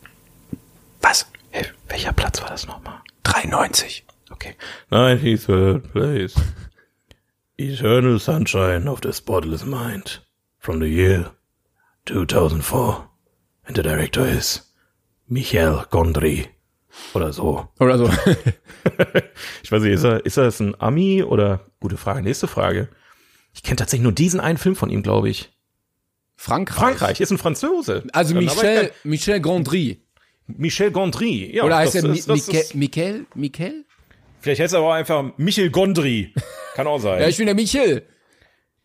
[1.02, 1.26] Was?
[1.50, 3.02] Hey, welcher Platz war das nochmal?
[3.24, 4.06] 93.
[4.30, 4.56] Okay.
[4.92, 6.36] 93rd place.
[7.58, 10.22] Eternal sunshine of the spotless mind.
[10.60, 11.32] From the year
[12.06, 13.10] 2004.
[13.66, 14.62] And the director is
[15.28, 16.48] Michael Gondry.
[17.14, 17.68] Oder so.
[17.80, 18.10] Oder so.
[19.64, 21.66] Ich weiß nicht, ist er, ist er das ein Ami oder?
[21.80, 22.22] Gute Frage.
[22.22, 22.88] Nächste Frage.
[23.54, 25.52] Ich kenne tatsächlich nur diesen einen Film von ihm, glaube ich.
[26.36, 26.78] Frankreich.
[26.80, 28.04] Frankreich ist ein Franzose.
[28.14, 30.02] Also Dann Michel, ich Michel Gondry.
[30.48, 31.54] Michel Gondry.
[31.56, 33.26] Ja, Oder heißt er ist- Mi das Michael, ist- Michael?
[33.36, 33.86] Michael?
[34.40, 36.34] Vielleicht heißt er aber einfach Michel Gondry.
[36.76, 37.22] Kann auch sein.
[37.22, 38.04] Ja, ich bin der Michel.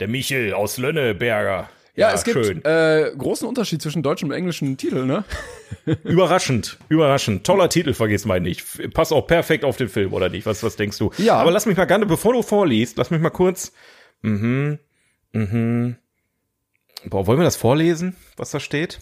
[0.00, 1.68] Der Michel aus Lönneberger.
[1.94, 2.64] Ja, es gibt schön.
[2.64, 5.24] äh, großen Unterschied zwischen deutschem und englischen Titel, ne?
[6.04, 7.44] Überraschend, überraschend.
[7.44, 8.64] Toller Titel, vergiss mal nicht.
[8.94, 10.46] Passt auch perfekt auf den Film, oder nicht?
[10.46, 11.10] Was, was denkst du?
[11.18, 11.34] Ja.
[11.36, 13.72] Aber lass mich mal gerne, bevor du vorliest, lass mich mal kurz.
[14.22, 14.78] Mhm.
[15.32, 15.96] Mhm.
[17.06, 19.00] Boah, wollen wir das vorlesen, was da steht?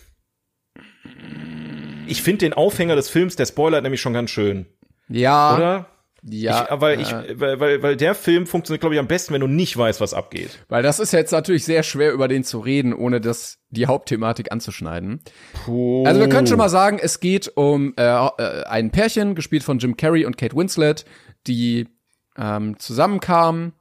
[2.07, 4.67] Ich finde den Aufhänger des Films, der spoilert nämlich schon ganz schön.
[5.09, 5.55] Ja.
[5.57, 5.87] Oder?
[6.23, 6.69] Ja.
[6.71, 9.41] ich, weil, äh, ich, weil, weil, weil der Film funktioniert, glaube ich, am besten, wenn
[9.41, 10.65] du nicht weißt, was abgeht.
[10.69, 14.53] Weil das ist jetzt natürlich sehr schwer, über den zu reden, ohne das die Hauptthematik
[14.53, 15.21] anzuschneiden.
[15.67, 19.79] Also wir können schon mal sagen, es geht um äh, äh, ein Pärchen, gespielt von
[19.79, 21.05] Jim Carrey und Kate Winslet,
[21.47, 21.89] die
[22.37, 23.73] ähm, zusammenkamen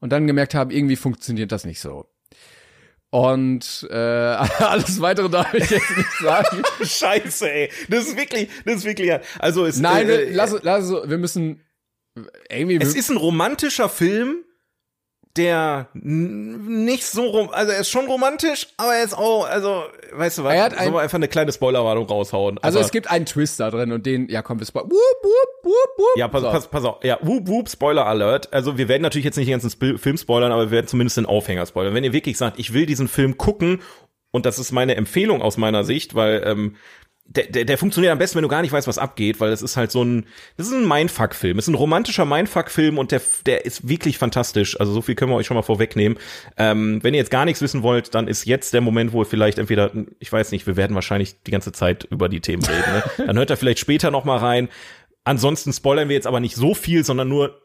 [0.00, 2.06] und dann gemerkt haben, irgendwie funktioniert das nicht so.
[3.10, 6.62] Und äh, alles weitere darf ich jetzt nicht sagen.
[6.82, 7.70] Scheiße, ey.
[7.88, 11.62] Das ist wirklich, das ist wirklich, also es, Nein, äh, lass, lass, wir müssen
[12.50, 12.78] irgendwie.
[12.80, 14.44] es ist ein romantischer Film,
[15.36, 20.38] der nicht so rom also er ist schon romantisch, aber er ist auch, also, weißt
[20.38, 22.58] du was, Er hat ein- sollen wir einfach eine kleine Spoilerwarnung raushauen.
[22.58, 25.64] also es gibt einen Twist da drin und den, ja komm, wir spoil- Wup, wup,
[25.64, 26.16] wup, wup.
[26.16, 26.50] Ja, pass, So.
[26.50, 27.04] pass, pass auf.
[27.04, 28.52] Ja, whoop, whoop, Spoiler Alert.
[28.52, 31.18] Also wir werden natürlich jetzt nicht den ganzen Sp Film spoilern, aber wir werden zumindest
[31.18, 31.94] den Aufhänger spoilern.
[31.94, 33.80] Wenn ihr wirklich sagt, ich will diesen Film gucken,
[34.30, 36.76] und das ist meine Empfehlung aus meiner Sicht, weil ähm,
[37.30, 39.60] der, der, der funktioniert am besten, wenn du gar nicht weißt, was abgeht, weil das
[39.60, 40.24] ist halt so ein,
[40.56, 41.58] das ist ein Mindfuck-Film.
[41.58, 44.80] Es ist ein romantischer Mindfuck-Film und der, der ist wirklich fantastisch.
[44.80, 46.18] Also so viel können wir euch schon mal vorwegnehmen.
[46.56, 49.26] Ähm, wenn ihr jetzt gar nichts wissen wollt, dann ist jetzt der Moment, wo ihr
[49.26, 52.92] vielleicht entweder, ich weiß nicht, wir werden wahrscheinlich die ganze Zeit über die Themen reden.
[52.92, 53.04] Ne?
[53.26, 54.70] Dann hört ihr vielleicht später noch mal rein.
[55.24, 57.60] Ansonsten spoilern wir jetzt aber nicht so viel, sondern nur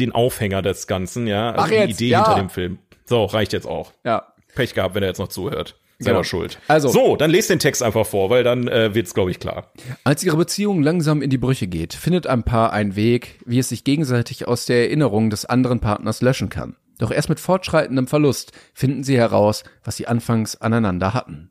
[0.00, 2.24] den Aufhänger des Ganzen, ja, also Ach, die jetzt, Idee ja.
[2.24, 2.78] hinter dem Film.
[3.04, 3.92] So, reicht jetzt auch.
[4.04, 4.32] Ja.
[4.56, 5.78] Pech gehabt, wenn er jetzt noch zuhört.
[5.98, 6.22] Selber Genau.
[6.24, 6.58] schuld.
[6.68, 9.72] Also- so, dann lest den Text einfach vor, weil dann äh, wird's, glaube ich, klar.
[10.02, 13.68] Als ihre Beziehung langsam in die Brüche geht, findet ein Paar einen Weg, wie es
[13.68, 16.76] sich gegenseitig aus der Erinnerung des anderen Partners löschen kann.
[16.98, 21.50] Doch erst mit fortschreitendem Verlust finden sie heraus, was sie anfangs aneinander hatten.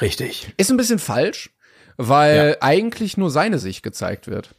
[0.00, 0.52] Richtig.
[0.56, 1.50] Ist ein bisschen falsch,
[1.96, 4.54] weil eigentlich nur seine Sicht gezeigt wird.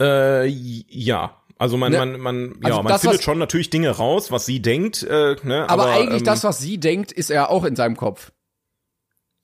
[0.00, 1.40] Äh, ja.
[1.58, 1.98] Also man, Ne?
[1.98, 5.36] man, man, ja, Also man das, findet schon natürlich Dinge raus, was sie denkt, äh,
[5.42, 8.32] ne, Aber, aber, eigentlich ähm, das, was sie denkt, ist er auch in seinem Kopf.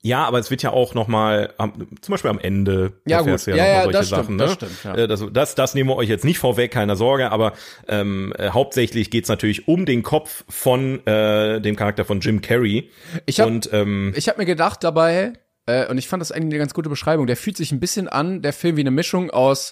[0.03, 1.53] Ja, aber es wird ja auch noch mal
[2.01, 3.45] zum Beispiel am Ende Ja, gut.
[3.45, 4.55] Ja, mal ja, solche das stimmt, Sachen, das ne?
[4.55, 4.95] stimmt, ja.
[4.95, 7.53] Äh, Das, das, das nehmen wir euch jetzt nicht vorweg, keine Sorge, aber
[7.87, 12.89] ähm, äh, hauptsächlich geht's natürlich um den Kopf von äh, dem Charakter von Jim Carrey.
[13.27, 15.33] Ich hab- Und ähm, Ich habe mir gedacht dabei,
[15.67, 18.07] äh, und ich fand das eigentlich eine ganz gute Beschreibung, der fühlt sich ein bisschen
[18.07, 19.71] an, der Film wie eine Mischung aus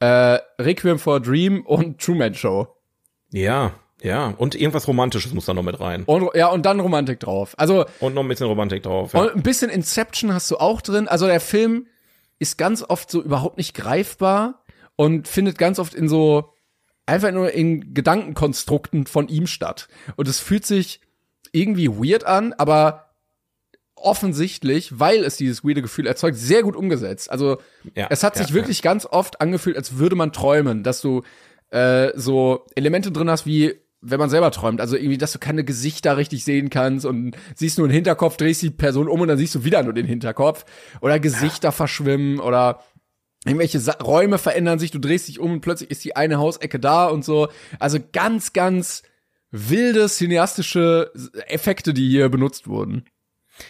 [0.00, 2.68] äh, Requiem for a Dream und Truman Show.
[3.30, 3.72] ja,
[4.02, 6.04] ja, und irgendwas Romantisches muss da noch mit rein.
[6.04, 7.54] Und, ja, und dann Romantik drauf.
[7.58, 9.12] Also Und noch ein bisschen Romantik drauf.
[9.12, 9.20] Ja.
[9.20, 11.06] und ein bisschen Inception hast du auch drin.
[11.06, 11.86] Also der Film
[12.38, 14.64] ist ganz oft so überhaupt nicht greifbar
[14.96, 16.54] und findet ganz oft in so
[17.04, 19.88] einfach nur in Gedankenkonstrukten von ihm statt.
[20.16, 21.02] Und es fühlt sich
[21.52, 23.09] irgendwie weird an, aber
[24.00, 27.30] offensichtlich, weil es dieses weirde Gefühl erzeugt, sehr gut umgesetzt.
[27.30, 27.58] Also
[27.94, 31.22] Ja, es hat ja, sich wirklich ganz oft angefühlt, als würde man träumen, dass du
[31.70, 34.80] äh, so Elemente drin hast, wie wenn man selber träumt.
[34.80, 38.62] Also irgendwie, dass du keine Gesichter richtig sehen kannst und siehst nur den Hinterkopf, drehst
[38.62, 40.64] die Person um und dann siehst du wieder nur den Hinterkopf.
[41.00, 42.82] Oder Gesichter verschwimmen oder
[43.44, 46.78] irgendwelche Sa Räume verändern sich, du drehst dich um und plötzlich ist die eine Hausecke
[46.78, 47.48] da und so.
[47.78, 49.02] Also ganz, ganz
[49.50, 51.12] wilde cineastische
[51.48, 53.04] Effekte, die hier benutzt wurden.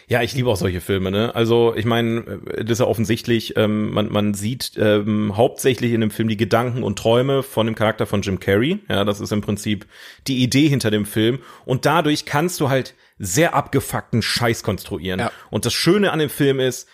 [0.09, 1.35] Ja, ich liebe auch solche Filme, ne?
[1.35, 6.01] Also, ich meine, äh, das ist ja offensichtlich, ähm, man, man sieht ähm, hauptsächlich in
[6.01, 8.81] dem Film die Gedanken und Träume von dem Charakter von Jim Carrey.
[8.89, 9.87] Ja, das ist im Prinzip
[10.27, 11.41] die Idee hinter dem Film.
[11.65, 15.21] Und dadurch kannst du halt sehr abgefuckten Scheiß konstruieren.
[15.21, 15.33] Ja.
[15.51, 16.89] Und das Schöne an dem Film ist,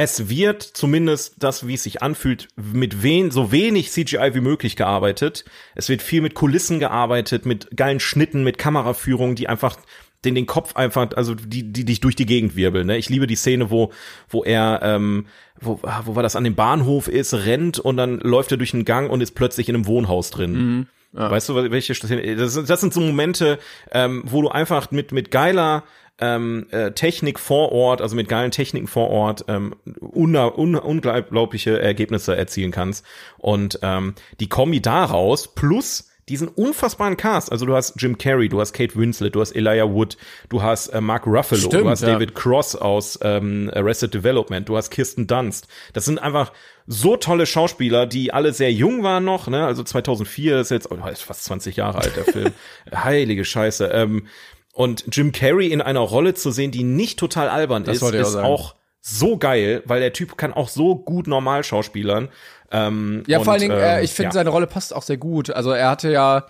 [0.00, 4.76] es wird zumindest das, wie es sich anfühlt, mit wen, so wenig CGI wie möglich
[4.76, 5.44] gearbeitet.
[5.74, 9.76] Es wird viel mit Kulissen gearbeitet, mit geilen Schnitten, mit Kameraführung, die einfach
[10.24, 12.86] den den Kopf einfach, also die die dich durch die Gegend wirbeln.
[12.86, 12.96] Ne?
[12.98, 13.92] Ich liebe die Szene, wo
[14.28, 15.26] wo er ähm,
[15.60, 18.74] wo ah, wo war das an dem Bahnhof ist, rennt und dann läuft er durch
[18.74, 20.86] einen Gang und ist plötzlich in einem Wohnhaus drin.
[21.30, 21.94] Weißt du, welche?
[21.94, 23.58] Das, sind- das sind so Momente,
[23.92, 25.84] ähm, wo du einfach mit mit geiler
[26.20, 31.80] ähm, äh, Technik vor Ort, also mit geilen Techniken vor Ort, ähm, una, un, unglaubliche
[31.80, 33.06] Ergebnisse erzielen kannst.
[33.38, 38.60] Und ähm, die Kombi daraus plus diesen unfassbaren Cast, also du hast Jim Carrey, du
[38.60, 40.16] hast Kate Winslet, du hast Elijah Wood,
[40.48, 42.12] du hast äh, Mark Ruffalo, Stimmt, du hast ja.
[42.12, 45.66] David Cross aus ähm, Arrested Development, du hast Kirsten Dunst.
[45.92, 46.52] Das sind einfach
[46.86, 49.66] so tolle Schauspieler, die alle sehr jung waren noch, ne?
[49.66, 52.52] Also 2004 ist jetzt oh, ist fast 20 Jahre alt der Film.
[52.94, 53.86] Heilige Scheiße.
[53.86, 54.26] Ähm,
[54.72, 58.12] und Jim Carrey in einer Rolle zu sehen, die nicht total albern Das ist, auch
[58.12, 58.46] ist sagen.
[58.46, 62.28] auch so geil, weil der Typ kann auch so gut normal schauspielern.
[62.70, 64.32] Ähm, Ja, und, vor allen Dingen, äh, ähm, ich finde, ja.
[64.32, 65.50] seine Rolle passt auch sehr gut.
[65.50, 66.46] Also er hatte ja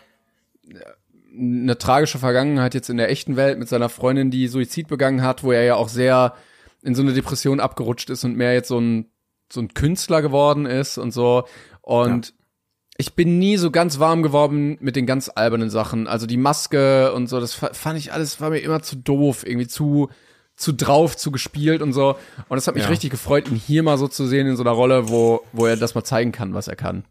[0.69, 0.75] äh,
[1.39, 5.45] eine tragische Vergangenheit jetzt in der echten Welt mit seiner Freundin, die Suizid begangen hat,
[5.45, 6.35] wo er ja auch sehr
[6.83, 9.07] in so eine Depression abgerutscht ist und mehr jetzt so ein,
[9.53, 11.45] so ein Künstler geworden ist und so.
[11.83, 12.35] Und
[12.97, 16.09] ich bin nie so ganz warm geworden mit den ganz albernen Sachen.
[16.09, 19.69] Also die Maske und so, das fand ich alles, war mir immer zu doof, irgendwie
[19.69, 20.09] zu,
[20.59, 22.17] zu drauf, zu gespielt und so.
[22.49, 22.91] Und das hat mich Ja.
[22.91, 25.77] richtig gefreut, ihn hier mal so zu sehen in so einer Rolle, wo, wo er
[25.77, 27.05] das mal zeigen kann, was er kann.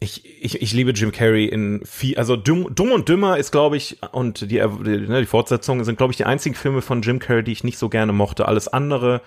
[0.00, 3.76] Ich, ich, ich liebe Jim Carrey in viel, also Dumm, Dumm und Dümmer ist, glaube
[3.76, 7.18] ich, und die, die, ne, die Fortsetzungen sind, glaube ich, die einzigen Filme von Jim
[7.18, 8.46] Carrey, die ich nicht so gerne mochte.
[8.48, 9.22] Alles andere,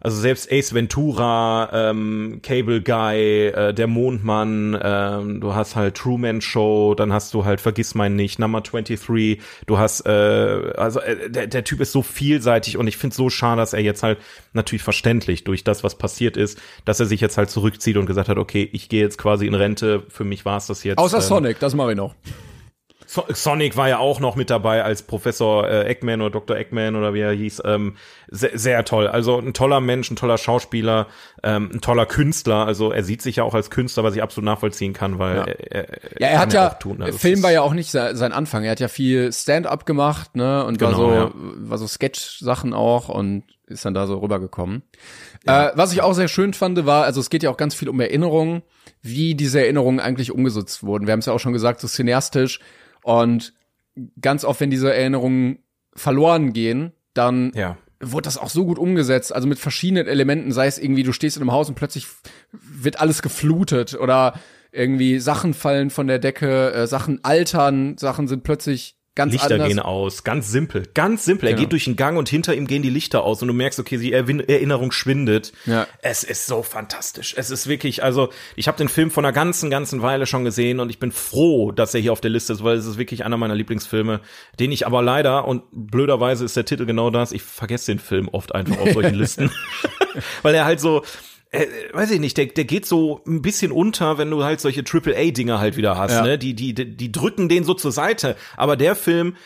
[0.00, 6.40] also selbst Ace Ventura, ähm, Cable Guy, äh, Der Mondmann, ähm, du hast halt Truman
[6.40, 11.30] Show, dann hast du halt Vergiss mein nicht, Number 23, du hast, äh, also äh,
[11.30, 14.18] der, der Typ ist so vielseitig und ich finde so schade, dass er jetzt halt
[14.52, 18.28] natürlich verständlich durch das, was passiert ist, dass er sich jetzt halt zurückzieht und gesagt
[18.28, 20.98] hat, okay, ich gehe jetzt quasi in Rente, für mich war's das jetzt.
[20.98, 22.14] Außer ähm, Sonic, das mache ich noch.
[23.12, 26.56] So Sonic war ja auch noch mit dabei als Professor äh, Eggman oder Dr.
[26.56, 27.62] Eggman oder wie er hieß.
[27.64, 27.96] Ähm,
[28.28, 29.08] sehr, sehr toll.
[29.08, 31.08] Also ein toller Mensch, ein toller Schauspieler,
[31.42, 32.66] ähm, ein toller Künstler.
[32.66, 35.42] Also er sieht sich ja auch als Künstler, was ich absolut nachvollziehen kann, weil Ja.
[35.44, 35.86] er, er,
[36.20, 37.02] Ja, er hat ja, auch tun.
[37.02, 38.62] Also Film war ja auch nicht se- sein Anfang.
[38.62, 41.30] Er hat ja viel Stand-up gemacht, ne, und war Genau, so, ja.
[41.34, 44.82] war so Sketch-Sachen auch und ist dann da so rübergekommen.
[45.46, 47.88] Äh, was ich auch sehr schön fand, war, also es geht ja auch ganz viel
[47.88, 48.62] um Erinnerungen,
[49.02, 51.06] wie diese Erinnerungen eigentlich umgesetzt wurden.
[51.08, 52.60] Wir haben es ja auch schon gesagt, so cineastisch
[53.02, 53.52] und
[54.20, 55.58] ganz oft, wenn diese Erinnerungen
[55.94, 57.76] verloren gehen, dann Ja.
[58.00, 61.36] wurde das auch so gut umgesetzt, also mit verschiedenen Elementen, sei es irgendwie, du stehst
[61.36, 62.06] in einem Haus und plötzlich
[62.52, 64.34] wird alles geflutet oder
[64.72, 69.68] irgendwie Sachen fallen von der Decke, äh, Sachen altern, Sachen sind plötzlich ganz Lichter anders.
[69.68, 71.46] gehen aus, ganz simpel, ganz simpel.
[71.48, 71.62] Er Genau.
[71.62, 73.98] geht durch den Gang und hinter ihm gehen die Lichter aus und du merkst, okay,
[73.98, 75.52] die Erinnerung schwindet.
[75.66, 75.86] Ja.
[76.02, 77.34] Es ist so fantastisch.
[77.36, 80.80] Es ist wirklich, also ich habe den Film vor einer ganzen, ganzen Weile schon gesehen
[80.80, 83.24] und ich bin froh, dass er hier auf der Liste ist, weil es ist wirklich
[83.24, 84.20] einer meiner Lieblingsfilme,
[84.58, 87.32] den ich aber leider und blöderweise ist der Titel genau das.
[87.32, 89.50] Ich vergesse den Film oft einfach auf solchen Listen,
[90.42, 91.02] weil er halt so
[91.50, 94.84] äh, weiß ich nicht, der, der geht so ein bisschen unter, wenn du halt solche
[94.84, 96.22] Triple-A-Dinger halt wieder hast, Ja.
[96.22, 96.38] ne?
[96.38, 98.36] Die, die, die, drücken den so zur Seite.
[98.56, 99.36] Aber der Film,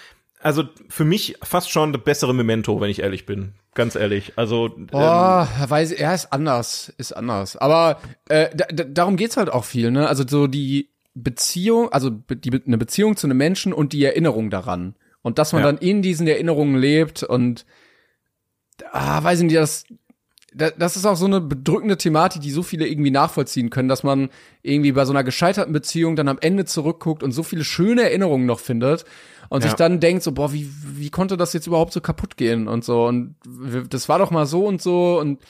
[0.40, 3.54] also für mich fast schon das bessere Memento, wenn ich ehrlich bin.
[3.74, 4.34] Ganz ehrlich.
[4.36, 7.56] Also, ähm, Boah, weiß, er ist anders, ist anders.
[7.56, 10.06] Aber äh, da, da, darum geht's halt auch viel, ne?
[10.08, 14.94] Also so die Beziehung, also die, eine Beziehung zu einem Menschen und die Erinnerung daran.
[15.22, 15.72] Und dass man Ja.
[15.72, 17.64] dann in diesen Erinnerungen lebt und
[18.92, 19.94] ah, weiß ich nicht, das, da-
[20.54, 24.30] das ist auch so eine bedrückende Thematik, die so viele irgendwie nachvollziehen können, dass man
[24.62, 28.46] irgendwie bei so einer gescheiterten Beziehung dann am Ende zurückguckt und so viele schöne Erinnerungen
[28.46, 29.04] noch findet
[29.48, 29.68] und Ja.
[29.68, 32.84] sich dann denkt so, boah, wie, wie konnte das jetzt überhaupt so kaputt gehen und
[32.84, 33.34] so und
[33.90, 35.40] das war doch mal so und so und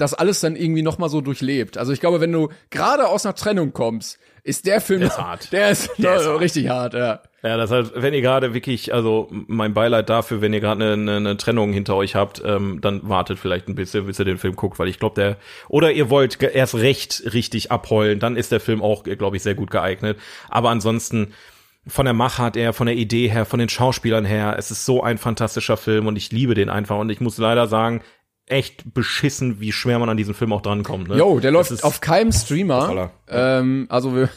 [0.00, 1.78] das alles dann irgendwie noch mal so durchlebt.
[1.78, 5.18] Also ich glaube, wenn du gerade aus einer Trennung kommst, ist der Film Der ist
[5.18, 5.52] hart.
[5.52, 6.40] Der ist, Der ist hart.
[6.40, 7.20] richtig hart, ja.
[7.42, 11.16] ja, das heißt, wenn ihr gerade wirklich, also mein Beileid dafür, wenn ihr gerade eine,
[11.16, 14.56] eine, Trennung hinter euch habt, ähm, dann wartet vielleicht ein bisschen, bis ihr den Film
[14.56, 15.36] guckt, weil ich glaube, der,
[15.68, 19.54] oder ihr wollt erst recht richtig abheulen, dann ist der Film auch, glaube ich, sehr
[19.54, 20.18] gut geeignet.
[20.48, 21.34] Aber ansonsten,
[21.86, 25.02] von der Machart her, von der Idee her, von den Schauspielern her, es ist so
[25.02, 28.02] ein fantastischer Film und ich liebe den einfach und ich muss leider sagen,
[28.46, 31.08] echt beschissen, wie schwer man an diesen Film auch drankommt.
[31.08, 31.16] Ne?
[31.16, 33.12] Jo, der läuft auf keinem Streamer.
[33.28, 34.28] Ähm, also wir,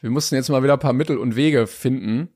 [0.00, 2.28] wir mussten jetzt mal wieder ein paar Mittel und Wege finden.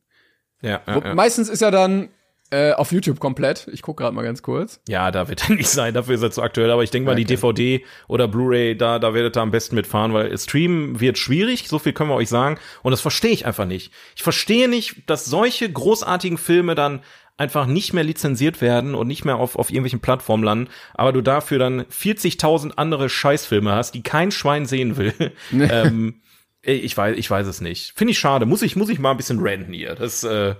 [0.62, 1.14] Ja, ja, ja.
[1.14, 2.08] Meistens ist er dann
[2.50, 3.68] äh, auf YouTube komplett.
[3.72, 4.80] Ich guck gerade mal ganz kurz.
[4.88, 6.70] Ja, da wird er nicht sein, dafür ist er zu aktuell.
[6.70, 7.34] Aber ich denke mal, die Okay.
[7.34, 11.78] DVD oder Blu-ray, da, da werdet ihr am besten mitfahren, weil Streamen wird schwierig, so
[11.78, 12.58] viel können wir euch sagen.
[12.82, 13.92] Und das verstehe ich einfach nicht.
[14.14, 17.02] Ich verstehe nicht, dass solche großartigen Filme dann
[17.36, 21.20] einfach nicht mehr lizenziert werden und nicht mehr auf, auf irgendwelchen Plattformen landen, aber du
[21.20, 25.14] dafür dann 40.000 andere Scheißfilme hast, die kein Schwein sehen will.
[25.52, 26.22] ähm,
[26.62, 27.92] ich weiß, ich weiß es nicht.
[27.94, 28.46] Finde ich schade.
[28.46, 29.94] Muss ich, muss ich mal ein bisschen ranten hier.
[29.94, 30.54] Das, äh,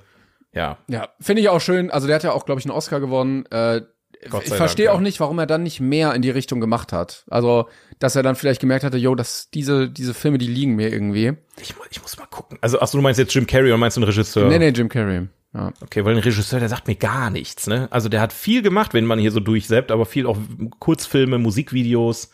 [0.52, 0.78] ja.
[0.88, 1.90] Ja, finde ich auch schön.
[1.90, 3.46] Also der hat ja auch, glaube ich, einen Oscar gewonnen.
[3.46, 3.82] Äh,
[4.20, 7.24] ich verstehe auch nicht, warum er dann nicht mehr in die Richtung gemacht hat.
[7.28, 10.90] Also, dass er dann vielleicht gemerkt hatte, yo, dass diese, diese Filme, die liegen mir
[10.90, 11.34] irgendwie.
[11.60, 12.58] Ich, ich muss mal gucken.
[12.60, 14.48] Also, ach so, du meinst jetzt Jim Carrey oder meinst du einen Regisseur?
[14.48, 15.28] Nee, nee, Jim Carrey.
[15.56, 15.72] Ja.
[15.80, 17.88] Okay, weil ein Regisseur, der sagt mir gar nichts, ne?
[17.90, 20.36] Also der hat viel gemacht, wenn man hier so durchseppt, aber viel auch
[20.80, 22.30] Kurzfilme, Musikvideos,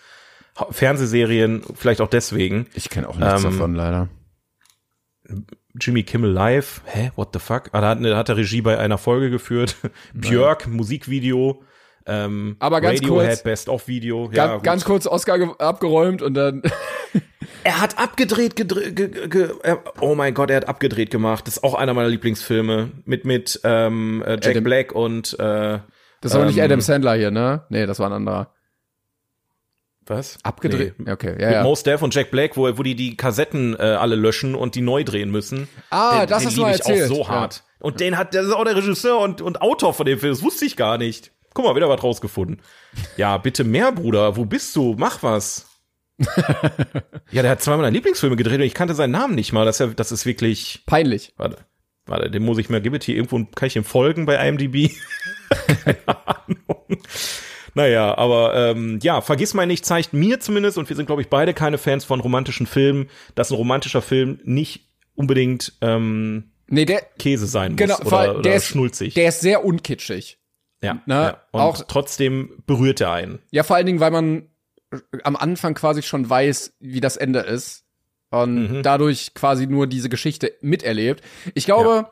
[0.70, 2.66] Fernsehserien, vielleicht auch deswegen.
[2.74, 4.09] Ich kenne auch nichts Ähm, davon, leider.
[5.81, 7.70] Jimmy Kimmel Live, hä, what the fuck?
[7.73, 9.77] Ah, da hat, da hat er Regie bei einer Folge geführt.
[10.15, 11.62] Björk, Musikvideo.
[12.07, 14.24] Ähm, Aber ganz Radiohead, kurz- Best-of-Video.
[14.27, 14.65] Ganz, Ja, gut.
[14.65, 16.62] ganz kurz Oscar ge- abgeräumt und dann
[17.65, 21.47] Er hat abgedreht, gedre ge ge er, oh mein Gott, er hat abgedreht gemacht.
[21.47, 22.91] Das ist auch einer meiner Lieblingsfilme.
[23.05, 25.79] Mit, mit ähm, äh, Jack Adam- Black und äh,
[26.20, 27.62] Das war nicht Ähm, Adam Sandler hier, ne?
[27.69, 28.53] Nee, das war ein anderer.
[30.07, 30.39] was?
[30.43, 30.95] Abgedreht.
[30.99, 31.07] Nee.
[31.07, 31.62] Ja, Okay, ja, Mit ja.
[31.62, 34.81] Mos Def und Jack Black, wo, wo die die Kassetten äh, alle löschen und die
[34.83, 35.69] neu drehen müssen.
[35.91, 37.11] Ah, den, das den hast du ich erzählt.
[37.11, 37.29] auch so Ja.
[37.29, 37.62] hart.
[37.79, 40.33] Und den hat, der ist auch der Regisseur und, und Autor von dem Film.
[40.33, 41.33] Das wusste ich gar nicht.
[41.55, 42.61] Guck mal, wieder was rausgefunden.
[43.16, 44.37] Ja, bitte mehr, Bruder.
[44.37, 44.95] Wo bist du?
[44.99, 45.69] Mach was.
[47.31, 49.65] ja, der hat zwei meiner Lieblingsfilme gedreht und ich kannte seinen Namen nicht mal.
[49.65, 50.83] Das ist, ja, das ist wirklich.
[50.87, 51.35] Peinlich.
[51.37, 51.59] Warte,
[52.07, 54.93] warte, dem muss ich mal, gib es hier irgendwo, kann ich ihm folgen bei IMDb?
[55.85, 57.03] Keine Ahnung.
[57.74, 61.29] Naja, aber ähm, ja, vergiss mal nicht, zeigt mir zumindest, und wir sind, glaube ich,
[61.29, 67.03] beide keine Fans von romantischen Filmen, dass ein romantischer Film nicht unbedingt ähm, Nee, der,
[67.19, 69.15] Käse sein muss genau, oder, oder der ist, schnulzig.
[69.15, 70.39] der ist sehr unkitschig.
[70.83, 71.43] Ja, ne, ja.
[71.53, 73.39] Und auch- trotzdem berührt er einen.
[73.51, 74.49] Ja, vor allen Dingen, weil man
[75.25, 77.85] am Anfang quasi schon weiß, wie das Ende ist
[78.31, 78.83] und Mhm.
[78.83, 81.23] dadurch quasi nur diese Geschichte miterlebt.
[81.55, 82.11] Ich glaube,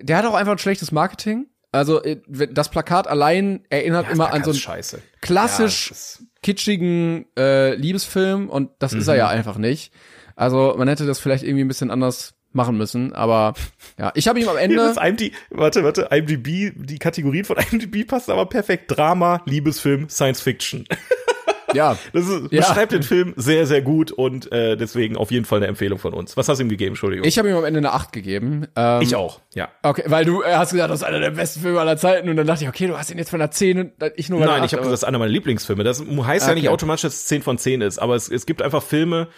[0.00, 1.46] der hat auch einfach ein schlechtes Marketing.
[1.72, 2.20] Also äh,
[2.52, 5.00] das Plakat allein erinnert Ja, immer an so einen scheiße.
[5.20, 9.18] klassisch Ja, kitschigen äh, Liebesfilm und das ist er Mhm.
[9.18, 9.92] ja einfach nicht.
[10.36, 13.54] Also man hätte das vielleicht irgendwie ein bisschen anders machen müssen, aber
[13.98, 18.06] ja, ich habe ihm am Ende ist IMDb, warte, warte, IMDb, die Kategorien von IMDb
[18.06, 18.84] passen aber perfekt.
[18.96, 20.84] Drama, Liebesfilm, Science Fiction.
[21.74, 22.60] ja, Das ist, Ja.
[22.66, 26.12] beschreibt den Film sehr, sehr gut und äh, deswegen auf jeden Fall eine Empfehlung von
[26.12, 26.36] uns.
[26.36, 27.24] Was hast du ihm gegeben, Entschuldigung?
[27.24, 28.66] ich habe ihm am Ende eine 8 gegeben.
[28.74, 29.68] Ähm, Ich auch, ja.
[29.84, 32.36] Okay, weil du äh, hast gesagt, das ist einer der besten Filme aller Zeiten und
[32.36, 34.48] dann dachte ich, okay, du hast ihn jetzt von einer 10 und ich nur Nein,
[34.62, 35.84] 8, ich habe gesagt, das ist einer meiner Lieblingsfilme.
[35.84, 36.60] Das heißt ja Okay.
[36.60, 39.28] nicht automatisch, dass es 10 von 10 ist, aber es, es gibt einfach Filme,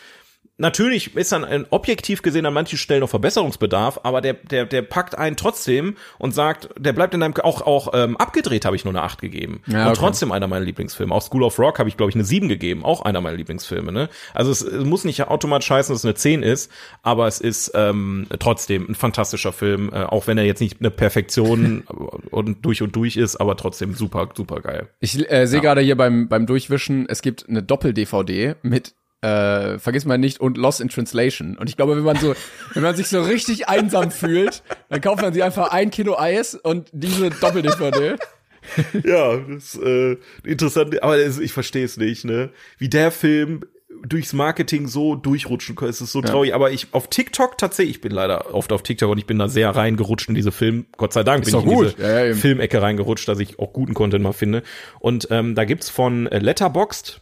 [0.59, 4.83] Natürlich ist dann ein, objektiv gesehen an manchen Stellen noch Verbesserungsbedarf, aber der, der, der
[4.83, 8.85] packt einen trotzdem und sagt, der bleibt in deinem, auch, auch ähm, abgedreht habe ich
[8.85, 9.63] nur eine 8 gegeben.
[9.67, 10.01] Ja, und okay.
[10.01, 11.15] trotzdem einer meiner Lieblingsfilme.
[11.15, 12.85] Auch School of Rock habe ich, glaube ich, eine 7 gegeben.
[12.85, 13.93] Auch einer meiner Lieblingsfilme.
[13.93, 14.11] Ne?
[14.35, 16.71] Also es, es muss nicht automatisch heißen, dass es eine 10 ist,
[17.03, 20.91] aber es ist ähm, trotzdem ein fantastischer Film, äh, auch wenn er jetzt nicht eine
[20.91, 21.81] Perfektion
[22.31, 24.89] und durch und durch ist, aber trotzdem super, super geil.
[25.01, 30.05] Ich äh, sehe gerade hier beim, beim Durchwischen, es gibt eine Doppel-DVD mit äh, vergiss
[30.05, 31.57] mal nicht und Lost in Translation.
[31.57, 32.35] Und ich glaube, wenn man so,
[32.75, 36.55] wenn man sich so richtig einsam fühlt, dann kauft man sich einfach ein Kilo Eis
[36.55, 38.17] und diese Doppel-DVD.
[39.05, 42.51] Ja, das ist äh, interessant, aber ich verstehe es nicht, ne?
[42.79, 43.65] Wie der Film
[44.07, 46.55] durchs Marketing so durchrutschen kann, es ist so traurig.
[46.55, 49.49] Aber ich auf TikTok tatsächlich, ich bin leider oft auf TikTok und ich bin da
[49.49, 50.87] sehr reingerutscht in diese Film.
[50.97, 51.95] Gott sei Dank bin doch ich in gut.
[51.99, 52.35] diese Ja, ja.
[52.35, 54.63] Filmecke reingerutscht, dass ich auch guten Content mal finde.
[55.01, 57.21] Und ähm, da gibt's von äh, Letterboxd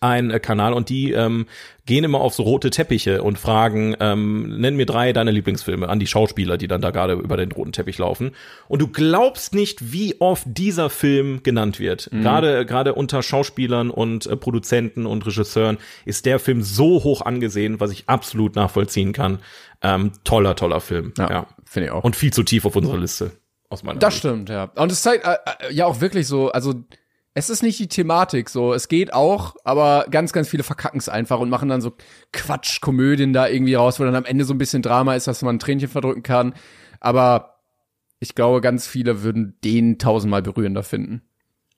[0.00, 1.46] ein äh, Kanal und die ähm,
[1.86, 5.98] gehen immer auf so rote Teppiche und fragen, ähm, nenn mir drei deine Lieblingsfilme an
[5.98, 8.32] die Schauspieler, die dann da gerade über den roten Teppich laufen.
[8.68, 12.10] Und du glaubst nicht, wie oft dieser Film genannt wird.
[12.12, 17.80] Gerade gerade unter Schauspielern und äh, Produzenten und Regisseuren ist der Film so hoch angesehen,
[17.80, 19.38] was ich absolut nachvollziehen kann.
[19.82, 21.12] Ähm, toller, toller Film.
[21.18, 22.04] Ja, finde ich auch.
[22.04, 23.32] Und viel zu tief auf unserer Liste.
[23.70, 24.20] Aus meiner Das Sicht.
[24.24, 24.64] stimmt, ja.
[24.76, 26.74] Und es zeigt äh, äh, ja auch wirklich so, also
[27.38, 31.08] es ist nicht die Thematik so, es geht auch, aber ganz, ganz viele verkacken es
[31.08, 31.92] einfach und machen dann so
[32.32, 35.56] Quatsch-Komödien da irgendwie raus, wo dann am Ende so ein bisschen Drama ist, dass man
[35.56, 36.54] ein Tränchen verdrücken kann.
[37.00, 37.60] Aber
[38.20, 41.22] ich glaube, ganz viele würden den tausendmal berührender finden.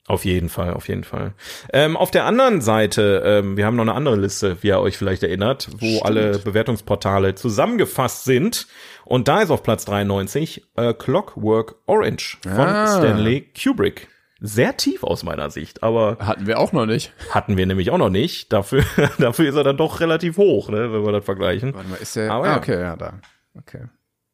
[0.06, 1.34] Auf jeden Fall, auf jeden Fall.
[1.72, 4.96] Ähm, auf der anderen Seite, ähm, wir haben noch eine andere Liste, wie ihr euch
[4.96, 8.66] vielleicht erinnert, wo alle Bewertungsportale zusammengefasst sind.
[9.04, 12.98] Und da ist auf Platz 93 äh, Clockwork Orange von Ah.
[12.98, 14.08] Stanley Kubrick.
[14.40, 17.12] Sehr tief aus meiner Sicht, aber Hatten wir auch noch nicht.
[17.30, 18.52] hatten wir nämlich auch noch nicht.
[18.52, 18.84] Dafür,
[19.18, 21.74] dafür ist er dann doch relativ hoch, ne, wenn wir das vergleichen.
[21.74, 22.32] Warte mal, ist der.
[22.32, 22.56] Aber ah, ja.
[22.56, 23.20] okay, ja, da.
[23.56, 23.84] Okay.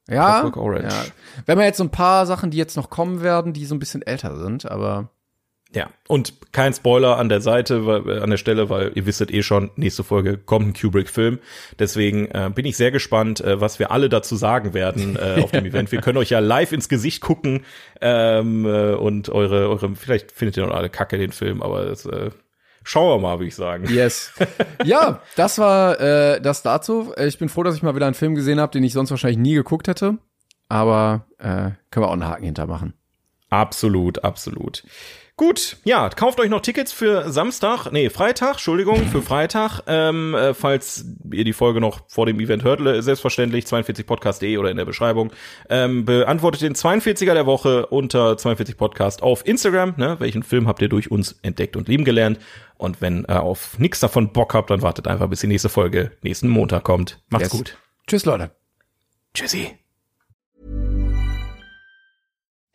[0.08, 1.04] Ja, ja.
[1.46, 3.80] Wenn man jetzt so ein paar Sachen, die jetzt noch kommen werden, die so ein
[3.80, 5.10] bisschen älter sind, aber
[5.74, 9.32] Ja, und kein Spoiler an der Seite, weil, äh, an der Stelle, weil ihr wisstet
[9.32, 11.38] eh schon, nächste Folge kommt ein Kubrick-Film.
[11.78, 15.50] Deswegen äh, bin ich sehr gespannt, äh, was wir alle dazu sagen werden äh, auf
[15.50, 15.92] dem Event.
[15.92, 17.64] Wir können euch ja live ins Gesicht gucken
[18.00, 22.06] ähm, äh, und eure, eure, vielleicht findet ihr noch alle Kacke den Film, aber das,
[22.06, 22.30] äh,
[22.84, 23.86] schauen wir mal, würde ich sagen.
[23.90, 24.32] Yes.
[24.84, 27.12] ja, das war äh, das dazu.
[27.16, 29.10] Äh, Ich bin froh, dass ich mal wieder einen Film gesehen habe, den ich sonst
[29.10, 30.18] wahrscheinlich nie geguckt hätte.
[30.68, 32.94] Aber äh, können wir auch einen Haken hintermachen.
[33.50, 34.82] Absolut, absolut.
[35.38, 40.54] Gut, ja, kauft euch noch Tickets für Samstag, nee, Freitag, Entschuldigung, für Freitag, ähm, äh,
[40.54, 44.86] falls ihr die Folge noch vor dem Event hört, äh, selbstverständlich 42podcast.de oder in der
[44.86, 45.30] Beschreibung.
[45.68, 50.80] Ähm, beantwortet den 42er der Woche unter 42 Podcast auf Instagram, ne, welchen Film habt
[50.80, 52.38] ihr durch uns entdeckt und lieben gelernt?
[52.78, 56.12] Und wenn ihr auf nichts davon Bock habt, dann wartet einfach, bis die nächste Folge
[56.22, 57.20] nächsten Montag kommt.
[57.28, 57.52] Macht's Yes.
[57.52, 57.76] gut.
[58.06, 58.52] Tschüss, Leute.
[59.34, 59.85] Tschüssi.